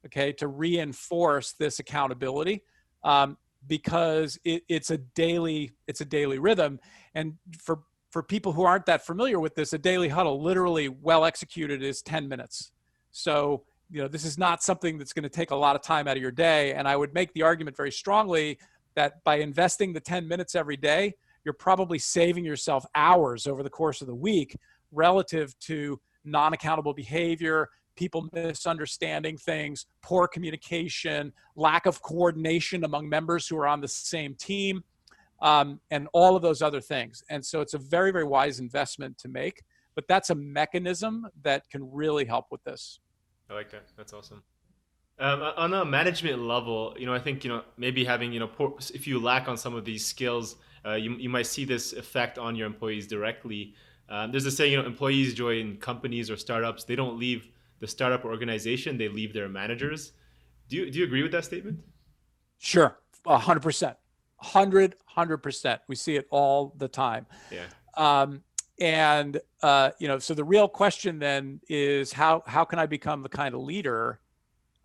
okay, 0.06 0.32
to 0.34 0.48
reinforce 0.48 1.52
this 1.52 1.78
accountability 1.78 2.62
um, 3.04 3.36
because 3.66 4.38
it, 4.44 4.62
it's 4.68 4.90
a 4.90 4.98
daily 4.98 5.72
it's 5.86 6.00
a 6.00 6.04
daily 6.04 6.38
rhythm. 6.38 6.80
And 7.14 7.34
for 7.58 7.80
for 8.10 8.22
people 8.22 8.52
who 8.52 8.62
aren't 8.62 8.86
that 8.86 9.06
familiar 9.06 9.38
with 9.38 9.54
this, 9.54 9.72
a 9.72 9.78
daily 9.78 10.08
huddle, 10.08 10.42
literally 10.42 10.88
well 10.88 11.24
executed, 11.24 11.82
is 11.82 12.02
10 12.02 12.28
minutes. 12.28 12.72
So 13.12 13.64
you 13.90 14.00
know 14.00 14.08
this 14.08 14.24
is 14.24 14.38
not 14.38 14.62
something 14.62 14.98
that's 14.98 15.12
going 15.12 15.24
to 15.24 15.28
take 15.28 15.50
a 15.50 15.56
lot 15.56 15.76
of 15.76 15.82
time 15.82 16.08
out 16.08 16.16
of 16.16 16.22
your 16.22 16.32
day. 16.32 16.74
And 16.74 16.88
I 16.88 16.96
would 16.96 17.14
make 17.14 17.32
the 17.34 17.42
argument 17.42 17.76
very 17.76 17.92
strongly 17.92 18.58
that 18.94 19.22
by 19.24 19.36
investing 19.36 19.92
the 19.92 20.00
10 20.00 20.26
minutes 20.26 20.54
every 20.54 20.76
day, 20.76 21.14
you're 21.44 21.54
probably 21.54 21.98
saving 21.98 22.44
yourself 22.44 22.84
hours 22.94 23.46
over 23.46 23.62
the 23.62 23.70
course 23.70 24.00
of 24.00 24.06
the 24.06 24.14
week 24.14 24.56
relative 24.92 25.58
to 25.60 26.00
non-accountable 26.24 26.92
behavior 26.92 27.68
people 28.00 28.26
misunderstanding 28.32 29.36
things, 29.36 29.84
poor 30.00 30.26
communication, 30.26 31.30
lack 31.54 31.84
of 31.84 32.00
coordination 32.00 32.82
among 32.84 33.06
members 33.06 33.46
who 33.46 33.58
are 33.58 33.66
on 33.66 33.78
the 33.82 33.88
same 33.88 34.34
team, 34.34 34.82
um, 35.42 35.78
and 35.90 36.08
all 36.14 36.34
of 36.34 36.40
those 36.40 36.62
other 36.62 36.80
things. 36.80 37.22
And 37.28 37.44
so 37.44 37.60
it's 37.60 37.74
a 37.74 37.78
very, 37.78 38.10
very 38.10 38.24
wise 38.24 38.58
investment 38.58 39.18
to 39.18 39.28
make. 39.28 39.62
but 39.96 40.06
that's 40.08 40.30
a 40.30 40.34
mechanism 40.34 41.26
that 41.42 41.68
can 41.68 41.82
really 41.92 42.24
help 42.24 42.46
with 42.50 42.62
this. 42.64 43.00
I 43.50 43.54
like 43.54 43.70
that. 43.72 43.86
That's 43.98 44.14
awesome. 44.14 44.42
Um, 45.18 45.42
on 45.64 45.74
a 45.74 45.84
management 45.84 46.40
level, 46.40 46.94
you 46.98 47.04
know, 47.04 47.12
I 47.12 47.18
think 47.18 47.44
you 47.44 47.50
know 47.50 47.62
maybe 47.76 48.04
having 48.04 48.32
you 48.32 48.40
know 48.40 48.46
poor, 48.46 48.68
if 48.94 49.06
you 49.06 49.18
lack 49.18 49.48
on 49.48 49.56
some 49.58 49.74
of 49.74 49.84
these 49.84 50.06
skills, 50.06 50.56
uh, 50.86 50.94
you 50.94 51.10
you 51.24 51.28
might 51.28 51.48
see 51.54 51.64
this 51.66 51.92
effect 51.92 52.38
on 52.38 52.56
your 52.56 52.66
employees 52.66 53.06
directly. 53.06 53.74
Um, 54.08 54.30
there's 54.30 54.46
a 54.46 54.50
saying, 54.50 54.72
you 54.72 54.78
know, 54.80 54.86
employees 54.86 55.34
join 55.34 55.76
companies 55.76 56.30
or 56.30 56.36
startups. 56.36 56.84
They 56.84 56.96
don't 56.96 57.18
leave 57.18 57.42
the 57.80 57.86
startup 57.86 58.24
organization; 58.24 58.98
they 58.98 59.08
leave 59.08 59.32
their 59.32 59.48
managers. 59.48 60.12
Do 60.68 60.76
you 60.76 60.90
do 60.90 60.98
you 60.98 61.04
agree 61.04 61.22
with 61.22 61.32
that 61.32 61.44
statement? 61.44 61.80
Sure, 62.58 62.98
hundred 63.26 63.62
percent, 63.62 63.96
hundred 64.36 64.94
hundred 65.06 65.38
percent. 65.38 65.80
We 65.88 65.96
see 65.96 66.16
it 66.16 66.26
all 66.30 66.74
the 66.76 66.88
time. 66.88 67.26
Yeah. 67.50 67.66
Um, 67.96 68.42
and 68.80 69.40
uh, 69.62 69.90
you 69.98 70.08
know, 70.08 70.18
so 70.18 70.34
the 70.34 70.44
real 70.44 70.68
question 70.68 71.18
then 71.18 71.60
is 71.68 72.12
how 72.12 72.42
how 72.46 72.64
can 72.64 72.78
I 72.78 72.86
become 72.86 73.22
the 73.22 73.28
kind 73.28 73.54
of 73.54 73.60
leader 73.60 74.20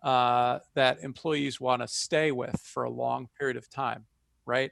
uh, 0.02 0.60
that 0.74 1.02
employees 1.02 1.60
want 1.60 1.82
to 1.82 1.88
stay 1.88 2.30
with 2.30 2.60
for 2.62 2.84
a 2.84 2.90
long 2.90 3.28
period 3.38 3.56
of 3.56 3.68
time, 3.70 4.04
right? 4.44 4.70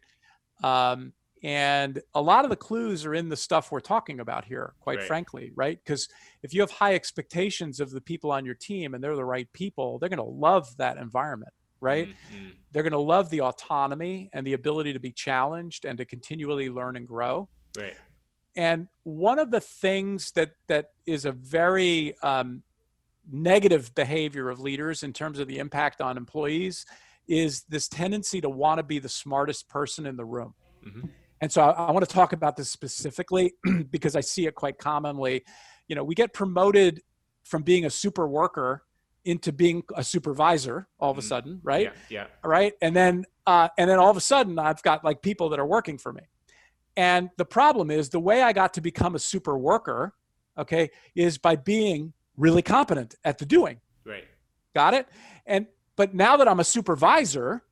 Um, 0.63 1.13
and 1.45 2.01
a 2.15 2.23
lot 2.23 2.45
of 2.45 2.51
the 2.51 2.57
clues 2.57 3.05
are 3.05 3.15
in 3.15 3.29
the 3.29 3.37
stuff 3.37 3.71
we're 3.71 3.79
talking 3.81 4.19
about 4.19 4.47
here, 4.47 4.73
quite 4.81 4.97
Right. 4.99 5.07
frankly, 5.07 5.53
right? 5.55 5.79
Because 5.85 6.09
if 6.43 6.55
you 6.55 6.63
have 6.63 6.71
high 6.71 6.95
expectations 6.95 7.81
of 7.81 7.91
the 7.91 8.01
people 8.01 8.33
on 8.33 8.47
your 8.47 8.55
team 8.55 8.95
and 8.95 9.05
they're 9.05 9.15
the 9.15 9.27
right 9.27 9.53
people, 9.53 9.99
they're 9.99 10.09
going 10.09 10.17
to 10.17 10.25
love 10.25 10.75
that 10.79 10.97
environment, 10.97 11.53
right? 11.81 12.09
Mm, 12.09 12.35
mm. 12.35 12.53
They're 12.73 12.83
going 12.83 12.93
to 12.93 12.99
love 12.99 13.29
the 13.29 13.43
autonomy 13.43 14.31
and 14.33 14.47
the 14.47 14.55
ability 14.55 14.95
to 14.95 15.01
be 15.01 15.13
challenged 15.13 15.85
and 15.85 15.99
to 15.99 16.07
continually 16.07 16.71
learn 16.71 16.97
and 16.97 17.07
grow. 17.07 17.51
Right. 17.77 17.95
And 18.57 18.89
one 19.03 19.39
of 19.39 19.51
the 19.51 19.61
things 19.61 20.33
that 20.33 20.53
that 20.69 20.93
is 21.07 21.27
a 21.27 21.33
very 21.33 22.17
um, 22.23 22.63
negative 23.31 23.95
behavior 23.95 24.49
of 24.49 24.61
leaders 24.61 25.03
in 25.03 25.13
terms 25.13 25.39
of 25.39 25.47
the 25.47 25.59
impact 25.59 26.01
on 26.01 26.17
employees 26.17 26.87
is 27.29 27.65
this 27.69 27.87
tendency 27.87 28.41
to 28.41 28.49
want 28.49 28.79
to 28.79 28.83
be 28.83 28.99
the 28.99 29.09
smartest 29.11 29.69
person 29.69 30.07
in 30.07 30.17
the 30.17 30.25
room. 30.25 30.55
Mhm. 30.87 31.11
And 31.41 31.51
so 31.53 31.63
I, 31.63 31.71
I 31.89 31.91
want 31.93 32.07
to 32.07 32.13
talk 32.13 32.33
about 32.33 32.57
this 32.57 32.71
specifically 32.71 33.55
because 33.91 34.17
I 34.17 34.21
see 34.21 34.47
it 34.47 34.55
quite 34.55 34.79
commonly. 34.79 35.45
You 35.89 35.97
know, 35.97 36.05
we 36.05 36.15
get 36.15 36.33
promoted 36.33 37.03
from 37.45 37.63
being 37.63 37.85
a 37.85 37.91
super 37.91 38.27
worker 38.27 38.83
into 39.27 39.53
being 39.53 39.83
a 39.97 40.05
supervisor 40.05 40.87
all 40.99 41.11
of 41.11 41.19
a 41.19 41.21
Mhm. 41.21 41.25
sudden, 41.25 41.61
right? 41.63 41.93
Yeah. 42.11 42.27
Right. 42.45 42.75
and 42.83 42.95
then 42.95 43.25
uh, 43.47 43.69
and 43.79 43.91
then 43.91 43.99
all 43.99 44.09
of 44.11 44.17
a 44.17 44.23
sudden 44.23 44.59
i've 44.59 44.83
got 44.83 45.05
like 45.05 45.21
people 45.21 45.51
that 45.51 45.59
are 45.59 45.67
working 45.67 45.99
for 45.99 46.13
me 46.15 46.23
and 46.97 47.29
the 47.37 47.45
problem 47.45 47.91
is 47.91 48.09
the 48.09 48.19
way 48.21 48.41
i 48.43 48.55
got 48.55 48.73
to 48.73 48.81
become 48.81 49.15
a 49.15 49.19
super 49.19 49.59
worker 49.59 50.15
okay 50.57 50.89
is 51.15 51.37
by 51.37 51.55
being 51.55 52.15
really 52.39 52.63
competent 52.63 53.15
at 53.23 53.37
the 53.37 53.45
doing 53.45 53.81
Yeah. 54.07 54.13
Right. 54.13 54.25
got 54.75 54.95
it 54.95 55.09
and 55.47 55.67
but 55.97 56.15
now 56.15 56.39
that 56.39 56.49
i'm 56.49 56.59
a 56.61 56.65
supervisor 56.65 57.65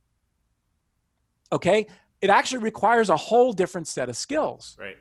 okay 1.51 1.87
it 2.23 2.29
actually 2.29 2.63
requires 2.63 3.09
a 3.09 3.17
whole 3.17 3.53
different 3.53 3.87
set 3.87 4.09
of 4.09 4.17
skills. 4.17 4.77
Right. 4.79 4.97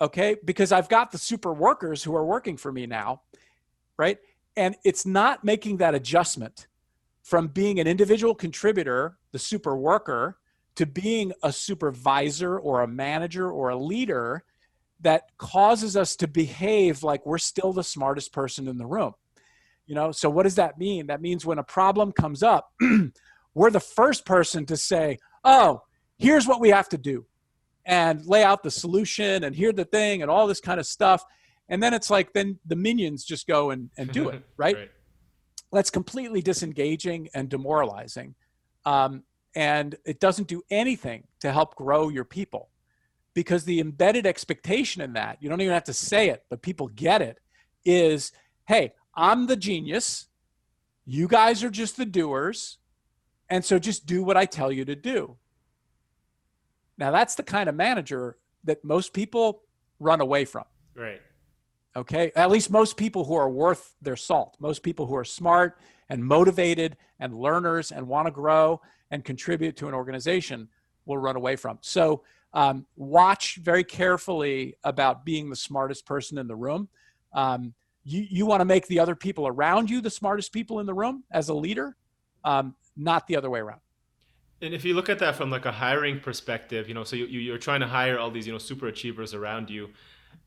okay? 0.00 0.36
Because 0.44 0.70
i've 0.72 0.88
got 0.88 1.10
the 1.10 1.18
super 1.18 1.52
workers 1.52 2.04
who 2.04 2.14
are 2.14 2.24
working 2.24 2.56
for 2.56 2.70
me 2.70 2.86
now 2.86 3.22
right? 4.00 4.16
And 4.56 4.76
it's 4.82 5.04
not 5.04 5.44
making 5.44 5.76
that 5.76 5.94
adjustment 5.94 6.66
from 7.22 7.48
being 7.48 7.78
an 7.78 7.86
individual 7.86 8.34
contributor 8.34 9.18
the 9.32 9.38
super 9.38 9.76
worker 9.76 10.38
to 10.76 10.86
being 10.86 11.32
a 11.42 11.52
supervisor 11.52 12.58
or 12.58 12.80
a 12.80 12.88
manager 12.88 13.50
or 13.50 13.68
a 13.68 13.76
leader 13.76 14.42
that 15.00 15.24
causes 15.36 15.98
us 15.98 16.16
to 16.16 16.26
behave 16.26 17.02
like 17.02 17.26
we're 17.26 17.36
still 17.36 17.74
the 17.74 17.84
smartest 17.84 18.32
person 18.32 18.66
in 18.68 18.78
the 18.78 18.86
room. 18.86 19.12
You 19.86 19.94
know 19.96 20.12
so 20.12 20.30
what 20.30 20.44
does 20.44 20.54
that 20.54 20.78
mean? 20.78 21.08
That 21.08 21.20
means 21.20 21.44
when 21.44 21.58
a 21.58 21.62
problem 21.62 22.10
comes 22.10 22.42
up 22.42 22.72
we're 23.54 23.70
the 23.70 23.80
first 23.80 24.24
person 24.24 24.64
to 24.66 24.78
say 24.78 25.18
oh 25.44 25.82
here's 26.20 26.46
what 26.46 26.60
we 26.60 26.68
have 26.68 26.88
to 26.90 26.98
do 26.98 27.26
and 27.86 28.24
lay 28.26 28.44
out 28.44 28.62
the 28.62 28.70
solution 28.70 29.44
and 29.44 29.56
here's 29.56 29.74
the 29.74 29.84
thing 29.84 30.22
and 30.22 30.30
all 30.30 30.46
this 30.46 30.60
kind 30.60 30.78
of 30.78 30.86
stuff. 30.86 31.24
And 31.68 31.82
then 31.82 31.94
it's 31.94 32.10
like 32.10 32.32
then 32.32 32.58
the 32.66 32.76
minions 32.76 33.24
just 33.24 33.46
go 33.46 33.70
and, 33.70 33.90
and 33.96 34.12
do 34.12 34.28
it 34.28 34.42
right? 34.56 34.76
Right. 34.76 34.90
that's 35.72 35.90
completely 35.90 36.42
disengaging 36.42 37.28
and 37.34 37.48
demoralizing. 37.48 38.34
Um, 38.84 39.24
and 39.56 39.96
it 40.04 40.20
doesn't 40.20 40.46
do 40.46 40.62
anything 40.70 41.24
to 41.40 41.52
help 41.52 41.74
grow 41.74 42.08
your 42.08 42.24
people 42.24 42.70
because 43.34 43.64
the 43.64 43.80
embedded 43.80 44.26
expectation 44.26 45.02
in 45.02 45.14
that 45.14 45.38
you 45.40 45.48
don't 45.48 45.60
even 45.60 45.72
have 45.72 45.84
to 45.84 45.92
say 45.92 46.28
it 46.28 46.44
but 46.50 46.62
people 46.62 46.88
get 46.88 47.22
it 47.22 47.38
is 47.84 48.32
hey 48.66 48.92
i'm 49.14 49.46
the 49.46 49.56
genius. 49.56 50.26
You 51.06 51.26
guys 51.26 51.64
are 51.64 51.70
just 51.70 51.96
the 51.96 52.04
doers. 52.04 52.78
And 53.48 53.64
so 53.64 53.78
just 53.78 54.06
do 54.06 54.22
what 54.22 54.36
i 54.36 54.46
tell 54.46 54.70
you 54.70 54.84
to 54.84 54.94
do 54.94 55.36
now 57.00 57.10
that's 57.10 57.34
the 57.34 57.42
kind 57.42 57.68
of 57.68 57.74
manager 57.74 58.36
that 58.64 58.84
most 58.84 59.12
people 59.12 59.62
run 59.98 60.20
away 60.20 60.44
from. 60.44 60.64
Right. 60.94 61.20
okay? 61.96 62.30
At 62.36 62.50
least 62.50 62.70
most 62.70 62.96
people 62.96 63.24
who 63.24 63.34
are 63.34 63.48
worth 63.48 63.94
their 64.02 64.16
salt 64.16 64.56
most 64.60 64.82
people 64.82 65.06
who 65.06 65.16
are 65.16 65.24
smart 65.24 65.78
and 66.10 66.24
motivated 66.24 66.96
and 67.18 67.34
learners 67.34 67.90
and 67.90 68.06
want 68.06 68.26
to 68.26 68.30
grow 68.30 68.80
and 69.10 69.24
contribute 69.24 69.76
to 69.76 69.88
an 69.88 69.94
organization 69.94 70.68
will 71.06 71.18
run 71.18 71.36
away 71.36 71.56
from. 71.56 71.78
So 71.80 72.22
um, 72.52 72.86
watch 72.96 73.56
very 73.56 73.84
carefully 73.84 74.76
about 74.84 75.24
being 75.24 75.48
the 75.48 75.56
smartest 75.56 76.04
person 76.04 76.36
in 76.38 76.48
the 76.48 76.56
room. 76.56 76.88
Um, 77.32 77.74
you, 78.04 78.26
you 78.28 78.46
want 78.46 78.60
to 78.60 78.64
make 78.64 78.86
the 78.86 78.98
other 78.98 79.14
people 79.14 79.46
around 79.46 79.88
you 79.88 80.00
the 80.00 80.10
smartest 80.10 80.52
people 80.52 80.80
in 80.80 80.86
the 80.86 80.94
room 80.94 81.24
as 81.30 81.48
a 81.48 81.54
leader 81.54 81.96
um, 82.44 82.74
not 82.96 83.26
the 83.26 83.36
other 83.36 83.50
way 83.50 83.60
around 83.60 83.80
And 84.62 84.74
if 84.74 84.84
you 84.84 84.94
look 84.94 85.08
at 85.08 85.18
that 85.20 85.36
from 85.36 85.50
like 85.50 85.64
a 85.64 85.72
hiring 85.72 86.20
perspective, 86.20 86.88
you 86.88 86.94
know, 86.94 87.04
so 87.04 87.16
you, 87.16 87.26
you- 87.26 87.40
you're 87.40 87.58
trying 87.58 87.80
to 87.80 87.86
hire 87.86 88.18
all 88.18 88.30
these, 88.30 88.46
you 88.46 88.52
know, 88.52 88.58
super 88.58 88.86
achievers 88.88 89.34
around 89.34 89.70
you. 89.70 89.90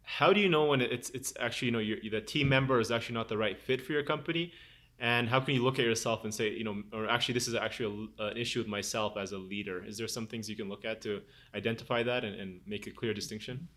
How 0.03 0.33
do 0.33 0.39
you 0.41 0.49
know 0.49 0.65
when 0.65 0.81
it's 0.81 1.09
it's 1.11 1.33
actually, 1.39 1.67
you 1.67 1.71
know, 1.71 1.79
your 1.79 1.97
the 2.11 2.21
team 2.21 2.49
member 2.49 2.79
is 2.79 2.91
actually 2.91 3.15
not 3.15 3.29
the 3.29 3.37
right 3.37 3.57
fit 3.59 3.81
for 3.81 3.93
your 3.93 4.03
company? 4.03 4.53
And 4.99 5.27
how 5.29 5.39
can 5.39 5.55
you 5.55 5.63
look 5.63 5.79
at 5.79 5.85
yourself 5.85 6.23
and 6.23 6.33
say, 6.33 6.51
you 6.51 6.63
know, 6.63 6.83
or 6.93 7.09
actually 7.09 7.33
this 7.33 7.47
is 7.47 7.55
actually 7.55 8.09
a, 8.19 8.25
an 8.27 8.37
issue 8.37 8.59
with 8.59 8.67
myself 8.67 9.17
as 9.17 9.31
a 9.31 9.37
leader? 9.37 9.83
Is 9.85 9.97
there 9.97 10.07
some 10.07 10.27
things 10.27 10.49
you 10.49 10.55
can 10.55 10.69
look 10.69 10.85
at 10.85 11.01
to 11.03 11.21
identify 11.55 12.03
that 12.03 12.23
and, 12.25 12.35
and 12.39 12.61
make 12.67 12.87
a 12.87 12.91
clear 12.91 13.13
distinction? 13.13 13.67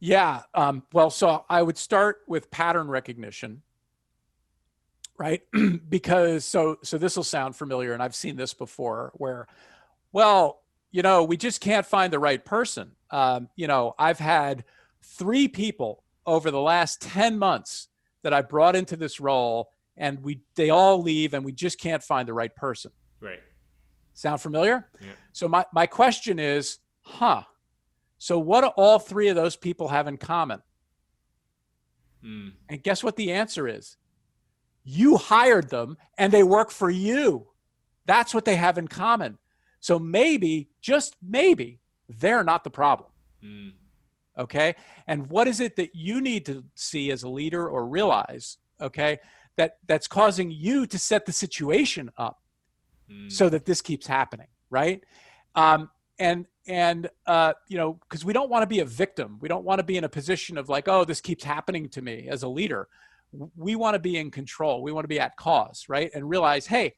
Yeah. 0.00 0.42
Um, 0.54 0.82
well, 0.92 1.10
so 1.10 1.44
I 1.48 1.62
would 1.62 1.76
start 1.76 2.18
with 2.26 2.50
pattern 2.50 2.88
recognition, 2.88 3.62
right? 5.20 5.42
because 5.88 6.46
so 6.46 6.78
so 6.82 6.96
this 6.98 7.14
will 7.14 7.22
sound 7.22 7.54
familiar, 7.54 7.92
and 7.92 8.02
I've 8.02 8.14
seen 8.14 8.36
this 8.36 8.54
before, 8.54 9.12
where, 9.14 9.46
well, 10.12 10.62
you 10.90 11.02
know, 11.02 11.22
we 11.22 11.36
just 11.36 11.60
can't 11.60 11.84
find 11.86 12.10
the 12.12 12.18
right 12.18 12.42
person. 12.42 12.92
Um, 13.10 13.48
you 13.54 13.66
know, 13.68 13.94
I've 13.98 14.18
had 14.18 14.64
three 15.02 15.46
people 15.46 16.02
over 16.26 16.50
the 16.50 16.60
last 16.60 17.02
ten 17.02 17.38
months 17.38 17.88
that 18.22 18.32
I 18.32 18.40
brought 18.40 18.74
into 18.74 18.96
this 18.96 19.20
role, 19.20 19.70
and 19.96 20.24
we 20.24 20.40
they 20.54 20.70
all 20.70 21.02
leave, 21.02 21.34
and 21.34 21.44
we 21.44 21.52
just 21.52 21.78
can't 21.78 22.02
find 22.02 22.26
the 22.26 22.34
right 22.34 22.54
person. 22.56 22.90
Right. 23.20 23.40
Sound 24.14 24.40
familiar? 24.40 24.88
Yeah. 25.00 25.12
So 25.32 25.48
my, 25.48 25.64
my 25.72 25.86
question 25.86 26.38
is, 26.38 26.78
huh? 27.02 27.42
So 28.18 28.38
what 28.38 28.62
do 28.62 28.68
all 28.68 28.98
three 28.98 29.28
of 29.28 29.36
those 29.36 29.56
people 29.56 29.88
have 29.88 30.08
in 30.08 30.16
common? 30.16 30.62
Mm, 32.24 32.52
And 32.68 32.82
guess 32.82 33.02
what 33.02 33.16
the 33.16 33.32
answer 33.32 33.66
is? 33.68 33.96
You 34.84 35.16
hired 35.16 35.70
them 35.70 35.96
and 36.18 36.32
they 36.32 36.42
work 36.42 36.70
for 36.70 36.90
you. 36.90 37.48
That's 38.06 38.34
what 38.34 38.44
they 38.44 38.56
have 38.56 38.78
in 38.78 38.88
common. 38.88 39.38
So 39.80 39.98
maybe, 39.98 40.68
just 40.80 41.16
maybe, 41.22 41.80
they're 42.08 42.44
not 42.44 42.64
the 42.64 42.70
problem. 42.70 43.10
mm, 43.44 43.72
Okay. 44.38 44.74
And 45.06 45.28
what 45.28 45.48
is 45.48 45.60
it 45.60 45.76
that 45.76 45.94
you 45.94 46.20
need 46.20 46.46
to 46.46 46.64
see 46.74 47.10
as 47.10 47.22
a 47.22 47.28
leader 47.28 47.68
or 47.68 47.86
realize, 47.86 48.58
okay, 48.80 49.18
that 49.56 49.78
that's 49.86 50.06
causing 50.06 50.50
you 50.50 50.86
to 50.86 50.98
set 50.98 51.26
the 51.26 51.32
situation 51.32 52.10
up? 52.16 52.40
mm. 53.10 53.30
so 53.30 53.48
that 53.48 53.64
this 53.64 53.80
keeps 53.82 54.06
happening 54.06 54.46
right 54.70 55.02
um, 55.54 55.90
and 56.18 56.46
and 56.66 57.08
uh, 57.26 57.52
you 57.68 57.76
know 57.76 57.94
because 58.08 58.24
we 58.24 58.32
don't 58.32 58.50
want 58.50 58.62
to 58.62 58.66
be 58.66 58.80
a 58.80 58.84
victim 58.84 59.38
we 59.40 59.48
don't 59.48 59.64
want 59.64 59.78
to 59.78 59.84
be 59.84 59.96
in 59.96 60.04
a 60.04 60.08
position 60.08 60.56
of 60.56 60.68
like 60.68 60.88
oh 60.88 61.04
this 61.04 61.20
keeps 61.20 61.44
happening 61.44 61.88
to 61.88 62.02
me 62.02 62.28
as 62.28 62.42
a 62.42 62.48
leader 62.48 62.88
we 63.56 63.76
want 63.76 63.94
to 63.94 64.00
be 64.00 64.16
in 64.16 64.30
control 64.30 64.82
we 64.82 64.92
want 64.92 65.04
to 65.04 65.08
be 65.08 65.20
at 65.20 65.36
cause 65.36 65.84
right 65.88 66.10
and 66.14 66.28
realize 66.28 66.66
hey 66.66 66.92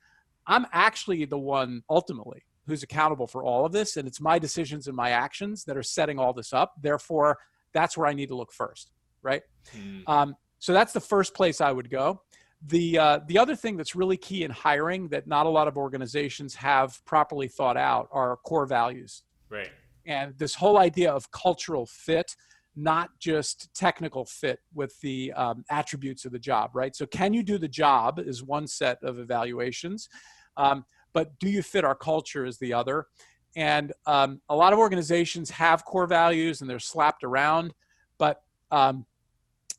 i'm 0.47 0.67
actually 0.73 1.25
the 1.25 1.39
one 1.39 1.83
ultimately 1.91 2.43
who's 2.67 2.83
accountable 2.83 3.27
for 3.27 3.45
all 3.45 3.67
of 3.67 3.73
this 3.73 3.97
and 3.97 4.09
it's 4.09 4.21
my 4.21 4.39
decisions 4.39 4.87
and 4.87 4.97
my 4.97 5.11
actions 5.11 5.65
that 5.65 5.77
are 5.77 5.83
setting 5.83 6.19
all 6.19 6.33
this 6.33 6.53
up 6.53 6.73
therefore 6.81 7.39
that's 7.75 7.97
where 7.97 8.07
i 8.07 8.13
need 8.13 8.29
to 8.29 8.35
look 8.35 8.53
first 8.53 8.93
right 9.23 9.43
Mm, 9.77 10.09
um, 10.09 10.37
so 10.59 10.73
that's 10.73 10.93
the 10.93 11.01
first 11.01 11.35
place 11.35 11.61
I 11.61 11.73
would 11.73 11.91
go. 11.91 12.23
The 12.67 12.99
uh, 12.99 13.21
the 13.27 13.39
other 13.39 13.57
thing 13.57 13.77
that's 13.77 13.97
really 13.97 14.17
key 14.17 14.45
in 14.45 14.51
hiring 14.51 15.09
that 15.09 15.27
not 15.27 15.47
a 15.47 15.49
lot 15.49 15.67
of 15.67 15.77
organizations 15.77 16.55
have 16.55 17.05
properly 17.05 17.49
thought 17.49 17.77
out 17.77 18.09
are 18.13 18.37
core 18.37 18.67
values 18.67 19.25
right. 19.51 19.71
and 20.07 20.39
this 20.39 20.55
whole 20.55 20.79
idea 20.79 21.11
of 21.11 21.31
cultural 21.33 21.87
fit. 21.87 22.37
Not 22.75 23.11
just 23.19 23.73
technical 23.75 24.25
fit 24.25 24.61
with 24.75 24.99
the 25.01 25.33
um, 25.35 25.65
attributes 25.71 26.25
of 26.25 26.33
the 26.33 26.39
job, 26.39 26.71
right? 26.75 26.97
So, 26.97 27.07
can 27.07 27.35
you 27.35 27.43
do 27.43 27.59
the 27.59 27.69
job 27.69 28.19
is 28.19 28.43
one 28.43 28.67
set 28.67 28.99
of 29.03 29.19
evaluations, 29.19 30.09
um, 30.57 30.85
but 31.13 31.39
do 31.39 31.49
you 31.49 31.63
fit 31.63 31.85
our 31.85 31.95
culture 31.95 32.45
is 32.45 32.59
the 32.59 32.73
other. 32.73 33.07
And 33.55 33.93
um, 34.07 34.41
a 34.49 34.57
lot 34.57 34.73
of 34.73 34.79
organizations 34.79 35.51
have 35.51 35.85
core 35.85 36.07
values 36.07 36.61
and 36.61 36.71
they're 36.71 36.79
slapped 36.79 37.23
around, 37.23 37.75
but 38.19 38.43
um, 38.71 39.05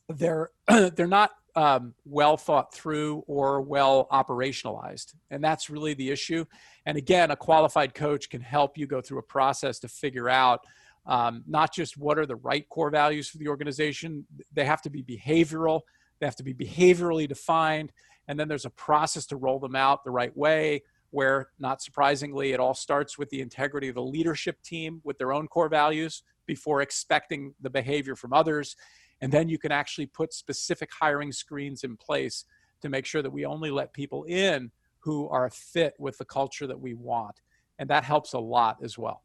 they're 0.08 0.50
they're 0.94 1.06
not 1.06 1.30
um, 1.56 1.94
well 2.04 2.36
thought 2.36 2.74
through 2.74 3.24
or 3.26 3.60
well 3.60 4.08
operationalized, 4.12 5.14
and 5.30 5.42
that's 5.42 5.70
really 5.70 5.94
the 5.94 6.10
issue. 6.10 6.44
And 6.86 6.96
again, 6.96 7.30
a 7.30 7.36
qualified 7.36 7.94
coach 7.94 8.28
can 8.28 8.40
help 8.40 8.76
you 8.76 8.86
go 8.86 9.00
through 9.00 9.18
a 9.18 9.22
process 9.22 9.78
to 9.80 9.88
figure 9.88 10.28
out 10.28 10.66
um, 11.06 11.44
not 11.46 11.72
just 11.72 11.96
what 11.96 12.18
are 12.18 12.26
the 12.26 12.36
right 12.36 12.68
core 12.68 12.90
values 12.90 13.28
for 13.28 13.38
the 13.38 13.48
organization, 13.48 14.26
they 14.52 14.64
have 14.64 14.82
to 14.82 14.90
be 14.90 15.02
behavioral, 15.02 15.82
they 16.18 16.26
have 16.26 16.36
to 16.36 16.44
be 16.44 16.54
behaviorally 16.54 17.28
defined, 17.28 17.92
and 18.28 18.38
then 18.38 18.48
there's 18.48 18.64
a 18.64 18.70
process 18.70 19.26
to 19.26 19.36
roll 19.36 19.58
them 19.58 19.76
out 19.76 20.04
the 20.04 20.10
right 20.10 20.36
way. 20.36 20.82
Where, 21.10 21.50
not 21.60 21.80
surprisingly, 21.80 22.52
it 22.52 22.58
all 22.58 22.74
starts 22.74 23.16
with 23.16 23.30
the 23.30 23.40
integrity 23.40 23.88
of 23.88 23.94
the 23.94 24.02
leadership 24.02 24.60
team 24.62 25.00
with 25.04 25.16
their 25.16 25.32
own 25.32 25.46
core 25.46 25.68
values 25.68 26.24
before 26.44 26.82
expecting 26.82 27.54
the 27.60 27.70
behavior 27.70 28.16
from 28.16 28.32
others. 28.32 28.74
And 29.20 29.30
then 29.30 29.48
you 29.48 29.56
can 29.56 29.70
actually 29.70 30.06
put 30.06 30.32
specific 30.32 30.90
hiring 30.92 31.30
screens 31.30 31.84
in 31.84 31.96
place 31.96 32.46
to 32.82 32.88
make 32.88 33.06
sure 33.06 33.22
that 33.22 33.30
we 33.30 33.46
only 33.46 33.70
let 33.70 33.92
people 33.92 34.24
in 34.24 34.72
who 34.98 35.28
are 35.28 35.46
a 35.46 35.50
fit 35.50 35.94
with 35.98 36.18
the 36.18 36.24
culture 36.24 36.66
that 36.66 36.80
we 36.80 36.94
want. 36.94 37.40
And 37.78 37.88
that 37.90 38.02
helps 38.02 38.32
a 38.32 38.40
lot 38.40 38.78
as 38.82 38.98
well. 38.98 39.22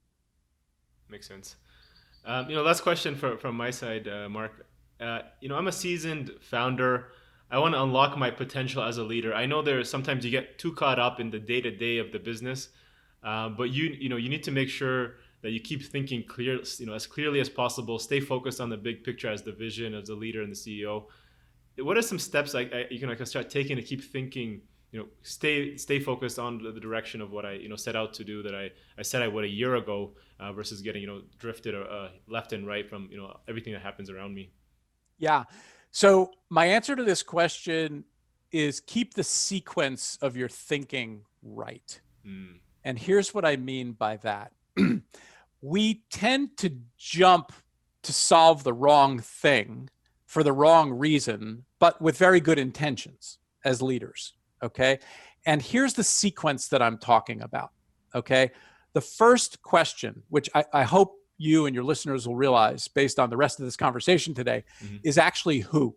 Makes 1.09 1.27
sense. 1.27 1.55
Um, 2.25 2.49
you 2.49 2.55
know, 2.55 2.63
last 2.63 2.81
question 2.81 3.15
for, 3.15 3.37
from 3.37 3.55
my 3.55 3.71
side, 3.71 4.07
uh, 4.07 4.29
Mark. 4.29 4.65
Uh, 4.99 5.21
you 5.39 5.49
know, 5.49 5.55
I'm 5.55 5.67
a 5.67 5.71
seasoned 5.71 6.31
founder. 6.41 7.07
I 7.51 7.57
want 7.57 7.73
to 7.73 7.81
unlock 7.81 8.17
my 8.17 8.29
potential 8.29 8.83
as 8.83 8.97
a 8.97 9.03
leader. 9.03 9.33
I 9.33 9.45
know 9.45 9.61
there 9.61 9.83
sometimes 9.83 10.23
you 10.23 10.31
get 10.31 10.59
too 10.59 10.73
caught 10.73 10.99
up 10.99 11.19
in 11.19 11.31
the 11.31 11.39
day 11.39 11.61
to 11.61 11.71
day 11.71 11.97
of 11.97 12.11
the 12.11 12.19
business, 12.19 12.69
uh, 13.23 13.49
but 13.49 13.71
you 13.71 13.85
you 13.99 14.09
know 14.09 14.17
you 14.17 14.29
need 14.29 14.43
to 14.43 14.51
make 14.51 14.69
sure 14.69 15.15
that 15.41 15.51
you 15.51 15.59
keep 15.59 15.81
thinking 15.81 16.23
clear, 16.23 16.59
you 16.77 16.85
know, 16.85 16.93
as 16.93 17.07
clearly 17.07 17.39
as 17.39 17.49
possible. 17.49 17.97
Stay 17.97 18.19
focused 18.19 18.59
on 18.59 18.69
the 18.69 18.77
big 18.77 19.03
picture 19.03 19.29
as 19.29 19.41
the 19.41 19.53
vision 19.53 19.93
as 19.95 20.07
the 20.09 20.15
leader 20.15 20.43
and 20.43 20.51
the 20.51 20.55
CEO. 20.55 21.05
What 21.77 21.97
are 21.97 22.01
some 22.01 22.19
steps 22.19 22.53
I, 22.53 22.61
I 22.61 22.87
you 22.91 22.99
can 22.99 23.09
like 23.09 23.25
start 23.25 23.49
taking 23.49 23.77
to 23.77 23.81
keep 23.81 24.03
thinking? 24.03 24.61
You 24.91 24.99
know, 24.99 25.05
stay 25.21 25.77
stay 25.77 25.99
focused 25.99 26.39
on 26.39 26.63
the, 26.63 26.79
direction 26.79 27.21
of 27.21 27.31
what 27.31 27.45
I 27.45 27.53
you 27.53 27.69
know 27.69 27.75
set 27.75 27.95
out 27.95 28.13
to 28.15 28.23
do 28.23 28.41
that 28.43 28.55
I, 28.55 28.71
I 28.97 29.03
said 29.03 29.21
I 29.21 29.27
would 29.27 29.43
a 29.43 29.47
year 29.47 29.75
ago 29.75 30.11
uh, 30.39 30.51
versus 30.51 30.81
getting 30.81 31.01
you 31.01 31.07
know 31.07 31.21
drifted 31.37 31.75
uh, 31.75 32.09
left 32.27 32.53
and 32.53 32.65
right 32.65 32.89
from 32.89 33.07
you 33.11 33.17
know 33.17 33.37
everything 33.47 33.73
that 33.73 33.81
happens 33.81 34.09
around 34.09 34.33
me. 34.33 34.51
Yeah. 35.17 35.43
So 35.91 36.31
my 36.49 36.65
answer 36.65 36.95
to 36.95 37.03
this 37.03 37.23
question 37.23 38.03
is 38.51 38.79
keep 38.79 39.13
the 39.13 39.23
sequence 39.23 40.17
of 40.21 40.35
your 40.35 40.49
thinking 40.49 41.21
right. 41.43 41.99
Mm. 42.25 42.59
And 42.83 42.97
here's 42.97 43.33
what 43.33 43.45
I 43.45 43.57
mean 43.57 43.91
by 43.91 44.17
that. 44.17 44.53
we 45.61 46.03
tend 46.09 46.57
to 46.57 46.77
jump 46.97 47.51
to 48.03 48.13
solve 48.13 48.63
the 48.63 48.73
wrong 48.73 49.19
thing 49.19 49.89
for 50.25 50.43
the 50.43 50.53
wrong 50.53 50.91
reason, 50.91 51.65
but 51.79 52.01
with 52.01 52.17
very 52.17 52.39
good 52.39 52.57
intentions 52.57 53.39
as 53.65 53.81
leaders. 53.81 54.33
Okay. 54.63 54.99
And 55.45 55.61
here's 55.61 55.93
the 55.93 56.03
sequence 56.03 56.67
that 56.69 56.81
I'm 56.81 56.97
talking 56.97 57.41
about. 57.41 57.71
Okay. 58.13 58.51
The 58.93 59.01
first 59.01 59.61
question, 59.61 60.23
which 60.29 60.49
I, 60.53 60.65
I 60.73 60.83
hope 60.83 61.15
you 61.37 61.65
and 61.65 61.73
your 61.73 61.83
listeners 61.83 62.27
will 62.27 62.35
realize 62.35 62.87
based 62.87 63.19
on 63.19 63.29
the 63.29 63.37
rest 63.37 63.59
of 63.59 63.65
this 63.65 63.77
conversation 63.77 64.33
today, 64.33 64.63
mm-hmm. 64.83 64.97
is 65.03 65.17
actually 65.17 65.59
who. 65.59 65.95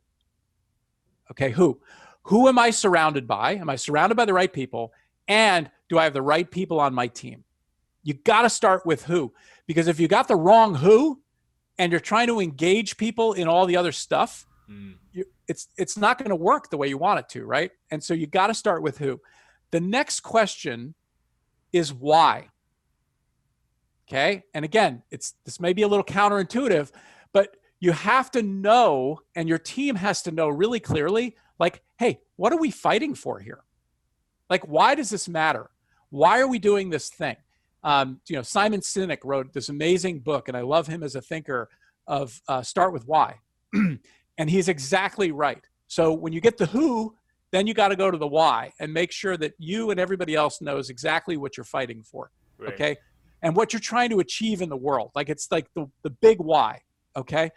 Okay. 1.31 1.51
Who? 1.51 1.81
Who 2.25 2.49
am 2.49 2.59
I 2.59 2.71
surrounded 2.71 3.27
by? 3.27 3.57
Am 3.57 3.69
I 3.69 3.77
surrounded 3.77 4.15
by 4.15 4.25
the 4.25 4.35
right 4.35 4.53
people? 4.53 4.93
And 5.27 5.71
do 5.89 5.99
I 5.99 6.05
have 6.05 6.13
the 6.13 6.23
right 6.23 6.49
people 6.49 6.79
on 6.79 6.95
my 6.95 7.09
team? 7.09 7.45
You 8.05 8.15
got 8.15 8.43
to 8.43 8.51
start 8.51 8.85
with 8.85 9.05
who, 9.05 9.33
because 9.67 9.87
if 9.87 10.01
you 10.01 10.09
got 10.09 10.29
the 10.29 10.37
wrong 10.37 10.75
who, 10.75 11.21
and 11.79 11.91
you're 11.91 12.01
trying 12.01 12.27
to 12.27 12.41
engage 12.41 12.97
people 12.97 13.33
in 13.33 13.49
all 13.49 13.67
the 13.67 13.77
other 13.77 13.93
stuff, 13.93 14.47
mm. 14.71 14.95
you, 15.13 15.25
it's 15.49 15.69
it's 15.77 15.97
not 15.97 16.19
going 16.19 16.31
to 16.31 16.37
work 16.37 16.71
the 16.71 16.77
way 16.77 16.89
you 16.89 16.99
want 16.99 17.21
it 17.21 17.29
to, 17.31 17.45
right? 17.45 17.71
And 17.91 18.03
so 18.03 18.15
you 18.15 18.27
got 18.27 18.49
to 18.49 18.55
start 18.55 18.83
with 18.83 18.99
who. 18.99 19.21
The 19.71 19.81
next 19.81 20.21
question 20.21 20.95
is 21.73 21.93
why. 21.93 22.49
Okay, 24.09 24.45
and 24.53 24.65
again, 24.65 25.03
it's 25.11 25.35
this 25.45 25.61
may 25.61 25.73
be 25.73 25.83
a 25.83 25.89
little 25.89 26.05
counterintuitive, 26.05 26.91
but 27.33 27.57
you 27.81 27.93
have 27.93 28.31
to 28.33 28.43
know, 28.43 29.21
and 29.35 29.49
your 29.49 29.59
team 29.59 29.97
has 29.97 30.23
to 30.23 30.31
know 30.31 30.49
really 30.49 30.81
clearly, 30.81 31.37
like, 31.59 31.83
hey, 31.99 32.21
what 32.37 32.53
are 32.53 32.59
we 32.59 32.71
fighting 32.71 33.15
for 33.15 33.41
here? 33.41 33.65
Like, 34.51 34.69
why 34.69 34.95
does 34.95 35.11
this 35.11 35.29
matter? 35.29 35.71
Why 36.11 36.41
are 36.41 36.49
we 36.49 36.59
doing 36.59 36.91
this 36.91 37.09
thing? 37.09 37.37
Um, 37.83 38.21
you 38.29 38.37
know, 38.37 38.43
Simon 38.43 38.81
Sinek 38.81 39.19
wrote 39.25 39.53
this 39.53 39.69
amazing 39.69 40.21
book, 40.21 40.49
and 40.49 40.57
I 40.57 40.61
love 40.61 40.87
him 40.87 41.03
as 41.03 41.15
a 41.15 41.23
thinker 41.23 41.71
of 42.07 42.41
uh, 42.49 42.63
Start 42.63 42.93
with 42.93 43.07
Why. 43.07 43.39
and 44.39 44.49
he's 44.49 44.69
exactly 44.69 45.33
right. 45.33 45.65
So 45.89 46.13
when 46.13 46.33
you 46.33 46.41
get 46.41 46.57
the 46.57 46.67
who, 46.67 47.15
then 47.51 47.67
you 47.67 47.75
got 47.75 47.89
to 47.89 47.97
go 47.97 48.11
to 48.11 48.17
the 48.17 48.27
why 48.27 48.73
and 48.81 48.93
make 48.93 49.13
sure 49.13 49.37
that 49.37 49.53
you 49.59 49.91
and 49.91 50.01
everybody 50.01 50.35
else 50.35 50.61
knows 50.61 50.89
exactly 50.91 51.37
what 51.37 51.57
you're 51.57 51.65
fighting 51.65 52.03
for. 52.03 52.31
Right. 52.59 52.73
Okay. 52.73 52.97
And 53.43 53.55
what 53.55 53.73
you're 53.73 53.81
trying 53.81 54.11
to 54.11 54.21
achieve 54.21 54.63
in 54.63 54.69
the 54.69 54.77
world. 54.77 55.11
Like 55.15 55.29
it's 55.29 55.49
like 55.51 55.67
the, 55.75 55.87
the 56.03 56.11
big 56.11 56.39
why. 56.39 56.81
Okay. 57.15 57.51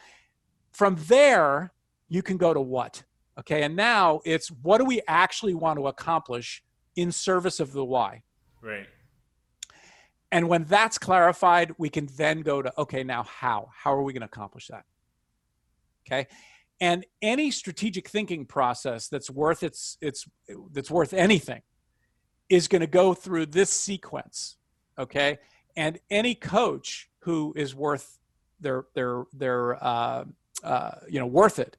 From 0.73 0.97
there, 1.07 1.71
you 2.09 2.21
can 2.21 2.37
go 2.37 2.53
to 2.53 2.59
what. 2.59 3.03
Okay. 3.39 3.63
And 3.63 3.75
now 3.75 4.19
it's 4.25 4.49
what 4.49 4.79
do 4.79 4.85
we 4.85 5.01
actually 5.07 5.53
want 5.53 5.79
to 5.79 5.87
accomplish 5.87 6.61
in 6.97 7.11
service 7.11 7.61
of 7.61 7.71
the 7.71 7.85
why? 7.85 8.23
Right. 8.61 8.87
And 10.31 10.49
when 10.49 10.65
that's 10.65 10.97
clarified, 10.97 11.73
we 11.77 11.89
can 11.89 12.09
then 12.17 12.41
go 12.41 12.61
to 12.61 12.73
okay, 12.81 13.03
now 13.03 13.23
how? 13.23 13.69
How 13.73 13.93
are 13.93 14.03
we 14.03 14.11
going 14.11 14.21
to 14.21 14.27
accomplish 14.27 14.67
that? 14.67 14.83
Okay. 16.05 16.27
And 16.81 17.05
any 17.21 17.51
strategic 17.51 18.09
thinking 18.09 18.45
process 18.45 19.07
that's 19.07 19.29
worth 19.29 19.63
its 19.63 19.97
it's 20.01 20.25
that's 20.71 20.91
worth 20.91 21.13
anything 21.13 21.61
is 22.49 22.67
going 22.67 22.81
to 22.81 22.87
go 22.87 23.13
through 23.13 23.47
this 23.47 23.69
sequence. 23.69 24.57
Okay. 24.99 25.37
And 25.77 25.99
any 26.09 26.35
coach 26.35 27.09
who 27.19 27.53
is 27.55 27.73
worth 27.73 28.19
their 28.59 28.85
their 28.93 29.23
their 29.33 29.83
uh, 29.83 30.25
uh, 30.63 30.91
you 31.09 31.19
know 31.19 31.27
worth 31.27 31.59
it 31.59 31.77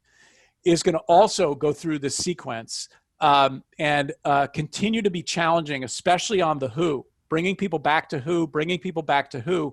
is 0.65 0.83
going 0.83 0.95
to 0.95 1.05
also 1.09 1.55
go 1.55 1.73
through 1.73 1.99
this 1.99 2.17
sequence 2.17 2.89
um, 3.21 3.63
and 3.79 4.13
uh, 4.25 4.47
continue 4.49 5.01
to 5.03 5.11
be 5.11 5.23
challenging, 5.23 5.85
especially 5.85 6.41
on 6.41 6.59
the 6.59 6.69
who 6.69 7.07
bringing 7.29 7.57
people 7.57 7.79
back 7.79 8.09
to 8.11 8.19
who, 8.19 8.47
bringing 8.47 8.79
people 8.79 9.03
back 9.03 9.31
to 9.31 9.41
who, 9.41 9.73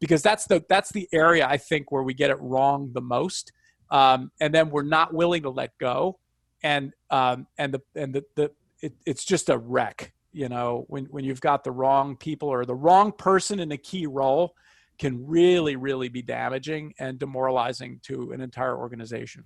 because 0.00 0.22
that's 0.22 0.46
the 0.46 0.64
that's 0.68 0.90
the 0.92 1.08
area 1.12 1.46
I 1.46 1.56
think 1.56 1.92
where 1.92 2.02
we 2.02 2.14
get 2.14 2.30
it 2.30 2.40
wrong 2.40 2.90
the 2.92 3.00
most, 3.00 3.52
um, 3.92 4.32
and 4.40 4.52
then 4.52 4.70
we're 4.70 4.82
not 4.82 5.12
willing 5.12 5.42
to 5.42 5.50
let 5.50 5.76
go, 5.78 6.18
and 6.62 6.92
um, 7.10 7.46
and 7.58 7.74
the 7.74 7.82
and 7.94 8.14
the, 8.14 8.24
the 8.34 8.50
it, 8.80 8.94
it's 9.06 9.22
just 9.22 9.50
a 9.50 9.58
wreck, 9.58 10.12
you 10.32 10.48
know, 10.48 10.86
when 10.88 11.04
when 11.06 11.24
you've 11.24 11.42
got 11.42 11.62
the 11.62 11.70
wrong 11.70 12.16
people 12.16 12.48
or 12.48 12.64
the 12.64 12.74
wrong 12.74 13.12
person 13.12 13.60
in 13.60 13.70
a 13.70 13.76
key 13.76 14.06
role, 14.06 14.54
can 14.98 15.24
really 15.26 15.76
really 15.76 16.08
be 16.08 16.22
damaging 16.22 16.94
and 16.98 17.18
demoralizing 17.18 18.00
to 18.04 18.32
an 18.32 18.40
entire 18.40 18.76
organization. 18.76 19.44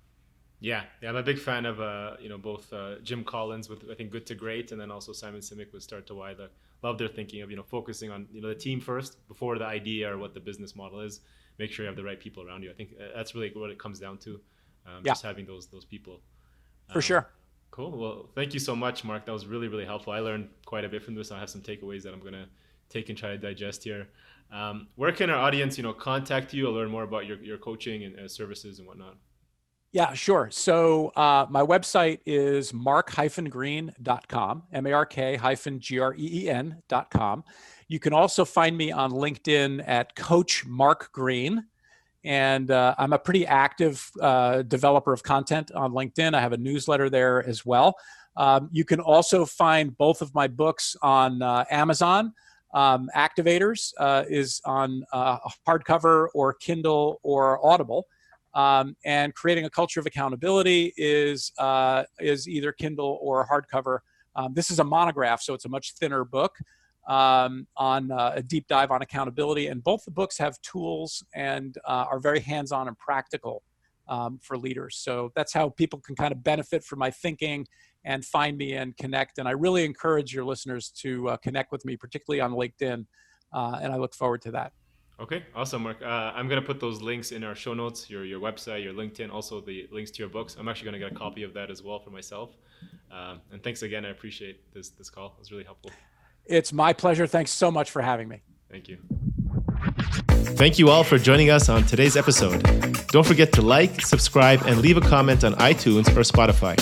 Yeah, 0.61 0.83
yeah, 1.01 1.09
I'm 1.09 1.17
a 1.17 1.23
big 1.23 1.37
fan 1.37 1.65
of 1.65 1.81
uh, 1.81 2.15
you 2.21 2.29
know 2.29 2.37
both 2.37 2.71
uh, 2.71 2.99
Jim 3.03 3.25
Collins 3.25 3.67
with 3.67 3.83
I 3.91 3.95
think 3.95 4.11
Good 4.11 4.25
to 4.27 4.35
Great, 4.35 4.71
and 4.71 4.79
then 4.79 4.91
also 4.91 5.11
Simon 5.11 5.41
Sinek 5.41 5.73
with 5.73 5.83
Start 5.83 6.07
to 6.07 6.15
Why. 6.15 6.33
The 6.33 6.49
love 6.83 6.97
their 6.97 7.09
thinking 7.09 7.41
of 7.41 7.51
you 7.51 7.57
know 7.57 7.63
focusing 7.63 8.11
on 8.11 8.27
you 8.31 8.41
know 8.41 8.47
the 8.47 8.55
team 8.55 8.79
first 8.79 9.17
before 9.27 9.57
the 9.57 9.65
idea 9.65 10.09
or 10.09 10.17
what 10.17 10.33
the 10.33 10.39
business 10.39 10.73
model 10.73 11.01
is. 11.01 11.19
Make 11.59 11.71
sure 11.71 11.83
you 11.83 11.87
have 11.87 11.95
the 11.95 12.03
right 12.03 12.19
people 12.19 12.45
around 12.47 12.63
you. 12.63 12.69
I 12.69 12.73
think 12.73 12.91
uh, 12.99 13.05
that's 13.15 13.33
really 13.33 13.51
what 13.55 13.69
it 13.69 13.79
comes 13.79 13.99
down 13.99 14.17
to. 14.19 14.39
Um, 14.85 15.01
yeah. 15.03 15.11
Just 15.11 15.23
having 15.23 15.45
those 15.45 15.67
those 15.67 15.85
people. 15.85 16.21
For 16.91 16.99
um, 16.99 17.01
sure. 17.01 17.29
Cool. 17.71 17.97
Well, 17.97 18.29
thank 18.35 18.53
you 18.53 18.59
so 18.59 18.75
much, 18.75 19.03
Mark. 19.03 19.25
That 19.25 19.33
was 19.33 19.45
really 19.45 19.67
really 19.67 19.85
helpful. 19.85 20.13
I 20.13 20.19
learned 20.19 20.49
quite 20.65 20.85
a 20.85 20.89
bit 20.89 21.03
from 21.03 21.15
this. 21.15 21.31
I 21.31 21.39
have 21.39 21.49
some 21.49 21.61
takeaways 21.61 22.03
that 22.03 22.13
I'm 22.13 22.21
gonna 22.21 22.47
take 22.89 23.09
and 23.09 23.17
try 23.17 23.29
to 23.29 23.37
digest 23.37 23.83
here. 23.83 24.07
Um, 24.51 24.87
where 24.95 25.11
can 25.11 25.29
our 25.29 25.37
audience 25.37 25.77
you 25.77 25.83
know 25.83 25.93
contact 25.93 26.53
you 26.53 26.67
or 26.67 26.71
learn 26.71 26.89
more 26.89 27.03
about 27.03 27.25
your 27.25 27.37
your 27.37 27.57
coaching 27.57 28.03
and 28.05 28.19
uh, 28.19 28.27
services 28.27 28.79
and 28.79 28.87
whatnot? 28.87 29.17
Yeah, 29.93 30.13
sure. 30.13 30.49
So 30.51 31.13
uh, 31.15 31.45
my 31.49 31.61
website 31.61 32.19
is 32.25 32.73
mark-green.com, 32.73 34.63
M-A-R-K-G-R-E-E-N.com. 34.73 37.43
You 37.87 37.99
can 37.99 38.13
also 38.13 38.43
find 38.43 38.75
me 38.75 38.91
on 38.91 39.11
LinkedIn 39.11 39.87
at 39.87 40.13
Coach 40.15 40.65
Mark 40.65 41.13
Green. 41.13 41.63
And 42.23 42.69
uh, 42.69 42.95
I'm 42.97 43.13
a 43.13 43.19
pretty 43.19 43.47
active 43.47 44.11
uh, 44.21 44.63
developer 44.63 45.13
of 45.13 45.23
content 45.23 45.71
on 45.71 45.93
LinkedIn. 45.93 46.33
I 46.33 46.41
have 46.41 46.51
a 46.51 46.57
newsletter 46.57 47.09
there 47.09 47.47
as 47.47 47.65
well. 47.65 47.95
Um, 48.35 48.67
you 48.73 48.83
can 48.83 48.99
also 48.99 49.45
find 49.45 49.97
both 49.97 50.21
of 50.21 50.35
my 50.35 50.47
books 50.47 50.97
on 51.01 51.41
uh, 51.41 51.63
Amazon. 51.71 52.33
Um, 52.73 53.09
Activators 53.15 53.93
uh, 53.97 54.25
is 54.27 54.61
on 54.65 55.05
uh, 55.13 55.37
hardcover 55.65 56.27
or 56.33 56.53
Kindle 56.53 57.21
or 57.23 57.65
Audible. 57.65 58.05
Um, 58.57 58.95
and 59.05 59.35
creating 59.35 59.65
a 59.65 59.69
culture 59.69 59.99
of 59.99 60.07
accountability 60.07 60.91
is 60.97 61.51
uh, 61.59 62.03
is 62.19 62.47
either 62.47 62.71
Kindle 62.71 63.19
or 63.21 63.47
hardcover. 63.47 63.99
Um, 64.35 64.53
this 64.55 64.71
is 64.71 64.79
a 64.79 64.83
monograph, 64.83 65.41
so 65.43 65.53
it's 65.53 65.65
a 65.65 65.69
much 65.69 65.93
thinner 65.99 66.23
book 66.25 66.53
um, 67.07 67.67
on 67.77 68.11
uh, 68.11 68.31
a 68.35 68.41
deep 68.41 68.65
dive 68.67 68.89
on 68.89 69.03
accountability. 69.03 69.67
And 69.67 69.83
both 69.83 70.03
the 70.05 70.11
books 70.11 70.37
have 70.39 70.59
tools 70.61 71.23
and 71.35 71.77
uh, 71.85 72.05
are 72.11 72.19
very 72.19 72.39
hands-on 72.39 72.87
and 72.87 72.97
practical 72.97 73.61
um, 74.07 74.39
for 74.41 74.57
leaders. 74.57 74.97
So 74.97 75.31
that's 75.35 75.53
how 75.53 75.69
people 75.69 75.99
can 75.99 76.15
kind 76.15 76.31
of 76.31 76.43
benefit 76.43 76.83
from 76.83 76.99
my 76.99 77.11
thinking 77.11 77.67
and 78.05 78.25
find 78.25 78.57
me 78.57 78.73
and 78.73 78.97
connect. 78.97 79.37
And 79.37 79.47
I 79.47 79.51
really 79.51 79.85
encourage 79.85 80.33
your 80.33 80.45
listeners 80.45 80.89
to 81.03 81.29
uh, 81.29 81.37
connect 81.37 81.71
with 81.71 81.85
me, 81.85 81.95
particularly 81.95 82.41
on 82.41 82.53
LinkedIn. 82.53 83.05
Uh, 83.53 83.79
and 83.81 83.93
I 83.93 83.97
look 83.97 84.15
forward 84.15 84.41
to 84.43 84.51
that. 84.51 84.71
Okay, 85.19 85.43
awesome, 85.55 85.81
Mark. 85.81 86.01
Uh, 86.01 86.31
I'm 86.35 86.47
gonna 86.47 86.61
put 86.61 86.79
those 86.79 87.01
links 87.01 87.31
in 87.31 87.43
our 87.43 87.55
show 87.55 87.73
notes, 87.73 88.07
your 88.07 88.23
your 88.23 88.39
website, 88.39 88.83
your 88.83 88.93
LinkedIn, 88.93 89.31
also 89.33 89.59
the 89.59 89.87
links 89.91 90.11
to 90.11 90.19
your 90.19 90.29
books. 90.29 90.55
I'm 90.59 90.67
actually 90.67 90.85
gonna 90.85 90.99
get 90.99 91.11
a 91.11 91.15
copy 91.15 91.41
of 91.41 91.53
that 91.55 91.71
as 91.71 91.81
well 91.81 91.99
for 91.99 92.11
myself. 92.11 92.51
Um, 93.11 93.41
and 93.51 93.63
thanks 93.63 93.81
again. 93.81 94.05
I 94.05 94.09
appreciate 94.09 94.71
this 94.73 94.89
this 94.89 95.09
call. 95.09 95.27
It 95.37 95.39
was 95.39 95.51
really 95.51 95.63
helpful. 95.63 95.91
It's 96.45 96.71
my 96.71 96.93
pleasure. 96.93 97.25
Thanks 97.25 97.51
so 97.51 97.71
much 97.71 97.89
for 97.89 98.01
having 98.01 98.27
me. 98.27 98.41
Thank 98.69 98.87
you. 98.87 98.97
Thank 100.55 100.79
you 100.79 100.89
all 100.89 101.03
for 101.03 101.17
joining 101.17 101.49
us 101.49 101.67
on 101.67 101.83
today's 101.85 102.15
episode. 102.15 102.61
Don't 103.07 103.25
forget 103.25 103.51
to 103.53 103.61
like, 103.61 104.01
subscribe, 104.01 104.61
and 104.65 104.81
leave 104.81 104.97
a 104.97 105.01
comment 105.01 105.43
on 105.43 105.53
iTunes 105.55 106.07
or 106.09 106.21
Spotify. 106.21 106.75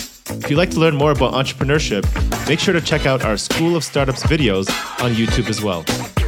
If 0.43 0.49
you'd 0.49 0.57
like 0.57 0.71
to 0.71 0.79
learn 0.79 0.95
more 0.95 1.11
about 1.11 1.33
entrepreneurship, 1.33 2.03
make 2.47 2.59
sure 2.59 2.73
to 2.73 2.81
check 2.81 3.05
out 3.05 3.23
our 3.23 3.38
School 3.38 3.75
of 3.75 3.83
Startups 3.83 4.23
videos 4.23 4.69
on 5.03 5.13
YouTube 5.13 5.49
as 5.49 5.61
well. 5.61 5.83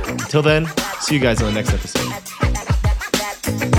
Until 0.07 0.41
then, 0.41 0.67
see 1.01 1.15
you 1.15 1.21
guys 1.21 1.41
on 1.41 1.53
the 1.53 1.61
next 1.61 1.73
episode. 1.73 3.76